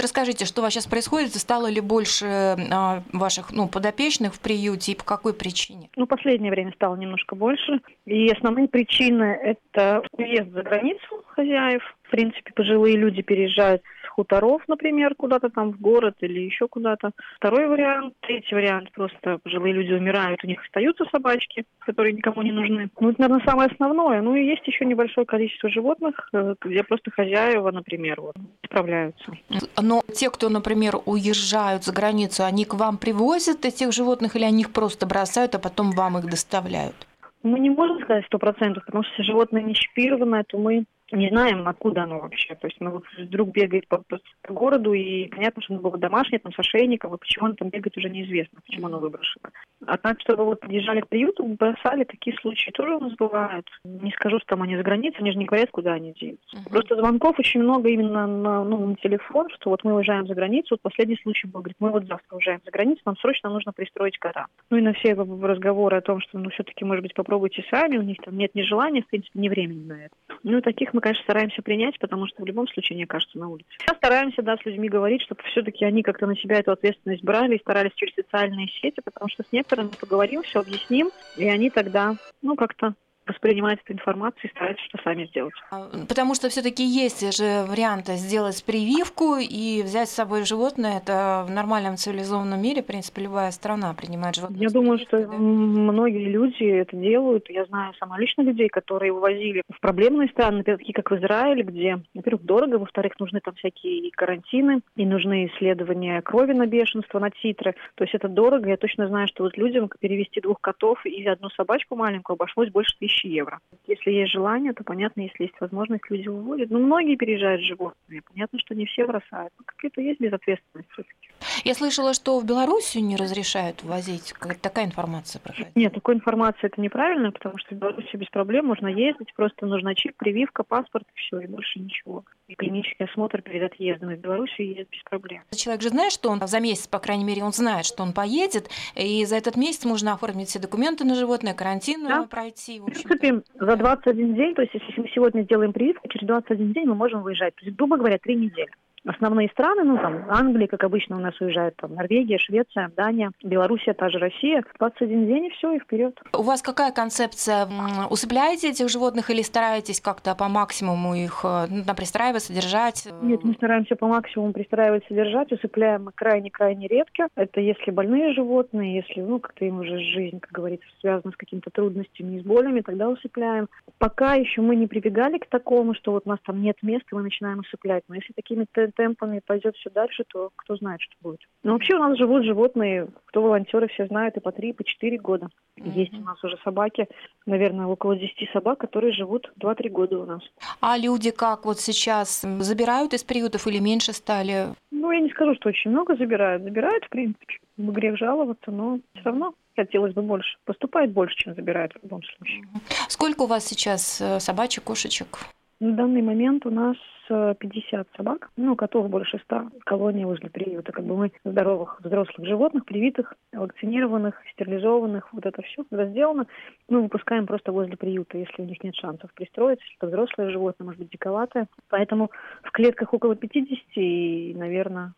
Расскажите, 0.00 0.44
что 0.44 0.60
у 0.60 0.64
вас 0.64 0.72
сейчас 0.72 0.86
происходит? 0.86 1.34
Стало 1.34 1.68
ли 1.68 1.80
больше 1.80 2.24
а, 2.26 3.02
ваших 3.12 3.52
ну, 3.52 3.68
подопечных 3.68 4.34
в 4.34 4.40
приюте 4.40 4.92
и 4.92 4.94
по 4.94 5.04
какой 5.04 5.34
причине? 5.34 5.90
Ну, 5.96 6.06
последнее 6.06 6.50
время 6.50 6.72
стало 6.72 6.96
немножко 6.96 7.34
больше. 7.34 7.80
И 8.06 8.28
основные 8.30 8.68
причины– 8.68 9.38
это 9.42 10.02
уезд 10.12 10.50
за 10.52 10.62
границу 10.62 11.24
хозяев. 11.28 11.82
В 12.04 12.10
принципе, 12.10 12.52
пожилые 12.54 12.96
люди 12.96 13.22
переезжают 13.22 13.82
хуторов, 14.18 14.62
например, 14.66 15.14
куда-то 15.14 15.48
там 15.48 15.70
в 15.70 15.80
город 15.80 16.16
или 16.20 16.40
еще 16.40 16.66
куда-то. 16.66 17.12
Второй 17.36 17.68
вариант. 17.68 18.14
Третий 18.20 18.52
вариант. 18.52 18.90
Просто 18.92 19.38
пожилые 19.44 19.72
люди 19.72 19.92
умирают, 19.92 20.42
у 20.42 20.48
них 20.48 20.60
остаются 20.64 21.04
собачки, 21.12 21.64
которые 21.78 22.14
никому 22.14 22.42
не 22.42 22.50
нужны. 22.50 22.90
Ну, 22.98 23.10
это, 23.10 23.20
наверное, 23.20 23.46
самое 23.46 23.70
основное. 23.70 24.20
Ну, 24.20 24.34
и 24.34 24.44
есть 24.44 24.66
еще 24.66 24.84
небольшое 24.84 25.24
количество 25.24 25.70
животных, 25.70 26.28
э, 26.32 26.56
где 26.60 26.82
просто 26.82 27.12
хозяева, 27.12 27.70
например, 27.70 28.20
вот, 28.20 28.34
справляются. 28.64 29.32
Но 29.80 30.02
те, 30.12 30.30
кто, 30.30 30.48
например, 30.48 30.96
уезжают 31.06 31.84
за 31.84 31.92
границу, 31.92 32.42
они 32.44 32.64
к 32.64 32.74
вам 32.74 32.98
привозят 32.98 33.64
этих 33.64 33.92
животных 33.92 34.34
или 34.34 34.44
они 34.44 34.62
их 34.62 34.72
просто 34.72 35.06
бросают, 35.06 35.54
а 35.54 35.60
потом 35.60 35.92
вам 35.92 36.18
их 36.18 36.24
доставляют? 36.24 37.06
Мы 37.44 37.60
не 37.60 37.70
можем 37.70 38.02
сказать 38.02 38.26
сто 38.26 38.38
процентов, 38.38 38.84
потому 38.84 39.04
что 39.04 39.12
если 39.12 39.30
животное 39.30 39.62
не 39.62 39.74
чипировано, 39.74 40.42
то 40.42 40.58
мы 40.58 40.84
не 41.12 41.28
знаем, 41.28 41.66
откуда 41.66 42.02
оно 42.02 42.20
вообще. 42.20 42.54
То 42.54 42.66
есть, 42.66 42.80
ну, 42.80 42.90
вот 42.90 43.04
вдруг 43.18 43.50
бегает 43.50 43.88
по, 43.88 43.98
по, 43.98 44.18
по 44.42 44.52
городу, 44.52 44.92
и 44.92 45.28
понятно, 45.28 45.62
что 45.62 45.74
оно 45.74 45.82
было 45.82 45.98
домашнее, 45.98 46.38
там, 46.38 46.52
с 46.52 46.58
ошейником, 46.58 47.14
и 47.14 47.18
почему 47.18 47.46
оно 47.46 47.54
там 47.54 47.70
бегает, 47.70 47.96
уже 47.96 48.10
неизвестно, 48.10 48.60
почему 48.66 48.86
оно 48.86 48.98
выброшено. 48.98 49.50
А 49.86 49.96
так, 49.96 50.20
чтобы 50.20 50.44
вот 50.44 50.60
подъезжали 50.60 51.00
к 51.00 51.08
приюту, 51.08 51.44
бросали, 51.44 52.04
такие 52.04 52.36
случаи 52.38 52.70
тоже 52.70 52.96
у 52.96 53.00
нас 53.00 53.14
бывают. 53.14 53.66
Не 53.84 54.10
скажу, 54.12 54.38
что 54.38 54.48
там 54.48 54.62
они 54.62 54.76
за 54.76 54.82
границей, 54.82 55.20
они 55.20 55.32
же 55.32 55.38
не 55.38 55.46
говорят, 55.46 55.70
куда 55.70 55.92
они 55.94 56.12
деются. 56.12 56.56
Uh-huh. 56.56 56.70
Просто 56.70 56.96
звонков 56.96 57.38
очень 57.38 57.62
много 57.62 57.88
именно 57.88 58.26
на, 58.26 58.64
ну, 58.64 58.86
на 58.86 58.96
телефон, 58.96 59.48
что 59.50 59.70
вот 59.70 59.84
мы 59.84 59.94
уезжаем 59.94 60.26
за 60.26 60.34
границу. 60.34 60.68
Вот 60.74 60.82
последний 60.82 61.18
случай 61.22 61.46
был, 61.46 61.60
говорит, 61.60 61.76
мы 61.80 61.90
вот 61.90 62.06
завтра 62.06 62.36
уезжаем 62.36 62.60
за 62.64 62.70
границу, 62.70 63.02
нам 63.04 63.16
срочно 63.18 63.50
нужно 63.50 63.72
пристроить 63.72 64.18
кота. 64.18 64.46
Ну 64.70 64.76
и 64.76 64.82
на 64.82 64.92
все 64.92 65.14
разговоры 65.14 65.96
о 65.96 66.02
том, 66.02 66.20
что, 66.20 66.38
ну, 66.38 66.50
все-таки, 66.50 66.84
может 66.84 67.02
быть, 67.02 67.14
попробуйте 67.14 67.64
сами, 67.70 67.96
у 67.96 68.02
них 68.02 68.18
там 68.24 68.36
нет 68.36 68.54
ни 68.54 68.62
желания, 68.62 69.02
в 69.02 69.06
принципе, 69.06 69.38
ни 69.38 69.48
времени 69.48 69.84
на 69.84 70.04
это. 70.04 70.14
Ну, 70.42 70.60
таких 70.60 70.92
мы, 70.98 71.00
конечно, 71.00 71.22
стараемся 71.22 71.62
принять, 71.62 71.96
потому 72.00 72.26
что 72.26 72.42
в 72.42 72.46
любом 72.46 72.66
случае 72.66 72.96
не 72.96 73.04
окажется 73.04 73.38
на 73.38 73.48
улице. 73.48 73.68
Сейчас 73.78 73.96
стараемся, 73.98 74.42
да, 74.42 74.56
с 74.56 74.66
людьми 74.66 74.88
говорить, 74.88 75.22
чтобы 75.22 75.42
все-таки 75.44 75.84
они 75.84 76.02
как-то 76.02 76.26
на 76.26 76.36
себя 76.36 76.58
эту 76.58 76.72
ответственность 76.72 77.22
брали 77.22 77.54
и 77.54 77.60
старались 77.60 77.94
через 77.94 78.14
социальные 78.16 78.66
сети, 78.82 79.00
потому 79.04 79.30
что 79.30 79.44
с 79.44 79.52
некоторыми 79.52 79.90
поговорим, 80.00 80.42
все 80.42 80.58
объясним, 80.58 81.10
и 81.36 81.48
они 81.48 81.70
тогда, 81.70 82.16
ну, 82.42 82.56
как-то 82.56 82.94
воспринимать 83.28 83.78
эту 83.84 83.92
информацию 83.92 84.44
и 84.44 84.50
стараются 84.50 84.84
что 84.86 84.98
сами 85.04 85.26
сделать. 85.26 85.54
А, 85.70 85.90
потому 86.08 86.34
что 86.34 86.48
все-таки 86.48 86.84
есть 86.84 87.20
же 87.36 87.64
варианты 87.68 88.14
сделать 88.14 88.64
прививку 88.64 89.36
и 89.36 89.82
взять 89.82 90.08
с 90.08 90.14
собой 90.14 90.44
животное. 90.44 90.98
Это 90.98 91.44
в 91.46 91.50
нормальном 91.50 91.96
цивилизованном 91.96 92.60
мире, 92.60 92.82
в 92.82 92.86
принципе, 92.86 93.22
любая 93.22 93.50
страна 93.50 93.94
принимает 93.94 94.36
животное. 94.36 94.60
Я 94.60 94.70
думаю, 94.70 94.98
что 94.98 95.20
да? 95.20 95.36
многие 95.36 96.28
люди 96.28 96.64
это 96.64 96.96
делают. 96.96 97.48
Я 97.50 97.64
знаю 97.66 97.94
сама 97.98 98.18
лично 98.18 98.42
людей, 98.42 98.68
которые 98.68 99.12
увозили 99.12 99.62
в 99.72 99.80
проблемные 99.80 100.28
страны, 100.28 100.58
например, 100.58 100.78
такие 100.78 100.94
как 100.94 101.10
в 101.10 101.16
Израиле, 101.16 101.62
где, 101.62 102.00
во-первых, 102.14 102.44
дорого, 102.44 102.76
во-вторых, 102.76 103.18
нужны 103.20 103.40
там 103.40 103.54
всякие 103.54 104.10
карантины, 104.12 104.80
и 104.96 105.06
нужны 105.06 105.46
исследования 105.46 106.20
крови 106.22 106.52
на 106.52 106.66
бешенство, 106.66 107.18
на 107.18 107.30
титры. 107.30 107.74
То 107.94 108.04
есть 108.04 108.14
это 108.14 108.28
дорого. 108.28 108.68
Я 108.68 108.76
точно 108.76 109.08
знаю, 109.08 109.28
что 109.28 109.44
вот 109.44 109.56
людям 109.56 109.90
перевести 110.00 110.40
двух 110.40 110.60
котов 110.60 111.04
и 111.04 111.26
одну 111.26 111.50
собачку 111.50 111.96
маленькую 111.96 112.34
обошлось 112.34 112.70
больше 112.70 112.96
тысячи 112.98 113.17
тысячи 113.18 113.26
евро. 113.26 113.60
Если 113.86 114.10
есть 114.10 114.32
желание, 114.32 114.72
то 114.72 114.84
понятно, 114.84 115.22
если 115.22 115.44
есть 115.44 115.60
возможность, 115.60 116.10
люди 116.10 116.28
уводят. 116.28 116.70
Но 116.70 116.78
многие 116.78 117.16
переезжают 117.16 117.62
животными. 117.62 118.22
Понятно, 118.32 118.58
что 118.58 118.74
не 118.74 118.86
все 118.86 119.06
бросают. 119.06 119.52
Но 119.58 119.64
какие-то 119.66 120.00
есть 120.00 120.20
безответственность 120.20 120.88
все-таки. 120.92 121.30
Я 121.64 121.74
слышала, 121.74 122.14
что 122.14 122.38
в 122.38 122.44
Белоруссию 122.44 123.04
не 123.04 123.16
разрешают 123.16 123.82
возить. 123.82 124.32
Какая-то 124.32 124.60
такая 124.60 124.86
информация 124.86 125.40
проходит. 125.40 125.74
Нет, 125.74 125.92
такой 125.94 126.14
информации 126.14 126.66
это 126.66 126.80
неправильно, 126.80 127.32
потому 127.32 127.58
что 127.58 127.74
в 127.74 127.78
Беларуси 127.78 128.16
без 128.16 128.28
проблем 128.28 128.66
можно 128.66 128.88
ездить, 128.88 129.32
просто 129.34 129.66
нужна 129.66 129.94
чип, 129.94 130.16
прививка, 130.16 130.62
паспорт 130.62 131.06
и 131.14 131.18
все, 131.18 131.40
и 131.40 131.46
больше 131.46 131.78
ничего. 131.78 132.24
И 132.48 132.54
клинический 132.54 133.06
осмотр 133.06 133.42
перед 133.42 133.72
отъездом 133.72 134.10
из 134.10 134.18
Беларуси 134.18 134.60
едет 134.60 134.88
без 134.90 135.02
проблем. 135.02 135.42
Человек 135.54 135.82
же 135.82 135.88
знает, 135.90 136.12
что 136.12 136.30
он 136.30 136.40
за 136.46 136.60
месяц, 136.60 136.86
по 136.86 136.98
крайней 136.98 137.24
мере, 137.24 137.42
он 137.42 137.52
знает, 137.52 137.86
что 137.86 138.02
он 138.02 138.12
поедет, 138.12 138.70
и 138.94 139.24
за 139.24 139.36
этот 139.36 139.56
месяц 139.56 139.84
можно 139.84 140.14
оформить 140.14 140.48
все 140.48 140.58
документы 140.58 141.04
на 141.04 141.14
животное, 141.14 141.54
карантин 141.54 142.06
да? 142.06 142.22
пройти. 142.24 142.80
В, 142.80 142.84
в 142.84 142.86
принципе, 142.86 143.42
за 143.54 143.76
21 143.76 144.34
день, 144.34 144.54
то 144.54 144.62
есть 144.62 144.74
если 144.74 145.00
мы 145.00 145.08
сегодня 145.14 145.42
сделаем 145.42 145.72
прививку, 145.72 146.08
через 146.08 146.26
21 146.26 146.72
день 146.72 146.86
мы 146.86 146.94
можем 146.94 147.22
выезжать. 147.22 147.54
То 147.56 147.64
есть, 147.64 147.76
грубо 147.76 147.96
говоря, 147.96 148.18
три 148.18 148.36
недели 148.36 148.70
основные 149.08 149.48
страны, 149.48 149.84
ну 149.84 149.98
там 149.98 150.24
Англия, 150.28 150.66
как 150.66 150.84
обычно 150.84 151.16
у 151.16 151.20
нас 151.20 151.38
уезжает, 151.40 151.76
там 151.76 151.94
Норвегия, 151.94 152.38
Швеция, 152.38 152.90
Дания, 152.96 153.32
Белоруссия, 153.42 153.94
та 153.94 154.08
же 154.10 154.18
Россия. 154.18 154.64
21 154.78 155.26
день 155.26 155.46
и 155.46 155.50
все, 155.50 155.72
и 155.72 155.78
вперед. 155.78 156.18
У 156.32 156.42
вас 156.42 156.62
какая 156.62 156.92
концепция? 156.92 157.68
Усыпляете 158.10 158.70
этих 158.70 158.88
животных 158.88 159.30
или 159.30 159.42
стараетесь 159.42 160.00
как-то 160.00 160.34
по 160.34 160.48
максимуму 160.48 161.14
их 161.14 161.40
э, 161.44 161.66
ну, 161.68 161.84
там, 161.84 161.96
пристраивать, 161.96 162.42
содержать? 162.42 163.08
Нет, 163.22 163.44
мы 163.44 163.54
стараемся 163.54 163.96
по 163.96 164.06
максимуму 164.06 164.52
пристраивать, 164.52 165.04
содержать, 165.08 165.52
усыпляем 165.52 166.04
мы 166.04 166.12
крайне-крайне 166.12 166.86
редко. 166.88 167.28
Это 167.34 167.60
если 167.60 167.90
больные 167.90 168.32
животные, 168.32 168.96
если, 168.96 169.20
ну, 169.20 169.40
как-то 169.40 169.64
им 169.64 169.80
уже 169.80 169.98
жизнь, 169.98 170.40
как 170.40 170.52
говорится, 170.52 170.86
связана 171.00 171.32
с 171.32 171.36
какими-то 171.36 171.70
трудностями 171.70 172.36
и 172.36 172.40
с 172.40 172.44
болями, 172.44 172.80
тогда 172.80 173.08
усыпляем. 173.08 173.68
Пока 173.98 174.34
еще 174.34 174.60
мы 174.60 174.76
не 174.76 174.86
прибегали 174.86 175.38
к 175.38 175.46
такому, 175.46 175.94
что 175.94 176.12
вот 176.12 176.22
у 176.26 176.28
нас 176.28 176.38
там 176.44 176.62
нет 176.62 176.76
места, 176.82 177.08
мы 177.12 177.22
начинаем 177.22 177.60
усыплять. 177.60 178.04
Но 178.08 178.14
если 178.14 178.32
такими 178.32 178.66
темпами 178.98 179.40
пойдет 179.46 179.76
все 179.76 179.90
дальше, 179.90 180.24
то 180.26 180.50
кто 180.56 180.76
знает, 180.76 181.00
что 181.00 181.14
будет. 181.22 181.40
Но 181.62 181.72
вообще 181.72 181.94
у 181.94 181.98
нас 182.00 182.18
живут 182.18 182.44
животные, 182.44 183.06
кто 183.26 183.42
волонтеры 183.42 183.86
все 183.88 184.06
знают, 184.08 184.36
и 184.36 184.40
по 184.40 184.50
три, 184.50 184.70
и 184.70 184.72
по 184.72 184.82
четыре 184.82 185.18
года. 185.18 185.48
Mm-hmm. 185.76 185.90
Есть 185.94 186.14
у 186.14 186.24
нас 186.24 186.42
уже 186.42 186.58
собаки, 186.64 187.06
наверное, 187.46 187.86
около 187.86 188.16
десяти 188.16 188.48
собак, 188.52 188.80
которые 188.80 189.12
живут 189.12 189.50
два-три 189.56 189.88
года 189.88 190.18
у 190.18 190.26
нас. 190.26 190.42
А 190.80 190.98
люди 190.98 191.30
как 191.30 191.64
вот 191.64 191.78
сейчас 191.78 192.40
забирают 192.58 193.14
из 193.14 193.22
приютов 193.22 193.66
или 193.68 193.78
меньше 193.78 194.12
стали? 194.12 194.66
Ну, 194.90 195.12
я 195.12 195.20
не 195.20 195.30
скажу, 195.30 195.54
что 195.54 195.68
очень 195.68 195.92
много 195.92 196.16
забирают. 196.16 196.64
Забирают, 196.64 197.04
в 197.04 197.08
принципе. 197.08 197.54
Грех 197.76 198.18
жаловаться, 198.18 198.72
но 198.72 198.98
все 199.14 199.24
равно 199.24 199.54
хотелось 199.76 200.12
бы 200.12 200.22
больше. 200.22 200.56
Поступает 200.64 201.12
больше, 201.12 201.36
чем 201.36 201.54
забирают 201.54 201.92
в 201.92 202.02
любом 202.02 202.22
случае. 202.24 202.64
Сколько 203.08 203.42
у 203.42 203.46
вас 203.46 203.64
сейчас 203.64 204.20
э, 204.20 204.40
собачек, 204.40 204.82
кошечек? 204.82 205.38
На 205.78 205.92
данный 205.92 206.22
момент 206.22 206.66
у 206.66 206.70
нас 206.70 206.96
50 207.28 208.08
собак, 208.16 208.50
ну, 208.56 208.76
котов 208.76 209.08
больше 209.08 209.38
100, 209.44 209.70
колония 209.84 210.26
возле 210.26 210.50
приюта. 210.50 210.92
Как 210.92 211.04
бы 211.04 211.16
мы 211.16 211.32
здоровых 211.44 212.00
взрослых 212.02 212.46
животных, 212.46 212.84
привитых, 212.84 213.34
вакцинированных, 213.52 214.34
стерилизованных, 214.52 215.32
вот 215.32 215.46
это 215.46 215.62
все, 215.62 215.84
когда 215.84 216.06
сделано, 216.06 216.46
мы 216.88 217.02
выпускаем 217.02 217.46
просто 217.46 217.72
возле 217.72 217.96
приюта, 217.96 218.38
если 218.38 218.62
у 218.62 218.64
них 218.64 218.82
нет 218.82 218.94
шансов 218.94 219.32
пристроиться, 219.34 219.84
если 219.84 219.96
это 219.98 220.06
взрослое 220.08 220.50
животное, 220.50 220.86
может 220.86 221.00
быть, 221.00 221.10
диковатое. 221.10 221.68
Поэтому 221.88 222.30
в 222.62 222.70
клетках 222.70 223.12
около 223.14 223.36
50 223.36 223.78
и, 223.96 224.54
наверное, 224.56 225.12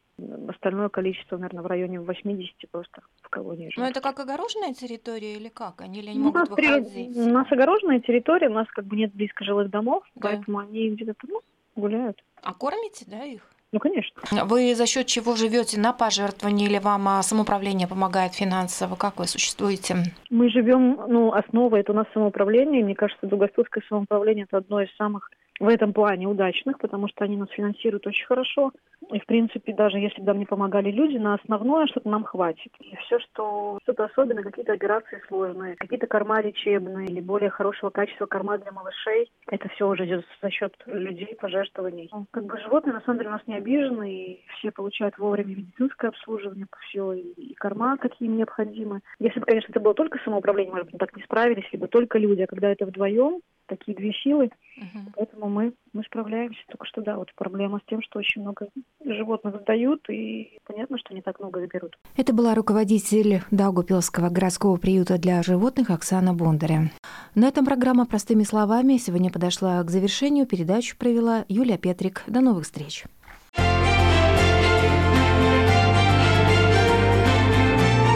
остальное 0.48 0.88
количество, 0.88 1.36
наверное, 1.36 1.62
в 1.62 1.66
районе 1.66 2.00
80 2.00 2.54
просто 2.70 3.02
в 3.22 3.28
колонии. 3.28 3.72
Ну, 3.76 3.84
это 3.84 4.00
как 4.00 4.20
огороженная 4.20 4.74
территория 4.74 5.36
или 5.36 5.48
как? 5.48 5.80
Они 5.80 6.00
или 6.00 6.10
они 6.10 6.18
могут 6.18 6.36
у 6.36 6.38
нас 6.38 6.48
выходить? 6.48 7.16
У 7.16 7.28
нас 7.30 7.50
огороженная 7.50 8.00
территория, 8.00 8.48
у 8.48 8.54
нас 8.54 8.68
как 8.68 8.84
бы 8.84 8.96
нет 8.96 9.14
близко 9.14 9.44
жилых 9.44 9.70
домов, 9.70 10.04
да. 10.14 10.28
поэтому 10.28 10.58
они 10.58 10.90
где-то, 10.90 11.14
ну, 11.28 11.40
гуляют. 11.80 12.22
А 12.42 12.54
кормите, 12.54 13.04
да, 13.08 13.24
их? 13.24 13.42
Ну, 13.72 13.78
конечно. 13.78 14.20
Вы 14.46 14.74
за 14.74 14.86
счет 14.86 15.06
чего 15.06 15.36
живете 15.36 15.78
на 15.78 15.92
пожертвование 15.92 16.66
или 16.68 16.78
вам 16.78 17.06
а, 17.06 17.22
самоуправление 17.22 17.86
помогает 17.86 18.34
финансово? 18.34 18.96
Как 18.96 19.18
вы 19.18 19.26
существуете? 19.26 19.96
Мы 20.28 20.48
живем, 20.50 20.98
ну, 21.08 21.32
основа 21.32 21.76
это 21.76 21.92
у 21.92 21.94
нас 21.94 22.06
самоуправление. 22.12 22.84
Мне 22.84 22.96
кажется, 22.96 23.26
Дугостовское 23.26 23.84
самоуправление 23.88 24.46
это 24.48 24.56
одно 24.56 24.80
из 24.82 24.94
самых 24.96 25.30
в 25.60 25.68
этом 25.68 25.92
плане 25.92 26.26
удачных, 26.26 26.78
потому 26.78 27.06
что 27.08 27.24
они 27.24 27.36
нас 27.36 27.48
финансируют 27.50 28.06
очень 28.06 28.26
хорошо. 28.26 28.72
И, 29.12 29.20
в 29.20 29.26
принципе, 29.26 29.74
даже 29.74 29.98
если 29.98 30.20
бы 30.20 30.26
нам 30.28 30.38
не 30.38 30.46
помогали 30.46 30.90
люди, 30.90 31.18
на 31.18 31.34
основное 31.34 31.86
что-то 31.86 32.08
нам 32.08 32.24
хватит. 32.24 32.72
И 32.80 32.96
все, 32.96 33.18
что 33.18 33.78
что-то 33.82 34.04
особенное, 34.04 34.42
какие-то 34.42 34.72
операции 34.72 35.22
сложные, 35.28 35.76
какие-то 35.76 36.06
корма 36.06 36.40
лечебные 36.40 37.08
или 37.08 37.20
более 37.20 37.50
хорошего 37.50 37.90
качества 37.90 38.26
корма 38.26 38.58
для 38.58 38.72
малышей, 38.72 39.30
это 39.48 39.68
все 39.68 39.88
уже 39.88 40.06
идет 40.06 40.24
за 40.40 40.50
счет 40.50 40.74
людей, 40.86 41.36
пожертвований. 41.38 42.08
Ну, 42.12 42.26
как 42.30 42.44
бы 42.44 42.58
животные, 42.58 42.94
на 42.94 43.02
самом 43.02 43.18
деле, 43.18 43.30
у 43.30 43.32
нас 43.32 43.42
не 43.46 43.56
обижены, 43.56 44.12
и 44.12 44.44
все 44.56 44.70
получают 44.70 45.18
вовремя 45.18 45.56
медицинское 45.56 46.08
обслуживание, 46.08 46.66
все, 46.88 47.12
и, 47.12 47.54
корма, 47.54 47.98
какие 47.98 48.28
им 48.28 48.36
необходимы. 48.36 49.00
Если 49.18 49.40
бы, 49.40 49.46
конечно, 49.46 49.70
это 49.70 49.80
было 49.80 49.94
только 49.94 50.18
самоуправление, 50.24 50.72
может 50.72 50.90
быть, 50.90 50.98
так 50.98 51.14
не 51.16 51.22
справились, 51.22 51.70
либо 51.72 51.86
только 51.86 52.18
люди, 52.18 52.42
а 52.42 52.46
когда 52.46 52.70
это 52.70 52.86
вдвоем, 52.86 53.40
такие 53.70 53.96
две 53.96 54.12
силы, 54.12 54.50
uh-huh. 54.78 55.12
поэтому 55.16 55.48
мы, 55.48 55.72
мы 55.92 56.02
справляемся. 56.04 56.60
Только 56.68 56.86
что, 56.86 57.00
да, 57.00 57.16
вот 57.16 57.32
проблема 57.34 57.78
с 57.78 57.88
тем, 57.88 58.02
что 58.02 58.18
очень 58.18 58.42
много 58.42 58.68
животных 59.04 59.60
сдают, 59.62 60.08
и 60.10 60.58
понятно, 60.66 60.98
что 60.98 61.14
не 61.14 61.22
так 61.22 61.40
много 61.40 61.60
заберут. 61.60 61.96
Это 62.16 62.34
была 62.34 62.54
руководитель 62.54 63.42
Даугупилского 63.50 64.28
городского 64.28 64.76
приюта 64.76 65.18
для 65.18 65.42
животных 65.42 65.90
Оксана 65.90 66.34
Бондаря. 66.34 66.90
На 67.34 67.48
этом 67.48 67.64
программа 67.64 68.06
«Простыми 68.06 68.42
словами» 68.42 68.96
сегодня 68.96 69.30
подошла 69.30 69.82
к 69.82 69.90
завершению. 69.90 70.46
Передачу 70.46 70.96
провела 70.98 71.44
Юлия 71.48 71.78
Петрик. 71.78 72.24
До 72.26 72.40
новых 72.40 72.64
встреч. 72.64 73.04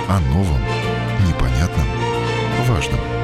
О 0.06 0.20
новом, 0.32 0.60
непонятном, 1.26 1.86
важном. 2.68 3.23